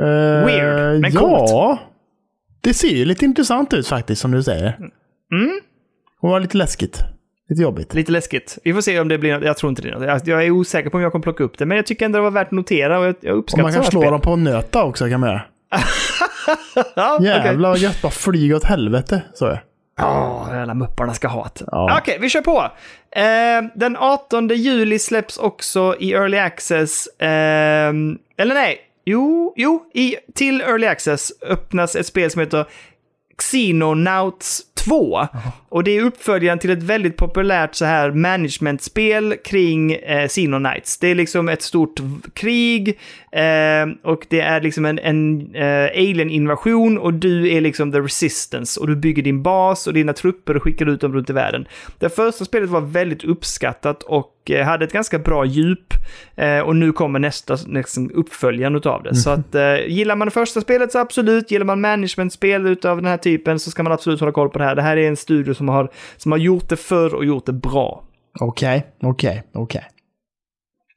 [0.00, 1.78] Eh, Weird, men Ja,
[2.60, 4.76] det ser ju lite intressant ut faktiskt, som du säger.
[5.32, 5.60] Mm.
[6.20, 7.04] Och var lite läskigt.
[7.50, 7.94] Lite jobbigt.
[7.94, 8.58] Lite läskigt.
[8.64, 9.44] Vi får se om det blir något.
[9.44, 9.90] Jag tror inte det.
[9.98, 10.06] något.
[10.06, 12.18] Jag- Jag är osäker på om jag kommer plocka upp det, men jag tycker ändå
[12.18, 14.10] det var värt att notera och jag, jag Och uppskattar man kan slå spel.
[14.12, 15.42] dem på en nöta också kan man göra.
[17.22, 19.22] Jävlar vad gött, bara flyga åt helvete.
[19.34, 19.60] Så är det.
[19.98, 21.64] Ja, alla mupparna ska ha det.
[21.66, 21.98] Ja.
[22.00, 22.70] Okej, vi kör på.
[23.16, 30.16] Eh, den 18 juli släpps också i Early Access, ehm, eller nej, jo, jo, i,
[30.34, 32.64] till Early Access öppnas ett spel som heter
[33.40, 35.26] Xenonauts 2.
[35.68, 40.98] Och det är uppföljaren till ett väldigt populärt så här managementspel kring eh, Xenonites.
[40.98, 42.00] Det är liksom ett stort
[42.34, 42.88] krig
[43.32, 48.80] eh, och det är liksom en, en eh, alien-invasion och du är liksom the resistance
[48.80, 51.68] och du bygger din bas och dina trupper och skickar ut dem runt i världen.
[51.98, 55.94] Det första spelet var väldigt uppskattat och eh, hade ett ganska bra djup
[56.36, 59.14] eh, och nu kommer nästa liksom, uppföljaren utav det.
[59.14, 63.06] Så att eh, gillar man det första spelet så absolut, gillar man managementspel utav den
[63.06, 64.74] här typen så ska man absolut hålla koll på det här.
[64.74, 67.52] Det här är en studio som har, som har gjort det förr och gjort det
[67.52, 68.02] bra.
[68.40, 69.84] Okej, okej, okej.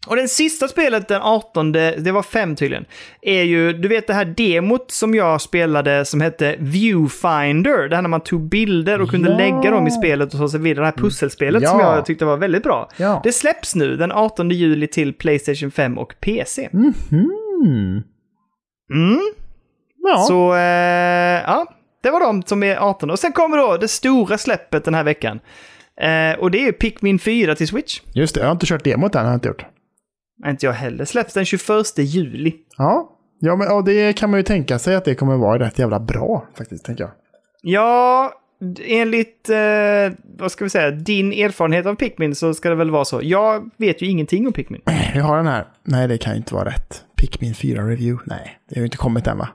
[0.08, 2.86] Och den sista spelet den 18, det var fem tydligen,
[3.22, 8.02] är ju, du vet det här demot som jag spelade som hette Viewfinder, det här
[8.02, 9.38] när man tog bilder och kunde Ja.
[9.38, 11.70] lägga dem i spelet och så, vidare, det här pusselspelet Ja.
[11.70, 12.90] som jag tyckte var väldigt bra.
[12.98, 13.22] Ja.
[13.24, 16.70] Det släpps nu den 18 juli till Playstation 5 och PC.
[16.74, 16.94] Mm.
[18.94, 19.22] Mm.
[20.04, 21.66] Ja, Så, eh, ja,
[22.04, 23.10] det var de som är 18.
[23.12, 25.40] Och sen kommer då det stora släppet den här veckan.
[26.02, 28.02] Eh, och det är ju Pikmin 4 till Switch.
[28.14, 28.42] just det.
[28.42, 29.66] Jag har inte kört demot än, har jag inte gjort.
[30.46, 31.06] Inte jag heller.
[31.06, 32.54] Släpps den 21 juli.
[32.78, 35.80] Ja, ja men ja, det kan man ju tänka sig att det kommer vara rätt
[35.80, 37.12] jävla bra faktiskt, tänker jag.
[37.62, 38.34] Ja,
[38.86, 43.06] enligt, eh, vad ska vi säga, din erfarenhet av Pikmin så ska det väl vara
[43.06, 43.20] så.
[43.24, 44.82] Jag vet ju ingenting om Pikmin.
[45.14, 45.68] Vi har den här.
[45.84, 47.04] Nej, det kan ju inte vara rätt.
[47.16, 48.24] Pikmin 4 review.
[48.26, 49.50] Nej, det har ju inte kommit än va?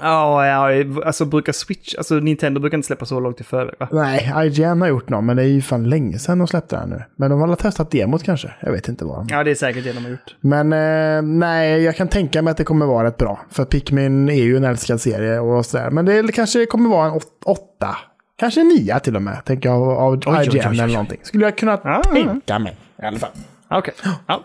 [0.00, 3.88] Ja, ja, alltså brukar Switch, alltså Nintendo brukar inte släppa så långt i förväg va?
[3.92, 6.90] Nej, IGN har gjort något, men det är ju fan länge sedan de släppte den
[6.90, 7.02] nu.
[7.16, 8.54] Men de har väl testat demot kanske?
[8.60, 10.36] Jag vet inte vad de Ja, det är säkert det de har gjort.
[10.40, 13.40] Men eh, nej, jag kan tänka mig att det kommer vara rätt bra.
[13.50, 15.90] För Pikmin är ju en älskad serie och sådär.
[15.90, 17.96] Men det kanske kommer vara en åt- åtta.
[18.36, 20.86] Kanske en nia till och med, tänker jag, av, av oj, oj, IGN oj, eller
[20.86, 21.20] någonting.
[21.22, 22.02] Skulle jag kunna ja.
[22.12, 23.30] tänka mig i alla fall.
[23.70, 23.94] Okej.
[24.26, 24.44] Ja.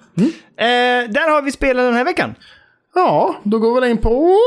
[0.58, 2.36] Eh, där har vi spelen den här veckan.
[2.96, 4.38] Ja, då går vi in på...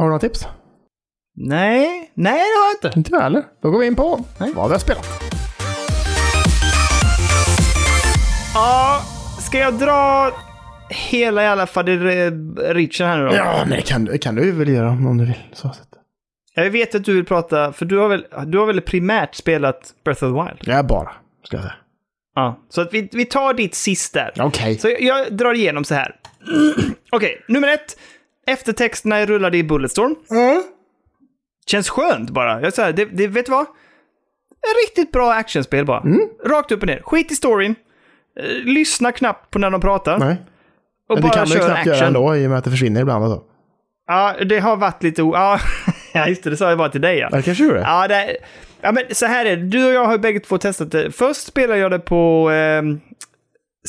[0.00, 0.46] Har du några tips?
[1.36, 2.98] Nej, nej det har jag inte.
[2.98, 3.44] Inte jag heller.
[3.62, 5.06] Då går vi in på vad vi har spelat.
[8.54, 9.02] Ja,
[9.40, 10.32] ska jag dra
[10.90, 13.34] hela jävla faderitchen här nu då?
[13.34, 15.42] Ja, men det kan, kan du väl göra om du vill.
[15.52, 15.88] Så sätt.
[16.54, 19.94] Jag vet att du vill prata, för du har väl, du har väl primärt spelat
[20.04, 20.76] Breath of the Wild?
[20.76, 21.10] Jag bara,
[21.44, 21.76] ska jag säga.
[22.34, 22.60] Ja.
[22.68, 24.32] Så att vi, vi tar ditt sist där.
[24.38, 24.78] Okej.
[24.78, 26.16] Så jag, jag drar igenom så här.
[27.10, 27.96] Okej, nummer ett.
[28.50, 30.16] Eftertexterna rullade i Bulletstorm.
[31.66, 32.60] Känns skönt bara.
[32.60, 33.66] Jag säger, det, det, vet du vad?
[34.62, 36.02] En riktigt bra actionspel bara.
[36.44, 37.02] Rakt upp och ner.
[37.04, 37.74] Skit i storyn.
[38.40, 40.18] Eh, lyssna knappt på när de pratar.
[40.18, 40.36] Nej.
[41.08, 42.06] Och Men det bara kan man ju kör knappt göra action.
[42.06, 43.24] ändå i och med att det försvinner ibland.
[43.24, 43.42] Och så.
[44.06, 45.22] Ja, det har varit lite...
[46.12, 46.50] Ja, just det.
[46.50, 47.28] Det sa jag bara till dig ja.
[47.28, 47.80] Det kanske det.
[47.80, 48.36] Ja, det,
[48.80, 49.62] ja, men så här är det.
[49.62, 51.12] Du och jag har bägge två testat det.
[51.12, 52.82] Först spelade jag det på eh,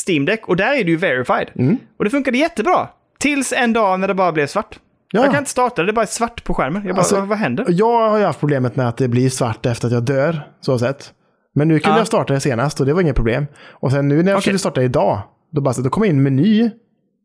[0.07, 1.49] Steam Deck och där är det ju verified.
[1.55, 1.77] Mm.
[1.97, 2.87] Och det funkade jättebra.
[3.21, 4.79] Tills en dag när det bara blev svart.
[5.11, 5.21] Ja.
[5.21, 6.85] Jag kan inte starta det, det är bara svart på skärmen.
[6.85, 7.65] Jag bara, Alltså, vad, händer?
[7.69, 10.79] Jag har ju haft problemet med att det blir svart efter att jag dör, så
[10.79, 11.13] sett.
[11.55, 11.99] Men nu kunde Ja.
[11.99, 13.45] jag starta det senast och det var inget problem.
[13.71, 14.41] Och sen nu när jag Okej.
[14.41, 16.69] försökte starta idag, då, bara, så- då kommer jag in meny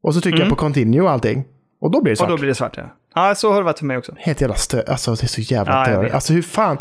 [0.02, 1.44] och så trycker jag på continue och allting.
[1.80, 2.26] Och då blir det svart.
[2.26, 2.32] Mm.
[2.32, 2.84] Och då blir det svart, ja.
[3.14, 4.12] Ja, så har det varit för mig också.
[4.18, 4.82] Helt jävla stö...
[4.88, 6.02] Alltså det är så jävla dör.
[6.02, 6.14] vet.
[6.14, 6.78] Alltså hur fan...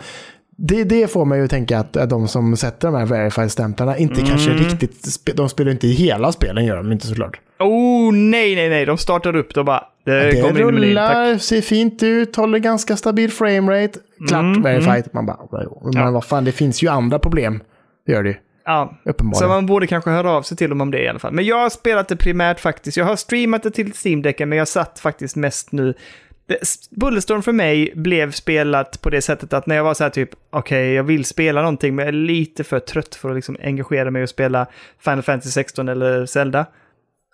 [0.57, 4.51] Det, det får mig ju tänka att de som sätter de här verified-stämplarna inte kanske
[4.51, 4.63] Mm.
[4.63, 5.05] riktigt...
[5.05, 7.39] spe- De spelar inte i hela spelen, gör de inte såklart.
[7.59, 8.85] Oh, nej, nej, nej.
[8.85, 9.83] De startar upp och bara...
[10.05, 11.15] Det, Det kommer in i menyn, tack.
[11.15, 13.99] rullar, ser fint ut, håller ganska stabil framerate.
[14.27, 15.09] Klart Mm, verified.
[15.13, 17.59] Man bara, "Jo, men vad fan, det finns ju andra problem.
[18.05, 18.35] Det gör det ju.
[18.65, 19.39] Ja, Uppenbarligen.
[19.39, 21.33] Så man borde kanske höra av sig till dem om det i alla fall.
[21.33, 22.97] Men jag har spelat det primärt faktiskt.
[22.97, 25.93] Jag har streamat det till Steam-däcken, men jag satt faktiskt mest nu...
[26.91, 30.29] Bulletstorm för mig blev spelat på det sättet att när jag var så här typ,
[30.49, 34.11] okej, jag vill spela någonting, men jag är lite för trött för att liksom engagera
[34.11, 34.67] mig och spela
[34.99, 36.65] Final Fantasy 16 eller Zelda.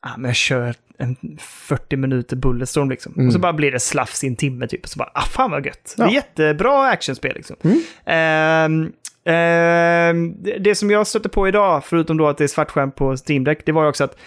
[0.03, 3.27] Ah, men jag kör en 40 minuter Bulletstorm liksom.
[3.27, 4.83] Och så bara blir det slafs i en timme typ.
[4.83, 5.93] Och så bara, ah fan vad gött.
[5.97, 6.13] Det är Ja.
[6.13, 7.55] jättebra actionspel liksom.
[8.05, 8.91] Ehm,
[9.25, 13.15] ehm, det, det som jag stötte på idag, förutom då att det är svartskärm på
[13.28, 14.17] Steam Deck, det var ju också att,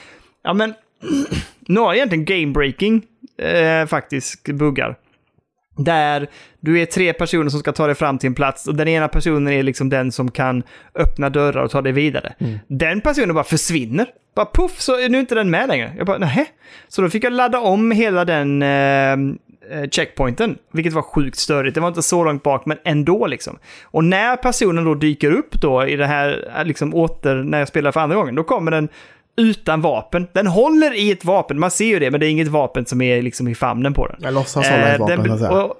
[0.42, 0.74] ja men,
[1.60, 3.02] några egentligen game-breaking
[3.48, 4.96] eh, faktiskt buggar.
[5.76, 6.26] Där
[6.60, 9.08] du är tre personer som ska ta dig fram till en plats och den ena
[9.08, 10.62] personen är liksom den som kan
[10.94, 12.34] öppna dörrar och ta dig vidare.
[12.66, 14.06] Den personen bara försvinner.
[14.34, 15.94] Bara puff så är nu inte den med längre.
[15.96, 16.46] Jag bara nähä.
[16.88, 21.74] Så då fick jag ladda om hela den, eh, eh, checkpointen, vilket var sjukt störigt.
[21.74, 23.58] Det var inte så långt bak, men ändå liksom.
[23.82, 27.68] Och när personen då dyker upp då i det här, eh, liksom åter, när jag
[27.68, 28.88] spelar för andra gången, då kommer den
[29.36, 30.26] utan vapen.
[30.32, 33.00] Den håller i ett vapen, man ser ju det, men det är inget vapen som
[33.02, 34.16] är liksom i famnen på den.
[34.20, 35.62] Jag låtsas hålla ett Eh, vapen, den- så att säga.
[35.64, 35.76] och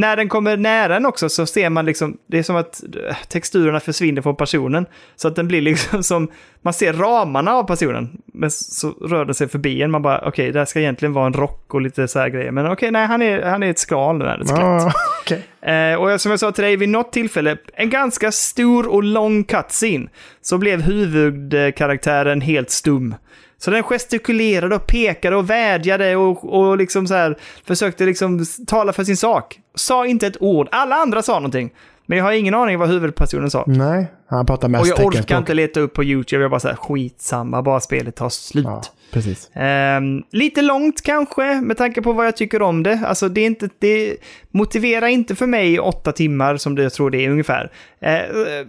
[0.00, 3.16] när den kommer nära den också så ser man liksom, det är som att eh,
[3.28, 4.86] texturerna försvinner från personen.
[5.16, 6.30] Så att den blir liksom som,
[6.62, 9.90] man ser ramarna av personen, men så rör den sig förbi en.
[9.90, 12.50] Man bara, okej, det här ska egentligen vara en rock och lite så här grejer.
[12.50, 14.82] Men okej, nej, han är, han är ett skal nu, är det ett skelett.
[14.82, 14.92] Ja,
[15.22, 15.72] okej.
[15.74, 19.44] Eh, och som jag sa till dig, vid något tillfälle, en ganska stor och lång
[19.44, 20.08] cutscene,
[20.42, 23.14] så blev huvudkaraktären helt stum.
[23.58, 28.92] Så den gestikulerade och pekade och vädjade och, och liksom så här försökte liksom tala
[28.92, 29.60] för sin sak.
[29.74, 30.68] Sa inte ett ord.
[30.72, 31.70] Alla andra sa någonting.
[32.06, 33.64] Men jag har ingen aning vad huvudpersonen sa.
[33.66, 35.38] Nej, han pratar Och mest jag orkar teckenspråk.
[35.38, 36.42] inte leta upp på YouTube.
[36.42, 38.64] Jag bara så här, skitsamma, bara spelet tar slut.
[38.66, 39.50] Ja, precis.
[39.54, 43.00] Ehm, lite långt kanske, med tanke på vad jag tycker om det.
[43.06, 44.16] Alltså det, är inte, det
[44.50, 47.70] motiverar inte för mig åtta timmar, som det jag tror det är ungefär.
[48.00, 48.18] Eh,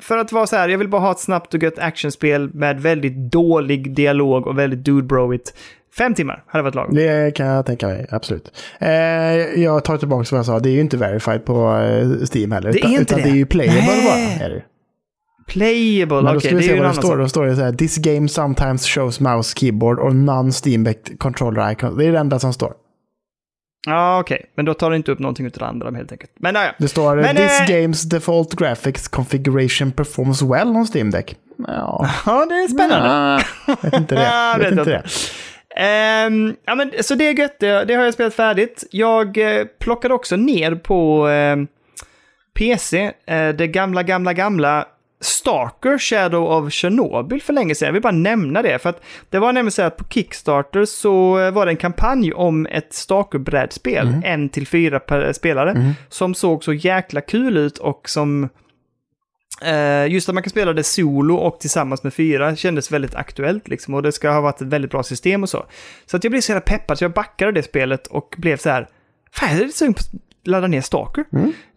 [0.01, 2.81] för att vara så här, jag vill bara ha ett snabbt och gött actionspel med
[2.81, 5.53] väldigt dålig dialog och väldigt dude-broigt.
[5.97, 6.95] Fem timmar hade varit lagom.
[6.95, 8.51] Det kan jag tänka mig, absolut.
[8.79, 8.89] Eh,
[9.61, 12.73] jag tar tillbaka vad jag sa, det är ju inte verified på eh, Steam heller.
[12.73, 13.23] Det är inte utan det.
[13.23, 14.05] det är ju playable Nej.
[14.39, 14.45] bara.
[14.45, 14.63] Är det.
[15.47, 17.17] Playable, okej, ska vi det är se ju en vad det annan står.
[17.17, 21.97] Då står det så här, this game sometimes shows mouse, keyboard or non-steam-backed controller icons.
[21.97, 22.73] Det är det enda som står.
[23.87, 24.45] Ja, okej.
[24.55, 26.31] Men då tar det inte upp någonting utav det andra helt enkelt.
[26.39, 26.75] Men naja.
[26.77, 31.35] Det står Men, this eh, games default graphics configuration performs well on Steam Deck.
[31.67, 33.09] Ja, Ja, det är spännande.
[33.09, 33.41] Ah,
[33.81, 34.21] vet inte det.
[34.31, 35.03] Ja, vet vet inte det.
[35.79, 38.83] Ehm, ja, men, så det är gött, det, det har jag spelat färdigt.
[38.91, 41.67] Jag eh, plockade också ner på ehm,
[42.53, 44.85] PC eh, det gamla, gamla, gamla
[45.21, 47.85] Stalker Shadow of Chernobyl för länge sedan.
[47.85, 51.39] Jag vill bara nämna det, för att det var nämligen så att på Kickstarter så
[51.39, 56.63] eh, var det en kampanj om ett Stalker-brädspel, en till fyra per spelare, som såg
[56.63, 58.49] så jäkla kul ut och som Eh,
[60.09, 63.93] just att man kan spela det solo och tillsammans med fyra kändes väldigt aktuellt liksom.
[63.93, 65.65] Och det ska ha varit ett väldigt bra system och så.
[66.05, 68.69] Så att jag blev så jävla peppad så jag backade det spelet och blev så
[68.69, 68.87] här.
[69.31, 70.11] Fan, jag är lite sugen på att
[70.47, 71.25] ladda ner Stalker.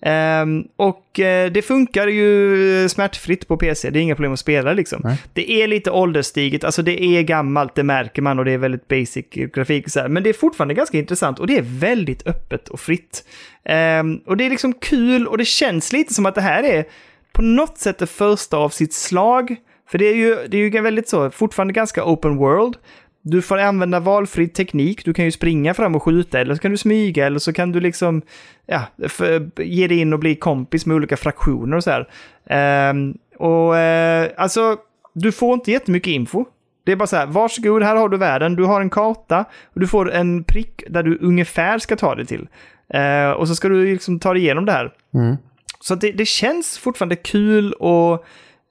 [0.02, 3.90] Ehm, och eh, det funkar ju smärtfritt på PC.
[3.90, 5.00] Det är inga problem att spela liksom.
[5.04, 5.16] Nej.
[5.32, 8.88] Det är lite ålderstiget, alltså det är gammalt, det märker man och det är väldigt
[8.88, 10.08] basic grafik så här.
[10.08, 13.24] Men det är fortfarande ganska intressant och det är väldigt öppet och fritt.
[13.64, 16.84] Ehm, och det är liksom kul och det känns lite som att det här är
[17.32, 19.56] på något sätt det första av sitt slag.
[19.90, 22.76] För det är ju, det är ju väldigt så, fortfarande ganska open world.
[23.22, 25.04] Du får använda valfri teknik.
[25.04, 27.72] Du kan ju springa fram och skjuta, eller så kan du smyga, eller så kan
[27.72, 28.22] du liksom
[28.66, 32.90] ja, för, ge dig in och bli kompis med olika fraktioner och så här.
[32.90, 34.76] Um, och uh, alltså,
[35.12, 36.44] du får inte jättemycket info.
[36.84, 39.80] Det är bara så här, varsågod, här har du världen, du har en karta och
[39.80, 42.48] du får en prick där du ungefär ska ta dig till.
[42.94, 44.92] Uh, och så ska du liksom ta dig igenom det här.
[45.14, 45.36] Mm.
[45.80, 48.24] Så det, det känns fortfarande kul och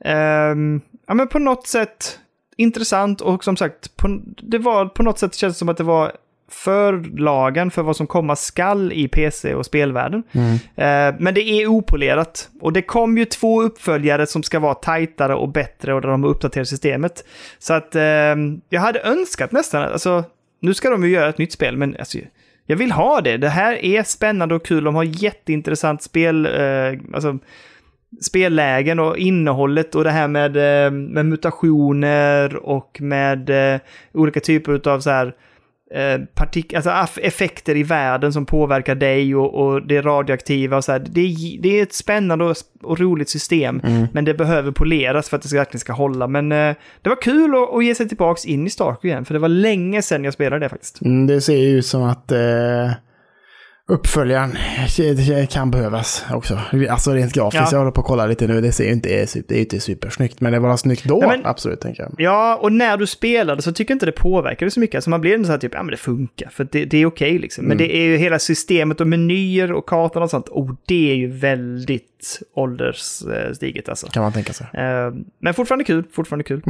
[0.06, 2.19] ehm, ja, men på något sätt
[2.57, 5.84] intressant och som sagt, på, det var på något sätt känns det som att det
[5.84, 6.11] var
[6.52, 10.23] förlagen för vad som komma skall i PC och spelvärlden.
[10.76, 12.49] Eh, men det är opolerat.
[12.61, 16.23] Och det kom ju två uppföljare som ska vara tajtare och bättre och där de
[16.23, 17.26] har uppdaterat systemet.
[17.60, 20.23] Så att ehm, jag hade önskat nästan, alltså
[20.60, 22.18] nu ska de ju göra ett nytt spel, men alltså,
[22.69, 23.37] jag vill ha det.
[23.37, 24.83] Det här är spännande och kul.
[24.83, 27.37] De har jätteintressant spel, eh, alltså,
[28.21, 33.79] spellägen och innehållet och det här med, eh, med mutationer och med eh,
[34.13, 35.33] olika typer av så här
[35.95, 40.91] eh, partik- alltså effekter i världen som påverkar dig och, och det radioaktiva och så
[40.91, 40.99] här.
[41.09, 43.81] Det är, det är ett spännande och, och roligt system,
[44.13, 46.27] men det behöver poleras för att det ska- verkligen ska hålla.
[46.27, 49.33] Men eh, det var kul att, att ge sig tillbaka in i Stark igen, för
[49.33, 51.01] det var länge sedan jag spelade det faktiskt.
[51.01, 52.91] Mm, det ser ju ut som att eh,
[53.89, 54.57] uppföljaren
[55.49, 56.59] kan behövas också.
[56.89, 57.67] Alltså rent grafiskt, Ja.
[57.71, 58.61] jag håller på att kolla lite nu.
[58.61, 61.27] Det ser ju inte, det är ju inte supersnyggt, men det var snyggt då, Nej,
[61.29, 62.11] men- absolut, tänker jag.
[62.17, 64.95] Ja, och när du spelade så tycker jag inte det påverkade så mycket.
[64.95, 67.05] Alltså man blir ändå så här typ, ja men det funkar, för det, det är
[67.05, 67.65] okej liksom.
[67.65, 71.15] Men det är ju hela systemet och menyer och kartan och sånt, och det är
[71.15, 74.07] ju väldigt åldersstiget alltså.
[74.07, 74.67] Kan man tänka sig.
[74.73, 76.61] Eh, Men fortfarande kul, fortfarande kul.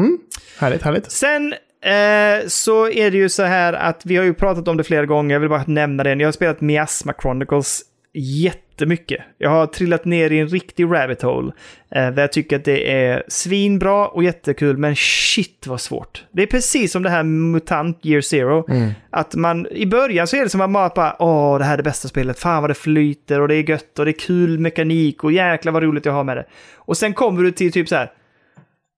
[0.60, 1.12] Härligt, härligt.
[1.12, 4.84] Sen eh, så är det ju så här att vi har ju pratat om det
[4.84, 6.10] flera gånger, jag vill bara nämna det.
[6.10, 7.82] Jag har spelat Miasma Chronicles
[8.14, 9.22] jättemycket.
[9.38, 11.52] Jag har trillat ner i en riktig rabbit hole.
[11.92, 16.26] Eh, där jag tycker att det är svinbra och jättekul, men shit vad svårt.
[16.32, 18.66] Det är precis som det här Mutant Year Zero.
[19.10, 21.78] Att man, i början så är det som att man bara, åh, det här är
[21.78, 24.60] det bästa spelet, fan vad det flyter och det är gött och det är kul
[24.60, 26.46] mekanik och jäklar vad roligt jag har med det.
[26.76, 28.12] Och sen kommer du till typ så här,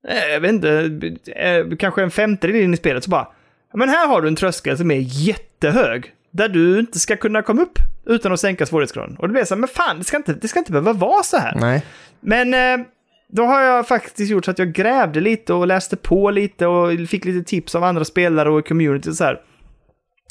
[0.08, 0.92] jag vet inte,
[1.36, 3.28] eh, kanske en femtedel in i spelet så bara,
[3.74, 6.14] men här har du en tröskel som är jättehög.
[6.32, 9.18] där du inte ska kunna komma upp utan att sänka svårighetsgraden.
[9.18, 11.24] Och det blir så här, men fan, det ska inte, det ska inte behöva vara
[11.24, 11.56] så här.
[11.56, 11.86] Nej.
[12.20, 12.86] Men eh,
[13.30, 17.08] då har jag faktiskt gjort så att jag grävde lite och läste på lite och
[17.10, 19.42] fick lite tips av andra spelare och community och så här.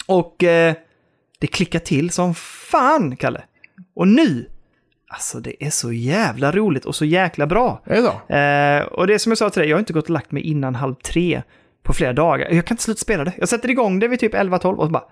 [0.06, 0.74] Och eh,
[1.38, 3.42] det klickar till som fan, Kalle.
[3.94, 4.46] Och nu,
[5.10, 7.82] alltså det är så jävla roligt och så jäkla bra.
[7.84, 8.34] Är det så?
[8.34, 10.32] Eh, och det är som jag sa till dig, jag har inte gått och lagt
[10.32, 11.42] mig innan halv tre
[11.82, 12.50] på flera dagar.
[12.50, 13.32] Jag kan inte sluta spela det.
[13.38, 15.04] Jag sätter igång det vid typ 11-12 och bara...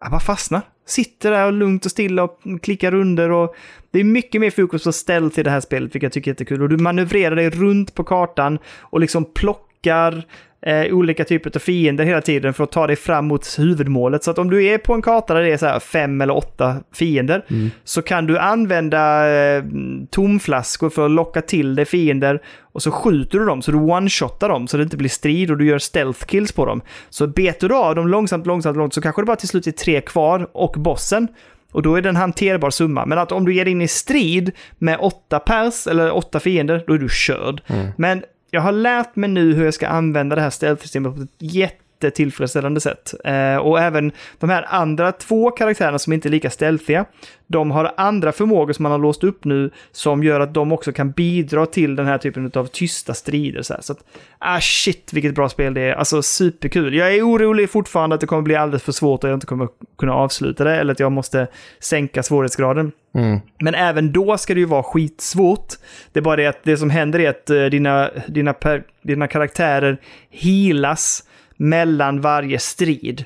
[0.00, 0.62] Jag bara fastnar.
[0.86, 3.56] Sitter där och lugnt och stilla och klickar under och...
[3.90, 6.32] Det är mycket mer fokus på stealth i det här spelet, vilket jag tycker är
[6.32, 6.62] jättekul.
[6.62, 10.26] Och du manövrerar dig runt på kartan och liksom plockar
[10.66, 14.24] eh, olika typer av fiender hela tiden för att ta dig fram mot huvudmålet.
[14.24, 16.36] Så att om du är på en karta där det är så här fem eller
[16.36, 17.44] åtta fiender
[17.84, 19.64] så kan du använda eh,
[20.10, 24.48] tomflaskor för att locka till dig fiender och så skjuter du dem så du one-shotar
[24.48, 26.82] dem så det inte blir strid och du gör stealth kills på dem.
[27.10, 29.72] Så betar du av dem långsamt, långsamt, långsamt så kanske det bara till slut är
[29.72, 31.28] tre kvar och bossen.
[31.72, 33.06] Och då är det en hanterbar summa.
[33.06, 36.94] Men att om du ger in i strid med åtta pers eller åtta fiender, då
[36.94, 37.62] är du körd.
[37.96, 38.22] Men
[38.56, 41.42] jag har lärt mig nu hur jag ska använda det här stealth-systemet på ett
[42.00, 43.14] jättetillfredsställande sätt.
[43.24, 47.04] Eh, och även de här andra två karaktärerna som inte är lika stealthiga,
[47.46, 50.92] de har andra förmågor som man har låst upp nu som gör att de också
[50.92, 53.62] kan bidra till den här typen av tysta strider.
[53.62, 53.98] Så, så att,
[54.38, 55.94] ah shit vilket bra spel det är.
[55.94, 56.94] Alltså superkul.
[56.94, 59.68] Jag är orolig fortfarande att det kommer bli alldeles för svårt och jag inte kommer
[59.98, 61.46] kunna avsluta det eller att jag måste
[61.80, 62.92] sänka svårighetsgraden.
[63.60, 65.74] Men även då ska det ju vara skitsvårt.
[66.12, 69.28] Det är bara det att det som händer är att eh, dina, dina, per, dina
[69.28, 69.98] karaktärer
[70.30, 71.22] healas
[71.56, 73.24] mellan varje strid.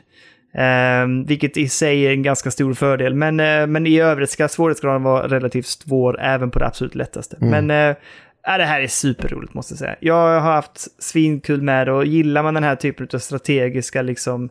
[0.54, 3.14] Eh, vilket i sig är en ganska stor fördel.
[3.14, 7.36] Men, eh, men i övrigt ska svårighetsgraden vara relativt svår även på det absolut lättaste.
[7.40, 7.96] Men eh,
[8.46, 9.96] ja, det här är superroligt måste jag säga.
[10.00, 14.48] Jag har haft svinkul med det och gillar man den här typen av strategiska liksom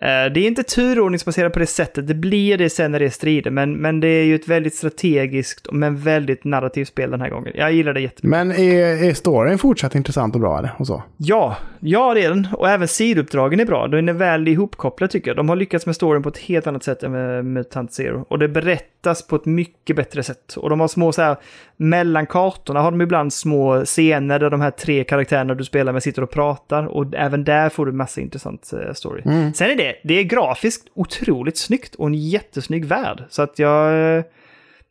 [0.00, 0.06] Det
[0.36, 3.76] är inte turordningsbaserat på det sättet, det blir det sen när det är strider, men,
[3.76, 7.52] men det är ju ett väldigt strategiskt men väldigt narrativt spel den här gången.
[7.54, 8.30] Jag gillar det jättemycket.
[8.30, 10.70] Men är, är storyn fortsatt intressant och bra eller?
[10.78, 11.02] Och så?
[11.16, 12.48] Ja, ja det är den.
[12.52, 13.88] Och även sidouppdragen är bra.
[13.88, 15.36] Den är väl ihopkopplad tycker jag.
[15.36, 18.26] De har lyckats med storyn på ett helt annat sätt än med Mutant Zero.
[18.28, 20.54] Och det berättas på ett mycket bättre sätt.
[20.56, 21.36] Och de har små så här,
[21.76, 26.02] mellan kartorna har de ibland små scener där de här tre karaktärerna du spelar med
[26.02, 26.86] sitter och pratar.
[26.86, 29.22] Och även där får du massa intressant eh, story.
[29.54, 33.24] Sen är det, det är grafiskt otroligt snyggt och en jättesnygg värld.
[33.30, 34.16] Så att jag...
[34.18, 34.24] eh,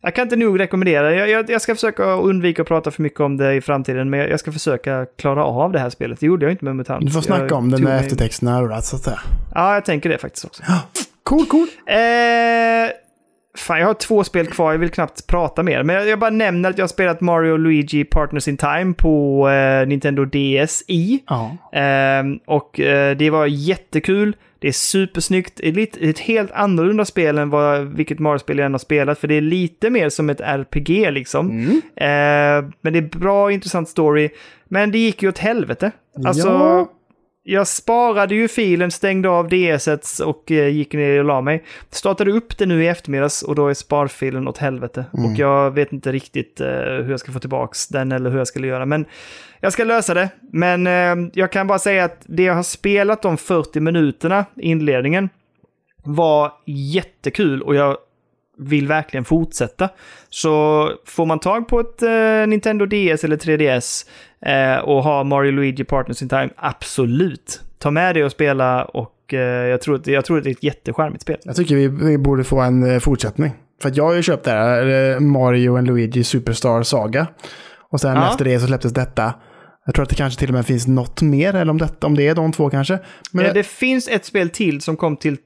[0.05, 1.13] jag kan inte nog rekommendera.
[1.15, 4.19] Jag, jag, jag ska försöka undvika att prata för mycket om det i framtiden, men
[4.19, 6.19] jag, ska försöka klara av det här spelet.
[6.19, 7.05] Det gjorde jag inte med MUTANT.
[7.05, 9.19] Du får snacka jag om det med mig- eftertexterna och allt sånt där.
[9.55, 10.63] Ja, jag tänker det faktiskt också.
[11.23, 11.67] Cool, cool.
[11.87, 11.95] Eh,
[13.57, 15.83] fan, jag har två spel kvar, jag vill knappt prata mer.
[15.83, 18.93] Men jag, jag bara nämner att jag har spelat Mario och Luigi Partners in Time
[18.93, 21.23] på eh, Nintendo DSi.
[21.27, 21.57] Ja.
[21.73, 24.35] Ehm, och eh, det var jättekul.
[24.63, 25.53] Det är supersnyggt.
[25.55, 29.19] Det är lite, ett helt annorlunda spel än vad, vilket Mario-spel jag än har spelat.
[29.19, 31.51] För det är lite mer som ett RPG liksom.
[31.95, 34.29] Ehm, men det är bra, intressant story.
[34.65, 35.91] Men det gick ju åt helvete.
[36.25, 36.91] Alltså, Ja.
[37.43, 41.63] Jag sparade ju filen, stängde av DS och eh, gick ner och la mig.
[41.89, 45.05] Startade upp det nu i eftermiddags och då är sparfilen åt helvete.
[45.11, 48.47] Och jag vet inte riktigt eh, hur jag ska få tillbaka den eller hur jag
[48.47, 48.85] ska göra.
[48.85, 49.05] Men
[49.59, 50.29] jag ska lösa det.
[50.51, 55.29] Men eh, jag kan bara säga att det jag har spelat de 40 minuterna, inledningen,
[56.03, 57.97] var jättekul och jag
[58.57, 59.89] vill verkligen fortsätta.
[60.29, 64.05] Så får man tag på ett eh, Nintendo DS eller 3DS
[64.45, 67.61] eh, och har Mario Luigi Partners in Time, absolut.
[67.79, 70.51] Ta med det och spela och eh, jag, tror att, jag tror att det är
[70.51, 71.37] ett jättecharmigt spel.
[71.43, 73.51] Jag tycker vi, vi borde få en eh, fortsättning.
[73.81, 77.27] För jag har ju köpt det här, eh, Mario and Luigi Superstar Saga.
[77.89, 78.29] Och sen Ja.
[78.31, 79.33] efter det så släpptes detta.
[79.85, 82.15] Jag tror att det kanske till och med finns något mer, eller om, detta, om
[82.15, 82.99] det är de två kanske.
[83.31, 85.37] Men, det finns ett spel till som kom till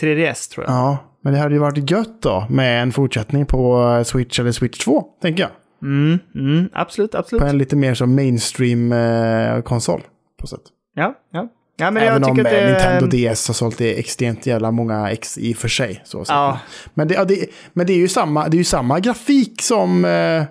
[0.00, 0.74] 3DS tror jag.
[0.74, 4.52] Ja, men det hade ju varit gött då med en fortsättning på eh, Switch eller
[4.52, 5.50] Switch 2, tänker jag.
[5.82, 7.42] Mm, mm, absolut, absolut.
[7.42, 10.02] På en lite mer som mainstream-konsol.
[10.40, 10.60] på sätt.
[10.94, 11.48] Ja, ja.
[11.76, 12.66] ja men Även jag om eh, det...
[12.66, 16.00] Nintendo DS har sålt det extremt jävla många X i och för sig.
[16.04, 16.24] Så.
[16.28, 16.58] Ja.
[16.94, 20.04] Men, det, ja, det, men det är ju samma, det är ju samma grafik som,
[20.04, 20.44] eh,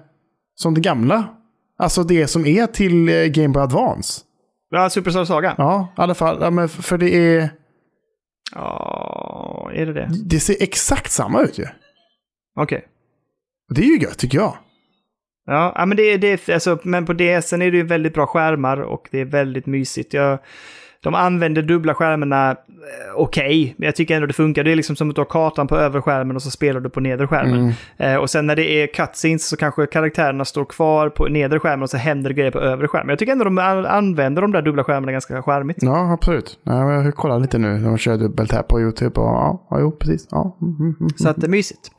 [0.56, 1.28] som det gamla.
[1.78, 4.22] Alltså det som är till eh, Game Boy Advance.
[4.70, 5.56] Ja, Superstar Saga.
[5.58, 6.38] Ja, i alla fall.
[6.42, 7.50] Ja, men för det är...
[8.56, 10.10] Ja, är det det?
[10.26, 11.66] Det ser exakt samma ut ju.
[12.56, 12.88] Okej.
[13.70, 14.58] Och Det är ju gött tycker jag.
[15.46, 18.78] Ja, ja, men, det, det, alltså, men på DSen är det ju väldigt bra skärmar
[18.78, 20.14] och det är väldigt mysigt.
[20.14, 20.40] Jag,
[21.04, 22.56] De använder dubbla skärmarna eh,
[23.16, 24.64] okej, men jag tycker ändå det funkar.
[24.64, 26.90] Det är liksom som att du har kartan på övre skärmen och så spelar du
[26.90, 27.74] på nedre skärmen.
[27.98, 31.84] Eh, och sen när det är cutscenes så kanske karaktärerna står kvar på nedre skärmen
[31.84, 33.10] och så händer det grejer på övre skärmen.
[33.10, 35.78] Jag tycker ändå de an- använder de där dubbla skärmarna ganska charmigt.
[35.82, 36.60] Ja, absolut.
[36.64, 39.22] Ja, jag kollar lite nu när de kör dubbelt här på YouTube.
[39.22, 39.28] Och,
[39.70, 40.28] ja, jo, precis.
[40.32, 40.58] Ja.
[40.62, 41.10] Mm, mm, mm.
[41.18, 41.92] Så att det är mysigt.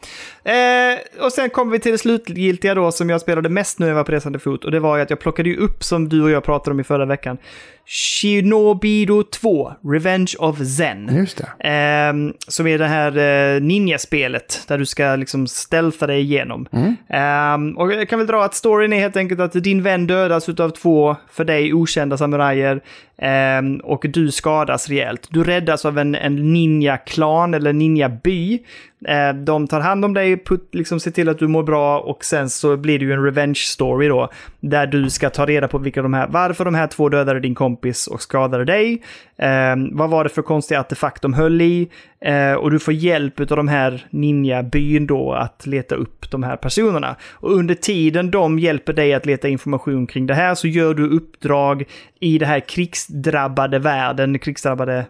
[0.44, 3.90] Eh, och sen kommer vi till det slutgiltiga då som jag spelade mest nu när
[3.90, 4.64] jag var på resande fot.
[4.64, 6.80] Och det var ju att jag plockade ju upp, som du och jag pratade om
[6.80, 7.38] i förra veckan,
[7.86, 11.16] Shinobido 2, Revenge of Zen.
[11.16, 11.68] Just det.
[11.68, 16.66] Ehm, som är det här eh, ninjaspelet där du ska liksom stealtha dig igenom.
[17.08, 20.48] Ehm, och jag kan väl dra att storyn är helt enkelt att din vän dödas
[20.48, 22.80] av två för dig okända samurajer
[23.18, 25.28] ehm, och du skadas rejält.
[25.30, 28.58] Du räddas av en, en ninja-klan eller ninja-by.
[29.08, 32.24] Eh, de tar hand om dig, put, liksom ser till att du mår bra och
[32.24, 34.28] sen så blir det ju en revenge story då.
[34.60, 37.54] Där du ska ta reda på vilka de här, varför de här två dödade din
[37.54, 39.02] kompis och skadade dig.
[39.36, 41.88] Eh, vad var det för konstiga artefakt de höll i?
[42.20, 46.56] Eh, och du får hjälp av de här ninja-byn då att leta upp de här
[46.56, 47.16] personerna.
[47.32, 51.08] Och under tiden de hjälper dig att leta information kring det här så gör du
[51.08, 51.84] uppdrag
[52.20, 55.04] i det här krigsdrabbade världen, krigsdrabbade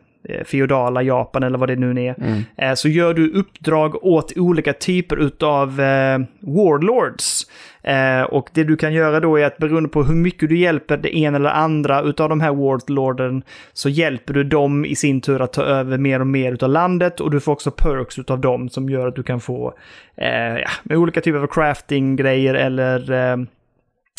[0.44, 2.14] feodala Japan eller vad det nu är.
[2.56, 7.46] Eh, Så gör du uppdrag åt olika typer utav eh, warlords.
[7.84, 10.96] Eh, och det du kan göra då är att beroende på hur mycket du hjälper
[10.96, 13.42] det ena eller andra utav de här warlorden
[13.72, 17.20] så hjälper du dem i sin tur att ta över mer och mer utav landet
[17.20, 19.74] och du får också perks utav dem som gör att du kan få
[20.16, 20.28] eh,
[20.58, 23.36] ja, med olika typer av crafting-grejer eller eh,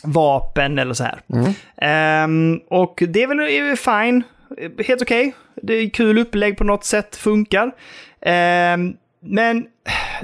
[0.05, 1.19] vapen eller så här.
[1.77, 4.23] Ehm, och det är väl är väl fine,
[4.85, 5.34] helt okej.
[5.61, 7.71] Det är kul upplägg på något sätt, funkar.
[8.21, 9.65] Ehm, men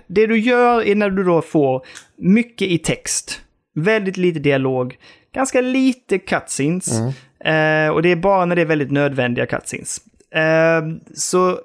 [0.08, 1.86] det du gör är när du då får
[2.18, 3.42] mycket i text,
[3.76, 4.98] väldigt lite dialog,
[5.34, 7.00] ganska lite cutscenes.
[7.46, 10.02] Eh, och det är bara när det är väldigt nödvändiga cutscenes.
[10.36, 11.60] Ehm, så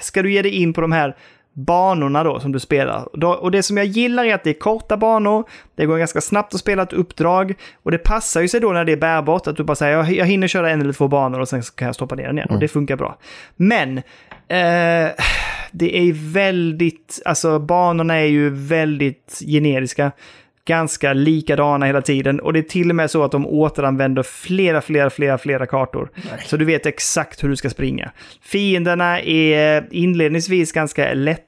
[0.00, 1.16] ska du ge dig in på de här
[1.58, 3.24] banorna då som du spelar.
[3.40, 6.54] Och det som jag gillar är att det är korta banor, det går ganska snabbt
[6.54, 9.56] att spela ett uppdrag och det passar ju sig då när det är bärbart att
[9.56, 11.94] du bara säger jag, jag hinner köra en eller två banor och sen kan jag
[11.94, 13.18] stoppa ner den igen och det funkar bra.
[13.56, 14.02] Men eh,
[15.72, 20.12] det är väldigt, alltså banorna är ju väldigt generiska.
[20.64, 24.80] Ganska likadana hela tiden och det är till och med så att de återanvänder flera,
[24.80, 26.10] flera, flera, flera kartor.
[26.46, 28.10] Så du vet exakt hur du ska springa.
[28.42, 31.47] Fienderna är inledningsvis ganska lätta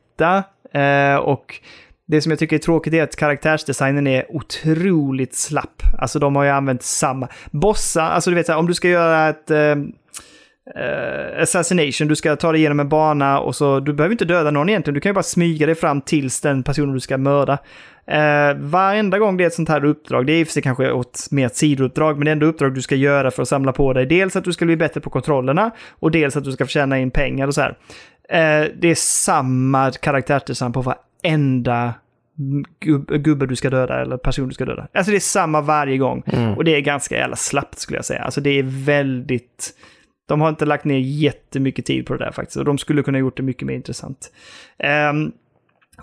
[0.73, 1.61] eh, och
[2.07, 5.83] det som jag tycker är tråkigt är att karaktärsdesignen är otroligt slapp.
[5.99, 7.29] Alltså de har ju använt samma.
[7.51, 9.51] Bossar, alltså du vet så här, om du ska göra ett...
[9.51, 9.77] Eh,
[10.77, 14.51] eh, assassination, du ska ta dig igenom en bana och så, du behöver inte döda
[14.51, 17.59] någon egentligen, du kan ju bara smyga dig fram tills den personen du ska mörda.
[18.07, 20.63] Eh, varenda gång det är ett sånt här uppdrag, det är i och för sig
[20.63, 23.49] kanske åt mer ett sidouppdrag, men det är ändå uppdrag du ska göra för att
[23.49, 24.07] samla på dig.
[24.07, 27.11] Dels att du ska bli bättre på kontrollerna och dels att du ska förtjäna in
[27.11, 27.77] pengar och så här.
[28.31, 31.95] Eh, det är samma karaktärsdesign på varenda
[32.85, 34.89] gub- gubbe du ska döda eller person du ska döda.
[34.95, 36.23] Alltså det är samma varje gång.
[36.57, 38.23] Och det är ganska jävla slappt skulle jag säga.
[38.23, 39.71] Alltså det är väldigt...
[40.29, 42.57] De har inte lagt ner jättemycket tid på det där faktiskt.
[42.57, 44.33] Och de skulle kunna gjort det mycket mer intressant.
[45.11, 45.33] Um,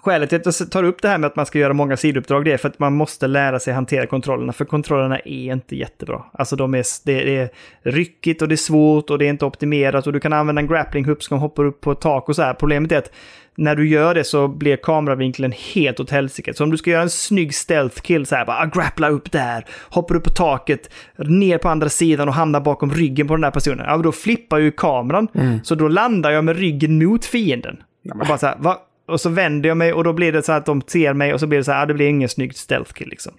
[0.02, 2.46] Skälet till att jag tar upp det här med att man ska göra många sidouppdrag
[2.46, 4.54] det är för att man måste lära sig hantera kontrollerna.
[4.54, 6.24] För kontrollerna är inte jättebra.
[6.34, 7.50] Alltså de är, det är
[7.82, 10.68] ryckigt och det är svårt och det är inte optimerat och du kan använda en
[10.68, 12.54] grappling hook som hoppar upp på ett tak och så här.
[12.54, 13.12] Problemet är att
[13.58, 16.54] när du gör det så blir kameravinkeln helt åt helsike.
[16.54, 19.32] Så om du ska göra en snygg stealth kill så här, bara ah, grappla upp
[19.32, 23.42] där, hoppar upp på taket, ner på andra sidan och hamnar bakom ryggen på den
[23.42, 23.86] där personen.
[23.88, 25.28] Ja, då flippar ju kameran.
[25.64, 27.78] Så då landar jag med ryggen mot fienden.
[28.12, 28.78] Och bara så här, va?
[29.08, 31.40] Och så vänder jag mig och då blir det så att de ser mig och
[31.40, 33.34] så blir det så här, ah, det blir ingen snygg stealth kill liksom.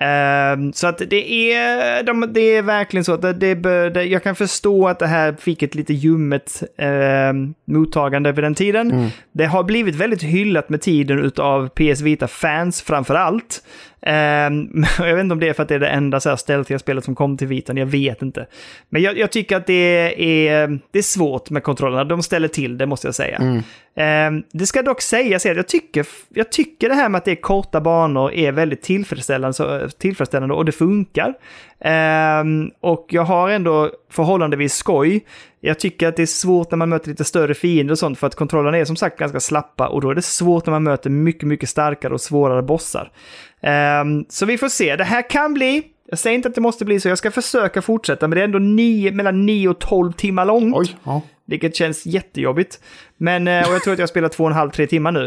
[0.00, 3.54] Ehm, så att det är, de, det är verkligen så att det, det,
[3.90, 8.54] det, jag kan förstå att det här fick ett lite ljummet ehm, mottagande vid den
[8.54, 9.10] tiden.
[9.32, 13.62] Det har blivit väldigt hyllat med tiden utav PS Vita-fans framför allt.
[14.02, 16.78] Ehm, jag vet inte om det är för att det är det enda så här
[16.78, 18.46] spelet som kom till Vitan, jag vet inte.
[18.88, 22.78] Men jag, jag tycker att det är, det är svårt med kontrollerna, de ställer till
[22.78, 23.62] det måste jag säga.
[23.96, 27.30] Ehm, det ska dock sägas att jag tycker, jag tycker det här med att det
[27.30, 31.34] är korta banor är väldigt tillfredsställande, så, tillfredsställande och det funkar.
[31.80, 35.24] Ehm, och jag har ändå förhållandevis skoj.
[35.64, 38.26] Jag tycker att det är svårt när man möter lite större fiender och sånt för
[38.26, 41.10] att kontrollerna är som sagt ganska slappa och då är det svårt när man möter
[41.10, 43.12] mycket, mycket starkare och svårare bossar.
[43.60, 44.96] Ehm, så vi får se.
[44.96, 47.82] Det här kan bli, jag säger inte att det måste bli så, jag ska försöka
[47.82, 50.76] fortsätta, men det är ändå nio, mellan 9 och 12 timmar långt.
[50.76, 51.22] Oj, ja.
[51.46, 52.80] Vilket känns jättejobbigt.
[53.16, 55.24] Men, eh, och jag tror att jag spelar två och en halv, tre timmar nu.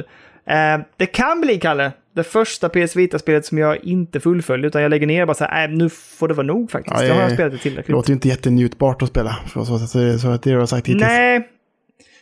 [0.47, 1.91] Eh, Det kan bli, Kalle.
[2.15, 5.67] Det första PS Vita-spelet som jag inte fullföljde, utan jag lägger ner bara så här,
[5.67, 7.01] nej, nu får det vara nog faktiskt.
[7.01, 7.89] Ja, jag har spelat det Det tillräckligt.
[7.93, 9.37] låter ju inte jättenjutbart att spela.
[9.53, 11.01] Så, så, så, så det har jag sagt hittills.
[11.03, 11.49] Nej.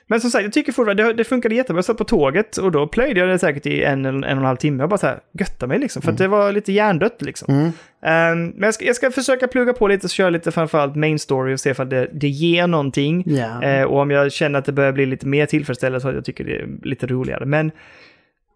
[0.08, 1.78] Men som sagt, jag tycker fortfarande det, det funkade jättebra.
[1.78, 4.38] Jag satt på tåget och då plöjde jag det säkert i en, en och en
[4.38, 4.84] halv timme.
[4.84, 6.02] Jag bara så här, götta mig liksom.
[6.02, 7.54] För att det var lite hjärndött liksom.
[7.54, 7.66] Mm.
[8.06, 11.20] Ehm, men jag ska, jag ska försöka plugga på lite och köra lite framförallt main
[11.20, 13.24] story och se ifall det, det ger någonting.
[13.26, 13.64] Ja.
[13.64, 16.26] Eh, och om jag känner att det börjar bli lite mer tillfredsställande så att jag
[16.26, 17.46] tycker det är lite roligare.
[17.46, 17.72] Men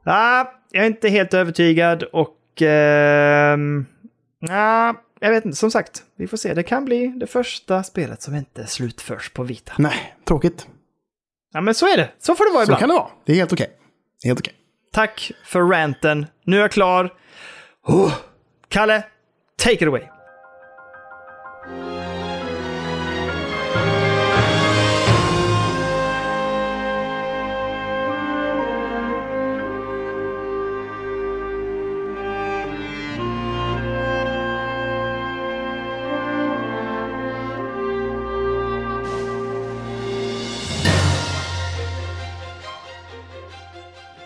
[0.07, 2.61] ah, jag är inte helt övertygad och...
[2.61, 3.85] ehm,
[4.49, 6.53] ah, jag vet inte, som sagt, vi får se.
[6.53, 9.73] Det kan bli det första spelet som inte slutförs på Vita.
[9.77, 10.67] Nej, tråkigt.
[11.53, 12.09] Ja, men så är det.
[12.19, 12.79] Så får det vara Så ibland.
[12.79, 13.07] kan det vara.
[13.25, 13.69] Det är helt okej.
[14.23, 14.53] Helt okej.
[14.93, 16.25] Tack för ranten.
[16.43, 17.13] Nu är jag klar.
[17.87, 18.13] Oh.
[18.67, 19.03] Kalle,
[19.57, 20.01] take it away.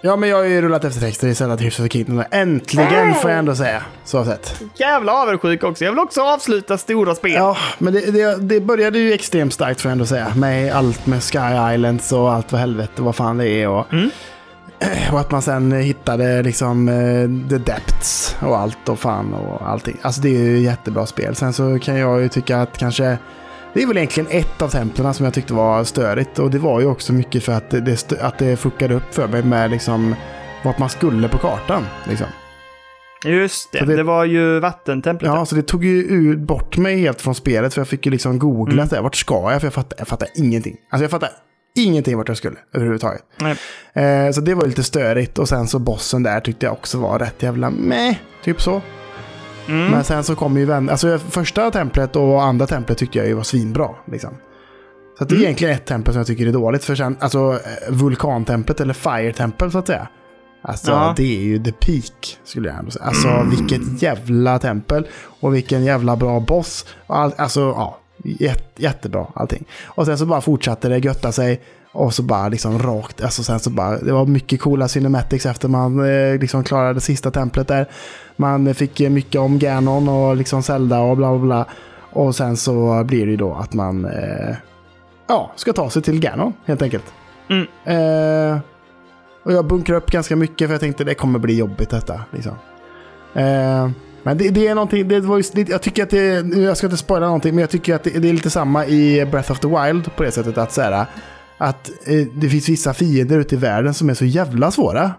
[0.03, 2.23] Ja, men jag har ju rullat efter texter i Zelda the Kingdom.
[2.31, 3.83] Äntligen får jag ändå säga.
[4.03, 4.61] Så sett.
[4.75, 5.83] Jävla avundsjuk också.
[5.83, 7.31] Jag vill också avsluta stora spel.
[7.31, 10.33] Ja, men det, det, det började ju extremt starkt får jag ändå säga.
[10.35, 13.67] Med allt med Sky Islands och allt vad helvete vad fan det är.
[13.67, 13.85] Och,
[15.11, 19.97] och att man sen hittade liksom eh, The Depths och allt och fan och allting.
[20.01, 21.35] Alltså det är ju jättebra spel.
[21.35, 23.17] Sen så kan jag ju tycka att kanske
[23.73, 26.39] det är väl egentligen ett av templen som jag tyckte var störigt.
[26.39, 29.43] Och det var ju också mycket för att det, att det fuckade upp för mig
[29.43, 30.15] med liksom
[30.63, 31.85] vart man skulle på kartan.
[32.09, 32.27] Liksom.
[33.25, 33.85] Just det.
[33.85, 35.31] Det, det- var ju vattentemplet.
[35.31, 37.73] Ja, så det tog ju bort mig helt från spelet.
[37.73, 38.89] För jag fick ju liksom googla Mm.
[38.91, 39.61] här, vart ska jag?
[39.61, 40.75] För jag fattar, jag fattar ingenting.
[40.91, 41.29] Alltså jag fattar
[41.75, 43.21] ingenting vart jag skulle överhuvudtaget.
[43.93, 45.39] Eh, så det var lite störigt.
[45.39, 48.15] Och sen så bossen där tyckte jag också var rätt jävla meh.
[48.43, 48.81] Typ så.
[49.71, 49.91] Mm.
[49.91, 50.89] Men sen så kom ju vän...
[50.89, 53.89] Alltså första templet och andra templet tyckte jag ju var svinbra.
[54.11, 54.29] Liksom.
[55.17, 55.43] Så det är Mm.
[55.45, 56.83] egentligen ett tempel som jag tycker är dåligt.
[56.83, 60.07] För sen, alltså eh, vulkantemplet eller fire-tempel så att säga.
[60.63, 61.13] Alltså Ja.
[61.17, 63.05] det är ju the peak skulle jag ändå säga.
[63.05, 65.07] Alltså vilket jävla tempel.
[65.23, 66.85] Och vilken jävla bra boss.
[67.07, 69.65] All, alltså ja, jät, jättebra allting.
[69.85, 71.61] Och sen så bara fortsatte det götta sig.
[71.93, 75.67] Och så bara liksom rakt, alltså sen så bara, det var mycket coola cinematics efter
[75.67, 77.89] man eh, liksom klarade sista templet där.
[78.35, 81.65] Man fick eh, mycket om Ganon och liksom Zelda och bla bla bla.
[82.11, 84.55] Och sen så blir det ju då att man eh,
[85.27, 87.13] ja, ska ta sig till Ganon helt enkelt.
[87.49, 87.67] Mm.
[87.85, 88.59] Eh,
[89.43, 92.21] och jag bunkrar upp ganska mycket för jag tänkte det kommer bli jobbigt detta.
[92.31, 92.53] Liksom.
[93.33, 93.89] Eh,
[94.23, 96.87] men det, det är någonting, det var just, jag tycker att det, nu, jag ska
[96.87, 99.59] inte spoila någonting, men jag tycker att det, det är lite samma i Breath of
[99.59, 101.05] the Wild på det sättet att så här,
[101.61, 105.11] att eh, det finns vissa fiender ute i världen som är så jävla svåra.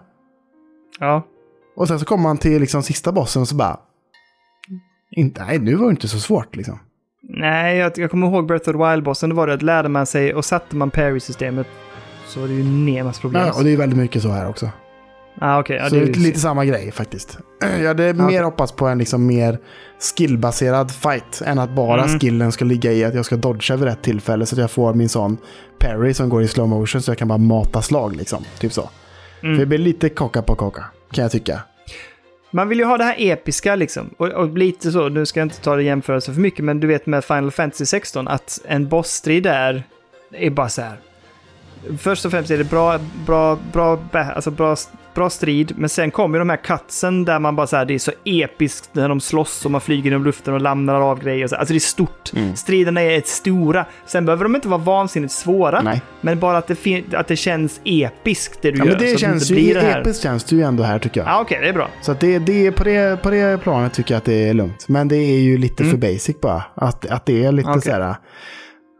[0.99, 1.27] Ja.
[1.75, 3.79] Och sen så kommer man till liksom sista bossen och så bara...
[5.11, 6.79] Inte, nej, nu var det inte så svårt liksom.
[7.21, 9.29] Nej, jag, jag kommer ihåg Breath of the Wild-bossen.
[9.29, 11.67] Det var det att lärde man sig och satte man parry-systemet
[12.27, 13.43] så var det ju Nemas problem.
[13.45, 14.69] Ja, och det är väldigt mycket så här också.
[15.41, 15.77] Ah, okej.
[15.77, 17.37] Ja, så det är lite samma grej faktiskt.
[17.79, 18.41] Jag hade mer okej.
[18.41, 19.59] hoppats på en liksom mer
[20.17, 22.19] skillbaserad fight än att bara Mm.
[22.19, 24.93] skillen ska ligga i att jag ska dodga vid rätt tillfälle så att jag får
[24.93, 25.37] min sån
[25.79, 28.43] parry som går i slow motion så jag kan bara mata slag liksom.
[28.59, 28.89] Typ så.
[29.43, 29.55] Mm.
[29.55, 31.59] För det blir lite kocka på kocka kan jag tycka.
[32.51, 34.09] Man vill ju ha det här episka liksom.
[34.17, 36.79] Och, och lite så, nu ska jag inte ta det i jämförelse för mycket, men
[36.79, 39.83] du vet med Final Fantasy 16 att en bossstrid där
[40.31, 40.97] är bara så här.
[41.97, 44.75] Först och främst är det bra, bra, bra, alltså bra,
[45.15, 47.93] bra strid, men sen kommer ju de här cutsen där man bara så här, det
[47.93, 51.43] är så episkt när de slåss och man flyger genom luften och lämnar av grejer.
[51.43, 51.55] och Så.
[51.55, 52.31] Alltså det är stort.
[52.55, 53.85] Striderna är stora.
[54.05, 56.01] Sen behöver de inte vara vansinnigt svåra, Nej.
[56.21, 58.91] men bara att det, att det känns episkt det du Ja, gör.
[58.91, 60.01] men det så känns inte ju, det här.
[60.01, 61.27] episkt känns det ju ändå här tycker jag.
[61.29, 61.89] Ja, okej, det är bra.
[62.01, 64.85] Så det, det är på, det, på det planet tycker jag att det är lugnt.
[64.87, 66.63] Men det är ju lite för basic bara.
[66.75, 67.79] Att, att det är lite Mm.
[67.79, 67.91] Okej.
[67.91, 68.15] så här...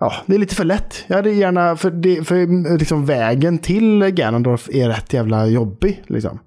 [0.04, 1.06] Ja, det är lite för lätt.
[1.08, 1.76] Jag hade gärna...
[1.76, 6.04] För, det, för liksom vägen till Ganondorf är rätt jävla jobbig.
[6.08, 6.40] Liksom.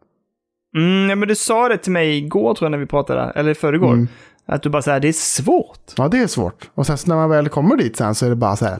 [0.76, 3.50] Mm, ja, men du sa det till mig igår tror jag när vi pratade, eller
[3.50, 3.92] i förrgår.
[3.92, 4.08] Mm.
[4.46, 5.92] Att du bara säger det är svårt.
[5.96, 6.70] Ja, det är svårt.
[6.74, 8.78] Och sen när man väl kommer dit sen så är det bara så här...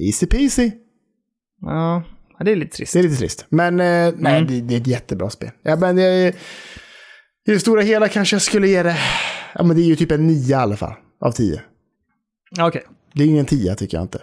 [0.00, 0.70] Easy peasy.
[1.60, 2.02] Ja,
[2.38, 2.92] ja, det är lite trist.
[2.92, 3.46] Det är lite trist.
[3.48, 4.46] Men eh, nej, Mm.
[4.46, 5.50] det, det är ett jättebra spel.
[5.62, 6.32] Ja, men jag, I
[7.46, 8.96] det stora hela kanske jag skulle ge det...
[9.54, 10.94] Ja, men det är ju typ en 9 i alla fall.
[11.20, 11.60] Av 10.
[12.60, 12.82] Okej.
[13.14, 14.22] Det är ingen 10 tycker jag inte.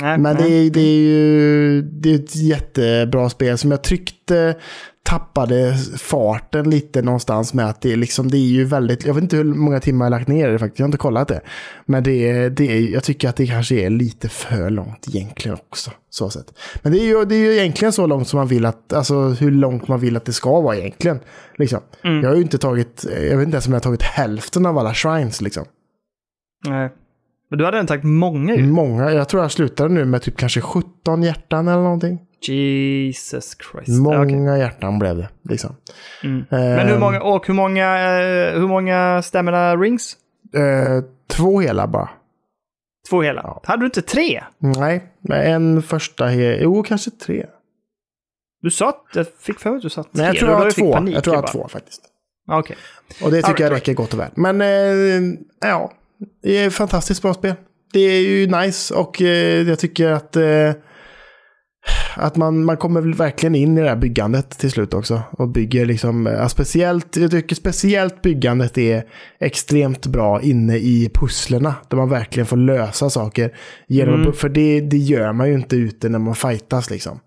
[0.00, 0.66] Nej, Men det nej.
[0.66, 4.56] är, det är ju det är ett jättebra spel som jag tyckte
[5.02, 9.22] tappade farten lite någonstans med att det är liksom, det är ju väldigt, jag vet
[9.22, 11.40] inte hur många timmar jag lagt ner det faktiskt, jag har inte kollat det.
[11.86, 15.58] Men det är, det är, jag tycker att det kanske är lite för långt egentligen
[15.70, 15.90] också.
[16.10, 16.58] Så sett.
[16.82, 19.28] Men det är, ju, det är ju egentligen så långt som man vill att, alltså
[19.28, 21.20] hur långt man vill att det ska vara egentligen.
[21.56, 21.80] Liksom.
[22.02, 24.78] Jag har ju inte tagit, jag vet inte ens om jag har tagit hälften av
[24.78, 25.64] alla shrines liksom.
[26.66, 26.90] nej.
[27.48, 28.66] Men du hade ändå tagit många ju.
[28.66, 32.18] Många, jag tror jag slutade nu med typ kanske 17 hjärtan eller någonting.
[32.40, 33.88] Jesus Christ.
[33.88, 33.94] Ja.
[33.94, 35.28] Många hjärtan blev det.
[35.42, 35.76] Liksom.
[36.24, 36.44] Mm.
[36.50, 40.16] Men hur många, och hur många, eh, hur många stamina rings?
[40.54, 42.08] eh, två hela bara.
[43.10, 43.60] Två hela.
[43.64, 44.42] Hade du inte tre?
[44.58, 46.58] Nej, en första hel...
[46.62, 47.46] Jo, kanske tre.
[48.62, 50.10] Du sa att, jag fick för mig att du sa tre.
[50.12, 50.92] Nej, jag tror jag har två.
[50.92, 52.02] panik Jag tror jag har två faktiskt.
[52.46, 52.76] Ja, Okej.
[53.22, 54.30] Och det tycker Alright, jag räcker gott och väl.
[54.34, 55.92] Men eh, ja,
[56.42, 57.54] det är ett fantastiskt bra spel.
[57.92, 60.72] Det är ju nice och eh, jag tycker att, eh,
[62.16, 65.22] att man, man kommer verkligen in i det här byggandet till slut också.
[65.30, 69.04] Och bygger liksom, ja, speciellt, jag tycker speciellt byggandet är
[69.40, 71.74] extremt bra inne i pusslerna.
[71.88, 73.56] Där man verkligen får lösa saker.
[73.88, 74.32] Genom, Mm.
[74.32, 77.20] För det, det gör man ju inte ute när man fightas liksom.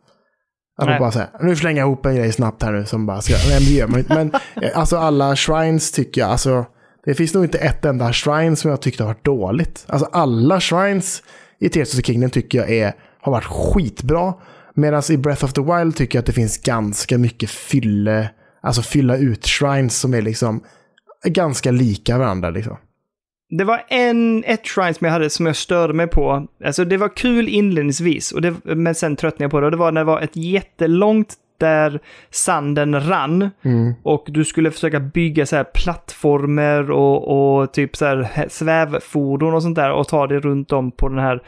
[0.82, 3.22] Att man bara säger, nu slänger jag ihop en grej snabbt här nu som bara
[3.22, 4.14] ska, nej men det gör man inte.
[4.14, 4.32] Men
[4.64, 6.66] eh, alltså alla shrines tycker jag, alltså
[7.10, 9.86] det finns nog inte ett enda shrine som jag tyckte har varit dåligt.
[9.88, 11.24] Alltså alla shrines
[11.60, 14.34] i Tears of the Kingdom tycker jag är, har varit skitbra.
[14.74, 18.30] Medan i Breath of the Wild tycker jag att det finns ganska mycket fylle,
[18.62, 20.64] alltså fylla ut shrines som är liksom
[21.24, 22.78] ganska lika varandra liksom.
[23.58, 26.48] Det var en, ett shrine som jag hade som jag störde mig på.
[26.66, 29.66] Alltså det var kul inledningsvis, och det, men sen tröttnade jag på det.
[29.66, 32.00] Och det var när det var ett jättelångt där
[32.30, 33.50] sanden rann.
[34.04, 39.54] Och du skulle försöka bygga så här plattformar och, och typ så här hä- svävfordon
[39.54, 41.42] och sånt där och ta det runt om på den här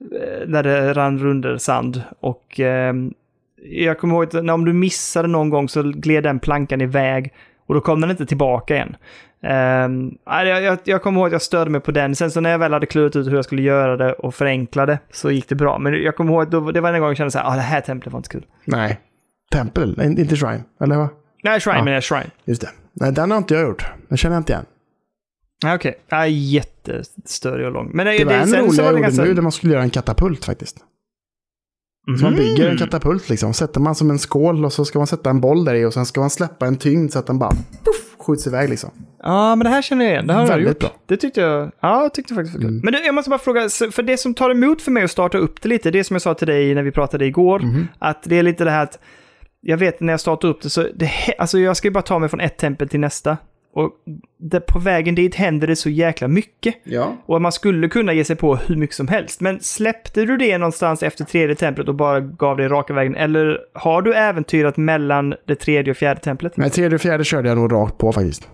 [0.00, 2.02] eh, där det rann under sand.
[2.20, 3.12] Och ehm,
[3.64, 7.32] jag kommer ihåg att när, om du missade någon gång så gled den plankan iväg
[7.66, 8.96] och då kom den inte tillbaka igen.
[9.84, 12.14] Um, jag, jag, jag kommer ihåg att jag störde mig på den.
[12.14, 14.86] Sen så när jag väl hade klurat ut hur jag skulle göra det och förenkla
[14.86, 15.78] det så gick det bra.
[15.78, 17.54] Men jag kommer ihåg att då, det var en gång jag kände så här, ah,
[17.54, 18.44] det här templet var inte kul.
[18.64, 18.98] Nej.
[19.52, 21.08] Tempel, inte shrine, eller vad?
[21.44, 21.84] Nej, shrine Ja.
[21.84, 22.30] menar jag, shrine.
[22.44, 22.68] Just det.
[22.92, 23.86] Nej, den har inte jag gjort.
[24.08, 24.64] Den känner jag inte igen.
[25.64, 26.30] Ah, Okej, okay.
[26.30, 27.90] jättestörig och lång.
[27.94, 29.24] Men Det var en sen rolig jag det gjorde ganska...
[29.24, 30.76] nu där man skulle göra en katapult faktiskt.
[32.18, 32.70] Så man bygger Mm.
[32.72, 33.54] en katapult liksom.
[33.54, 35.94] Sätter man som en skål och så ska man sätta en boll där i och
[35.94, 38.90] sen ska man släppa en tyngd så att den bara puff, skjuts iväg liksom.
[39.22, 40.26] Ja, men det här känner jag igen.
[40.26, 40.78] Det har jag Väldigt gjort.
[40.78, 40.88] bra.
[40.88, 41.00] Mm.
[41.06, 42.80] Det tyckte jag, ja, jag tyckte faktiskt var kul.
[42.84, 45.38] Men du, jag måste bara fråga, för det som tar emot för mig att starta
[45.38, 47.88] upp det lite, det som jag sa till dig när vi pratade igår, Mhm.
[47.98, 48.98] att det är lite det här att
[49.62, 52.18] jag vet när jag startar upp det så, det, alltså jag ska ju bara ta
[52.18, 53.36] mig från ett tempel till nästa.
[53.74, 53.90] Och
[54.38, 56.74] det, på vägen dit händer det så jäkla mycket.
[56.84, 57.16] Ja.
[57.26, 59.40] Och man skulle kunna ge sig på hur mycket som helst.
[59.40, 63.16] Men släppte du det någonstans efter tredje templet och bara gav det raka vägen?
[63.16, 66.56] Eller har du äventyrat mellan det tredje och fjärde templet?
[66.56, 68.48] Men tredje och fjärde körde jag nog rakt på faktiskt.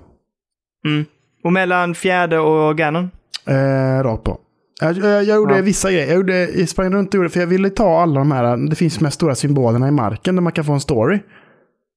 [0.85, 1.05] Mm.
[1.44, 3.10] Och mellan fjärde och Ganon?
[3.47, 4.39] Eh, rakt på.
[4.80, 5.62] Jag, jag, jag gjorde Ja.
[5.62, 6.06] vissa grejer.
[6.06, 8.76] Jag, gjorde, jag sprang runt och gjorde, för jag ville ta alla de här, det
[8.76, 11.18] finns de här stora symbolerna i marken där man kan få en story.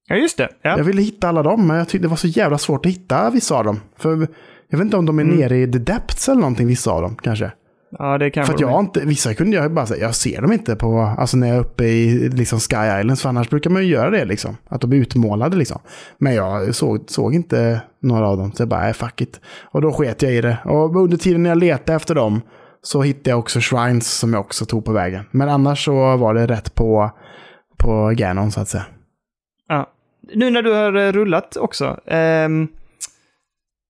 [0.07, 0.49] Ja, just det.
[0.61, 0.77] Ja.
[0.77, 3.29] Jag ville hitta alla dem, men jag tyckte det var så jävla svårt att hitta
[3.29, 3.79] vissa av dem.
[3.99, 4.27] För
[4.69, 5.35] jag vet inte om de är Mm.
[5.35, 7.51] nere i the depths eller någonting, vissa av dem kanske.
[7.99, 10.51] Ja, det kan För att jag inte, vissa kunde jag bara säga, jag ser dem
[10.51, 13.81] inte på, alltså när jag är uppe i liksom Sky Islands, för annars brukar man
[13.83, 14.57] ju göra det liksom.
[14.69, 15.79] Att de är utmålade liksom.
[16.17, 19.39] Men jag såg, såg inte några av dem, så jag bara, nej fuck it.
[19.71, 20.57] Och då sket jag i det.
[20.65, 22.41] Och under tiden när jag letade efter dem
[22.83, 25.23] så hittade jag också shrines som jag också tog på vägen.
[25.31, 27.11] Men annars så var det rätt på,
[27.77, 28.85] på Ganon så att säga.
[29.67, 29.91] Ja.
[30.33, 31.99] Nu när du har eh, rullat också.
[32.05, 32.67] ehm,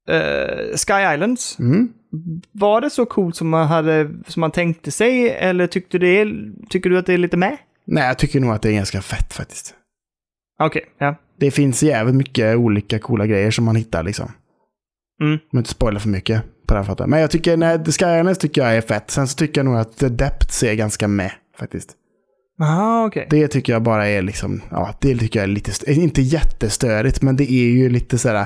[0.09, 1.59] eh, Sky Islands.
[1.59, 1.93] Mm.
[2.51, 5.29] Var det så coolt som man, hade, som man tänkte sig?
[5.29, 6.27] Eller tyckte, det,
[6.69, 7.57] tycker du att det är lite med?
[7.85, 9.75] Nej, jag tycker nog att det är ganska fett faktiskt.
[10.59, 11.15] Okej, ja.
[11.39, 14.31] Det finns jävligt mycket olika coola grejer som man hittar liksom.
[15.21, 15.39] Mm.
[15.51, 17.09] Vill inte spoila för mycket på den fatten.
[17.09, 19.11] Men jag tycker, nej, Sky Islands tycker jag är fett.
[19.11, 21.89] Sen så tycker jag nog att The Depths är ganska med faktiskt.
[22.61, 23.27] Aha, okej.
[23.29, 27.35] Det tycker jag bara är liksom, ja, det tycker jag är lite, inte jättestörigt, men
[27.35, 28.45] det är ju lite sådär,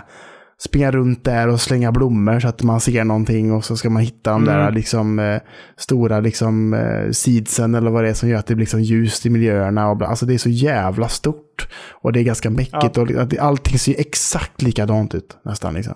[0.60, 4.02] springa runt där och slänga blommor så att man ser någonting och så ska man
[4.03, 4.73] hitta de där Mm.
[4.73, 5.39] liksom eh,
[5.77, 9.26] stora liksom eh, seedsen eller vad det är som gör att det blir liksom ljust
[9.26, 9.89] i miljöerna.
[9.89, 10.07] Och bla.
[10.07, 11.68] Alltså det är så jävla stort.
[11.91, 15.93] Och det är ganska mäckigt och att det- allting ser exakt likadant ut nästan liksom.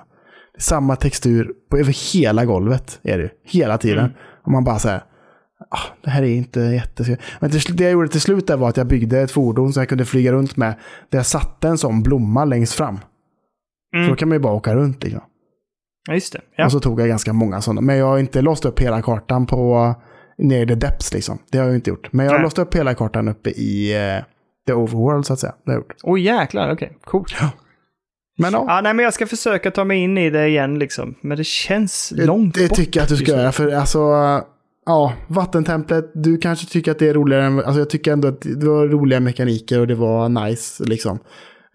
[0.59, 3.99] Samma textur på över hela golvet är det ju, hela tiden.
[4.05, 4.11] Mm.
[4.43, 5.03] Och man bara säger
[5.69, 7.17] ah, det här är inte jätte...
[7.39, 9.89] Men till, det jag gjorde till slut var att jag byggde ett fordon som jag
[9.89, 10.73] kunde flyga runt med.
[11.09, 12.99] Där jag satte en sån blomma längst fram.
[13.95, 14.05] Mm.
[14.05, 15.21] Så då kan man ju bara åka runt liksom.
[16.07, 16.41] Ja, just det.
[16.55, 16.65] Ja.
[16.65, 17.81] Och så tog jag ganska många sådana.
[17.81, 19.95] Men jag har inte låst upp hela kartan på
[20.37, 21.39] ner i the depths liksom.
[21.51, 22.13] Det har jag inte gjort.
[22.13, 24.23] Men jag har låst upp hela kartan uppe i eh,
[24.67, 25.55] the overworld så att säga.
[25.65, 25.95] Det har jag gjort.
[26.03, 26.97] Åh jäklar, okej.
[27.03, 27.35] Coolt.
[28.39, 31.15] Men ja, Ja, nej, men jag ska försöka ta mig in i det igen liksom.
[31.21, 32.77] Men det känns långt det bort.
[32.77, 33.51] tycker jag att du ska göra.
[33.51, 33.99] För alltså,
[34.85, 38.41] ja, vattentemplet, du kanske tycker att det är roligare än, alltså jag tycker ändå att
[38.41, 41.19] det var roliga mekaniker och det var nice liksom.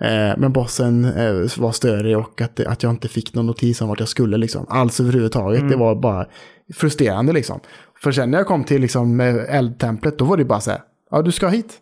[0.01, 3.89] Eh, men bossen eh, var störig och att, att jag inte fick någon notis om
[3.89, 4.67] vart jag skulle liksom.
[4.69, 5.71] Alls överhuvudtaget, Mm.
[5.71, 6.27] det var bara
[6.75, 7.61] frustrerande liksom.
[8.03, 10.81] För sen när jag kom till liksom eldtemplet, då var det bara så här,
[11.11, 11.73] ja du ska hit.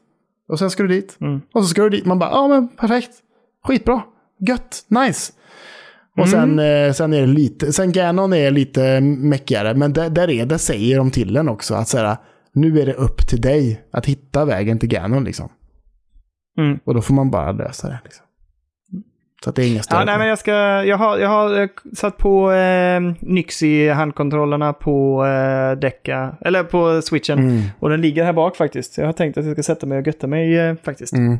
[0.48, 1.16] Och sen ska du dit.
[1.20, 1.40] Mm.
[1.54, 2.04] Och så ska du dit.
[2.06, 3.10] Man bara, ja men perfekt.
[3.66, 4.02] Skitbra.
[4.48, 4.84] Gött.
[4.88, 5.32] Nice.
[6.18, 6.88] Och sen, Mm.
[6.88, 10.58] eh, sen är det lite, sen Ganon är lite meckigare, men där, där är det,
[10.58, 12.18] säger de till en också, att säga,
[12.52, 15.48] nu är det upp till dig att hitta vägen till Ganon liksom.
[16.58, 16.78] Mm.
[16.84, 17.98] Och då får man bara lösa det.
[18.04, 18.24] Liksom.
[19.44, 20.52] Så att det är inga större Ja, nej, men jag, ska,
[20.84, 26.64] jag, har, jag har eh, satt på eh, Nyx i handkontrollerna på eh, Deca, eller
[26.64, 27.38] på switchen.
[27.38, 27.62] Mm.
[27.78, 28.98] Och den ligger här bak faktiskt.
[28.98, 31.12] Jag har tänkt att jag ska sätta mig och götta mig eh, faktiskt.
[31.12, 31.38] Mm.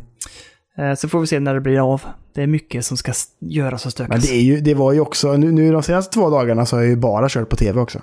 [0.79, 2.03] Eh, så får vi se när det blir av.
[2.35, 4.11] Det är mycket som ska göras och stökas.
[4.11, 6.77] Men det, är ju, det var ju också, nu, nu de senaste två dagarna så
[6.77, 8.03] har jag ju bara kört på tv också.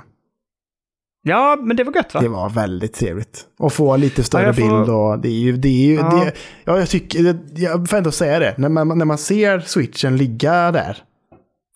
[1.23, 2.21] Ja, men det var gött va?
[2.21, 3.45] Det var väldigt trevligt.
[3.59, 6.09] Och få lite större Ja, får- bild och det är ju, det är ju, Ja.
[6.25, 6.33] det,
[6.65, 10.17] ja jag tycker, det, jag får ändå säga det, när man, när man ser switchen
[10.17, 10.97] ligga där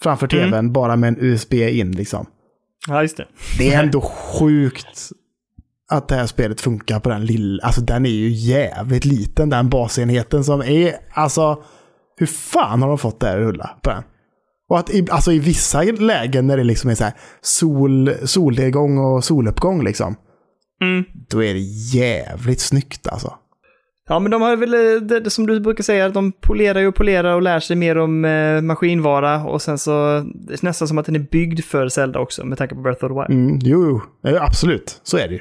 [0.04, 0.46] framför Mm.
[0.52, 2.26] tvn bara med en USB in liksom.
[2.88, 3.28] Ja, just det.
[3.58, 4.02] Det är ändå
[4.40, 5.10] sjukt
[5.92, 9.70] att det här spelet funkar på den lilla, alltså den är ju jävligt liten den
[9.70, 11.64] basenheten som är, alltså
[12.18, 14.04] hur fan har de fått det här att rulla på den?
[14.70, 18.98] Och att i, alltså i vissa lägen när det liksom är så här sol, solnedgång
[18.98, 20.16] och soluppgång liksom.
[20.82, 21.04] Mm.
[21.30, 21.60] Då är det
[22.00, 23.34] jävligt snyggt alltså.
[24.10, 26.96] Ja, men de har väl, eh, det, som du brukar säga, de polerar ju och
[26.96, 29.44] polerar och lär sig mer om eh, maskinvara.
[29.44, 29.92] Och sen så,
[30.48, 33.06] det är nästan som att den är byggd för Zelda också, med tanke på Breath
[33.06, 33.46] of the Wild.
[33.46, 34.02] Mm, jo, jo,
[34.32, 35.02] Ja, absolut.
[35.04, 35.40] Så är det ju.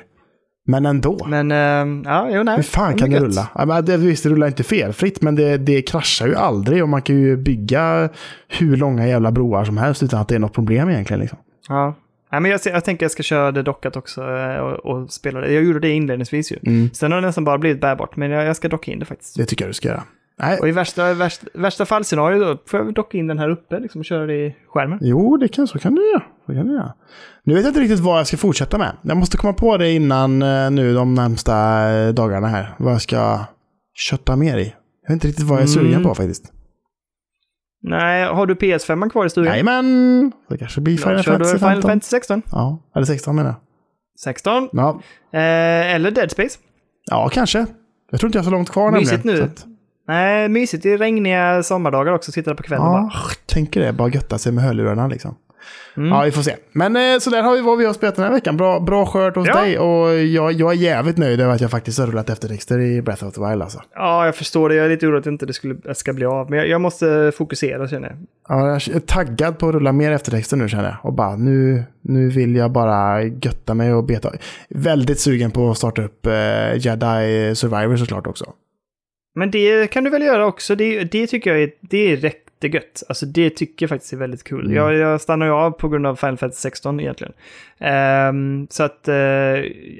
[0.64, 1.26] Men ändå.
[1.28, 2.56] Men, eh, ja, jo, nej.
[2.56, 3.22] Hur fan kan det gött.
[3.22, 3.48] rulla?
[3.54, 6.82] Ja, men det, visst, det rullar inte felfritt, men det, det kraschar ju aldrig.
[6.82, 8.08] Och man kan ju bygga
[8.48, 11.20] hur långa jävla broar som helst utan att det är något problem egentligen.
[11.20, 11.38] Liksom.
[11.68, 11.94] Ja.
[12.32, 15.40] Nej, men jag, jag tänker jag ska köra det dockat också eh, och, och spela
[15.40, 15.52] det.
[15.52, 16.56] Jag gjorde det inledningsvis ju.
[16.66, 16.90] Mm.
[16.92, 19.36] Sen har det nästan bara blivit bärbart, men jag, jag ska docka in det faktiskt.
[19.36, 20.02] Det tycker jag du ska göra.
[20.38, 23.48] Nej, Och i värsta, värsta, värsta fallscenario då får jag väl docka in den här
[23.50, 24.98] uppe liksom, och köra det i skärmen.
[25.02, 26.22] Jo, det kan, så kan du göra.
[26.46, 26.92] Så kan du göra.
[27.44, 28.92] Nu vet jag inte riktigt vad jag ska fortsätta med.
[29.02, 32.74] Jag måste komma på det innan eh, nu de närmsta eh, dagarna här.
[32.78, 33.40] Vad jag ska
[33.94, 34.74] kötta mer i.
[35.02, 36.02] Jag vet inte riktigt vad jag är sugen Mm.
[36.02, 36.52] på faktiskt.
[37.82, 39.52] Nej, har du PS5 kvar i stugan?
[39.52, 40.32] Jajamän!
[40.48, 41.90] Det kanske blir Final Ja, kör du Fantasy Final 15.
[41.90, 42.42] Fantasy 16?
[42.52, 43.56] Ja, eller 16 menar jag.
[44.24, 44.68] 16?
[44.72, 45.00] Ja,
[45.32, 46.58] Eh, eller Dead Space?
[47.10, 47.66] ja kanske.
[48.10, 49.46] Jag tror inte jag har så långt kvar Mysigt nämligen.
[49.48, 49.52] nu.
[49.52, 49.66] att-
[50.08, 52.32] Nej, mysigt i regniga sommardagar också.
[52.32, 53.12] Sitta där på kvällen Ja, bara...
[53.46, 53.92] tänker det.
[53.92, 55.34] Bara götta sig med hörlurarna liksom.
[55.96, 56.08] Mm.
[56.08, 56.56] Ja, vi får se.
[56.72, 58.56] Men eh, så där har vi vad vi har spelat den här veckan.
[58.56, 59.60] Bra, bra skörd hos Ja.
[59.60, 63.02] dig och jag, jag är jävligt nöjd över att jag faktiskt har rullat eftertexter i
[63.02, 63.82] Breath of the Wild alltså.
[63.94, 64.74] Ja, jag förstår det.
[64.74, 66.50] Jag är lite orolig att inte det skulle, ska bli av.
[66.50, 68.16] Men jag, jag måste fokusera känner jag.
[68.48, 70.96] Ja, jag är taggad på att rulla mer eftertexter nu känner jag.
[71.02, 74.32] Och bara nu, nu vill jag bara götta mig och beta.
[74.68, 76.32] Väldigt sugen på att starta upp eh,
[76.76, 78.44] Jedi Survivor såklart också.
[79.34, 80.74] Men det kan du väl göra också.
[80.74, 83.02] Det, det tycker jag är, det är rätt gött.
[83.08, 84.64] Alltså det tycker jag faktiskt är väldigt kul.
[84.64, 84.76] Mm.
[84.76, 87.32] Jag, jag stannar ju av på grund av Final Fantasy 16 egentligen.
[87.78, 89.14] Ehm, så att eh,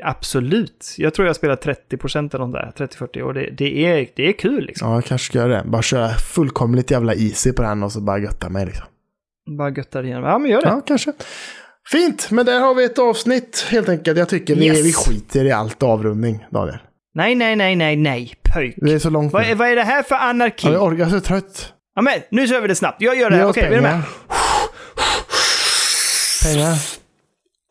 [0.03, 0.95] absolut.
[0.99, 2.87] Jag tror jag spelar 30% eller något där.
[2.87, 4.89] 30-40 och det, det, är, det är kul liksom.
[4.89, 5.63] Ja, jag kanske ska göra det.
[5.69, 8.87] Bara köra fullkomligt jävla easy på den och så bara götta mig liksom.
[9.59, 10.25] Bara göttar igenom.
[10.25, 10.69] Ja, men gör det.
[10.69, 11.13] Ja, kanske.
[11.93, 14.19] Fint, men där har vi ett avsnitt helt enkelt.
[14.19, 14.87] Jag tycker vi, Yes.
[14.87, 16.79] vi skiter i allt avrundning, Daniel.
[17.15, 18.35] Nej, nej, nej, nej, nej.
[18.55, 18.75] Pöjk.
[18.77, 20.67] Det är så långt Vad, vad är det här för anarki?
[20.67, 21.73] Ja, jag orkar, jag är så trött.
[21.95, 23.03] Ja, men nu kör vi det snabbt.
[23.03, 23.47] Jag gör det här.
[23.47, 24.03] Okej, är du med?
[26.43, 27.02] pengar.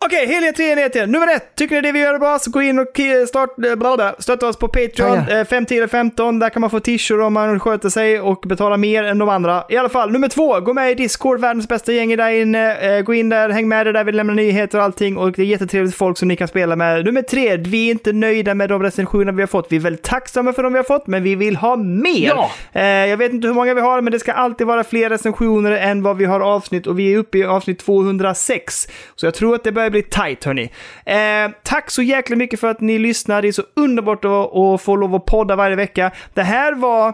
[0.05, 1.07] Okej, heliga treenheter.
[1.07, 1.55] Nummer ett.
[1.55, 2.87] Tycker ni det vi gör är bra så gå in och
[3.27, 5.25] start, eh, bla bla, stötta oss på Patreon.
[5.25, 5.39] Pengar.
[5.39, 6.39] Eh, 5, 10 eller 15.
[6.39, 9.63] Där kan man få t-shirt om man sköter sig och betala mer än de andra.
[9.69, 10.59] I alla fall, nummer två.
[10.59, 12.75] Gå med i Discord, världens bästa gäng är där inne.
[12.97, 15.17] Eh, gå in där, häng med där, vi lämnar nyheter och allting.
[15.17, 17.05] Och det är jättetrevligt folk som ni kan spela med.
[17.05, 17.57] Nummer tre.
[17.57, 19.67] Vi är inte nöjda med de recensioner vi har fått.
[19.69, 22.27] Vi är väldigt tacksamma för de vi har fått, men vi vill ha mer.
[22.35, 22.51] Ja.
[22.73, 25.71] Eh, jag vet inte hur många vi har, men det ska alltid vara fler recensioner
[25.71, 28.87] än vad vi har avsnitt och vi är uppe i avsnitt 206.
[29.15, 30.71] Så jag tror att det börjar bli tight, hörni.
[31.05, 33.41] Eh, tack så jäkla mycket för att ni lyssnar.
[33.41, 36.11] Det är så underbart att, att få lov att podda varje vecka.
[36.33, 37.07] Det här var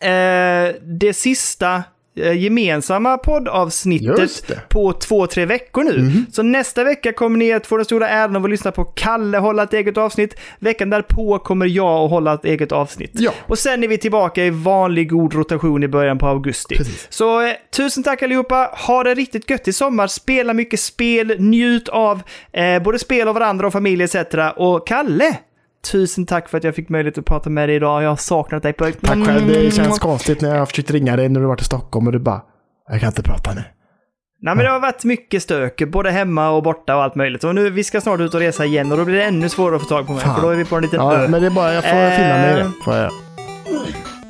[0.00, 1.82] eh, det sista
[2.14, 6.24] gemensamma poddavsnittet på två, tre veckor nu.
[6.32, 9.38] Så nästa vecka kommer ni att få den stora äran av att lyssna på Kalle
[9.38, 10.34] hålla ett eget avsnitt.
[10.58, 13.10] Veckan därpå kommer jag att hålla ett eget avsnitt.
[13.14, 13.32] Ja.
[13.46, 16.76] Och sen är vi tillbaka i vanlig god rotation i början på augusti.
[16.76, 17.06] Precis.
[17.10, 18.70] Så eh, tusen tack allihopa.
[18.86, 20.06] Ha det riktigt gött i sommar.
[20.06, 21.36] Spela mycket spel.
[21.38, 22.22] Njut av
[22.52, 24.16] eh, både spel och varandra och familj etc.
[24.56, 25.36] Och Kalle!
[25.90, 28.02] Tusen tack för att jag fick möjlighet att prata med dig idag.
[28.02, 28.84] Jag har saknat dig på.
[28.84, 29.46] Tack själv.
[29.48, 32.12] Det känns konstigt när jag har försökt ringa dig när du varit i Stockholm och
[32.12, 32.40] du bara
[32.90, 33.62] jag kan inte prata nu.
[34.44, 37.44] Nej, men det har varit mycket stök, både hemma och borta och allt möjligt.
[37.44, 39.76] Och nu, vi ska snart ut och resa igen och då blir det ännu svårare
[39.76, 40.34] att få tag på mig, Fan.
[40.34, 41.28] för då är vi på en liten Ja, ö.
[41.28, 42.10] men det är bara, jag får Eh.
[42.10, 42.70] finna mig i det.
[42.84, 43.10] Får jag.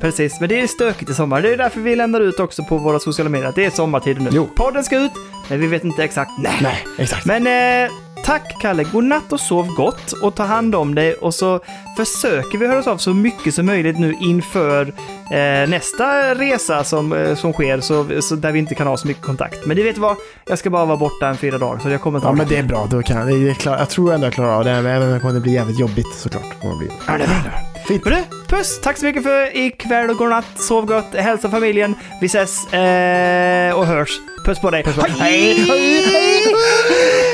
[0.01, 1.41] Precis, men det är stökigt i sommar.
[1.41, 4.21] Det är därför vi lämnar ut också på våra sociala medier att det är sommartid
[4.21, 4.29] nu.
[4.33, 4.47] Jo.
[4.55, 5.11] Podden ska ut,
[5.49, 6.61] men vi vet inte exakt när.
[6.61, 7.25] Nej, exakt.
[7.25, 7.91] Men eh,
[8.23, 11.59] tack Kalle, god natt och sov gott och ta hand om dig och så
[11.97, 14.93] försöker vi höra oss av så mycket som möjligt nu inför
[15.31, 19.07] eh, nästa resa som, eh, som sker så, så där vi inte kan ha så
[19.07, 19.65] mycket kontakt.
[19.65, 22.19] Men det vet vad, jag ska bara vara borta en fyra dagar så jag kommer
[22.19, 22.87] ta Ja, men det är bra.
[22.91, 25.19] Då kan, det är klar, jag tror ändå jag klarar av det, även om det
[25.19, 26.43] kommer bli jävligt jobbigt såklart.
[26.49, 26.89] Det kommer bli.
[27.07, 27.51] Ja, det är bra.
[27.87, 28.05] Fint.
[28.05, 28.81] Men du, puss!
[28.81, 30.45] Tack så mycket för ikväll och godnatt.
[30.55, 31.95] Sov gott, hälsa familjen.
[32.21, 34.19] Vi ses eh, och hörs.
[34.45, 34.85] Puss på dig.
[35.19, 35.53] Hej!
[35.53, 37.32] Hej!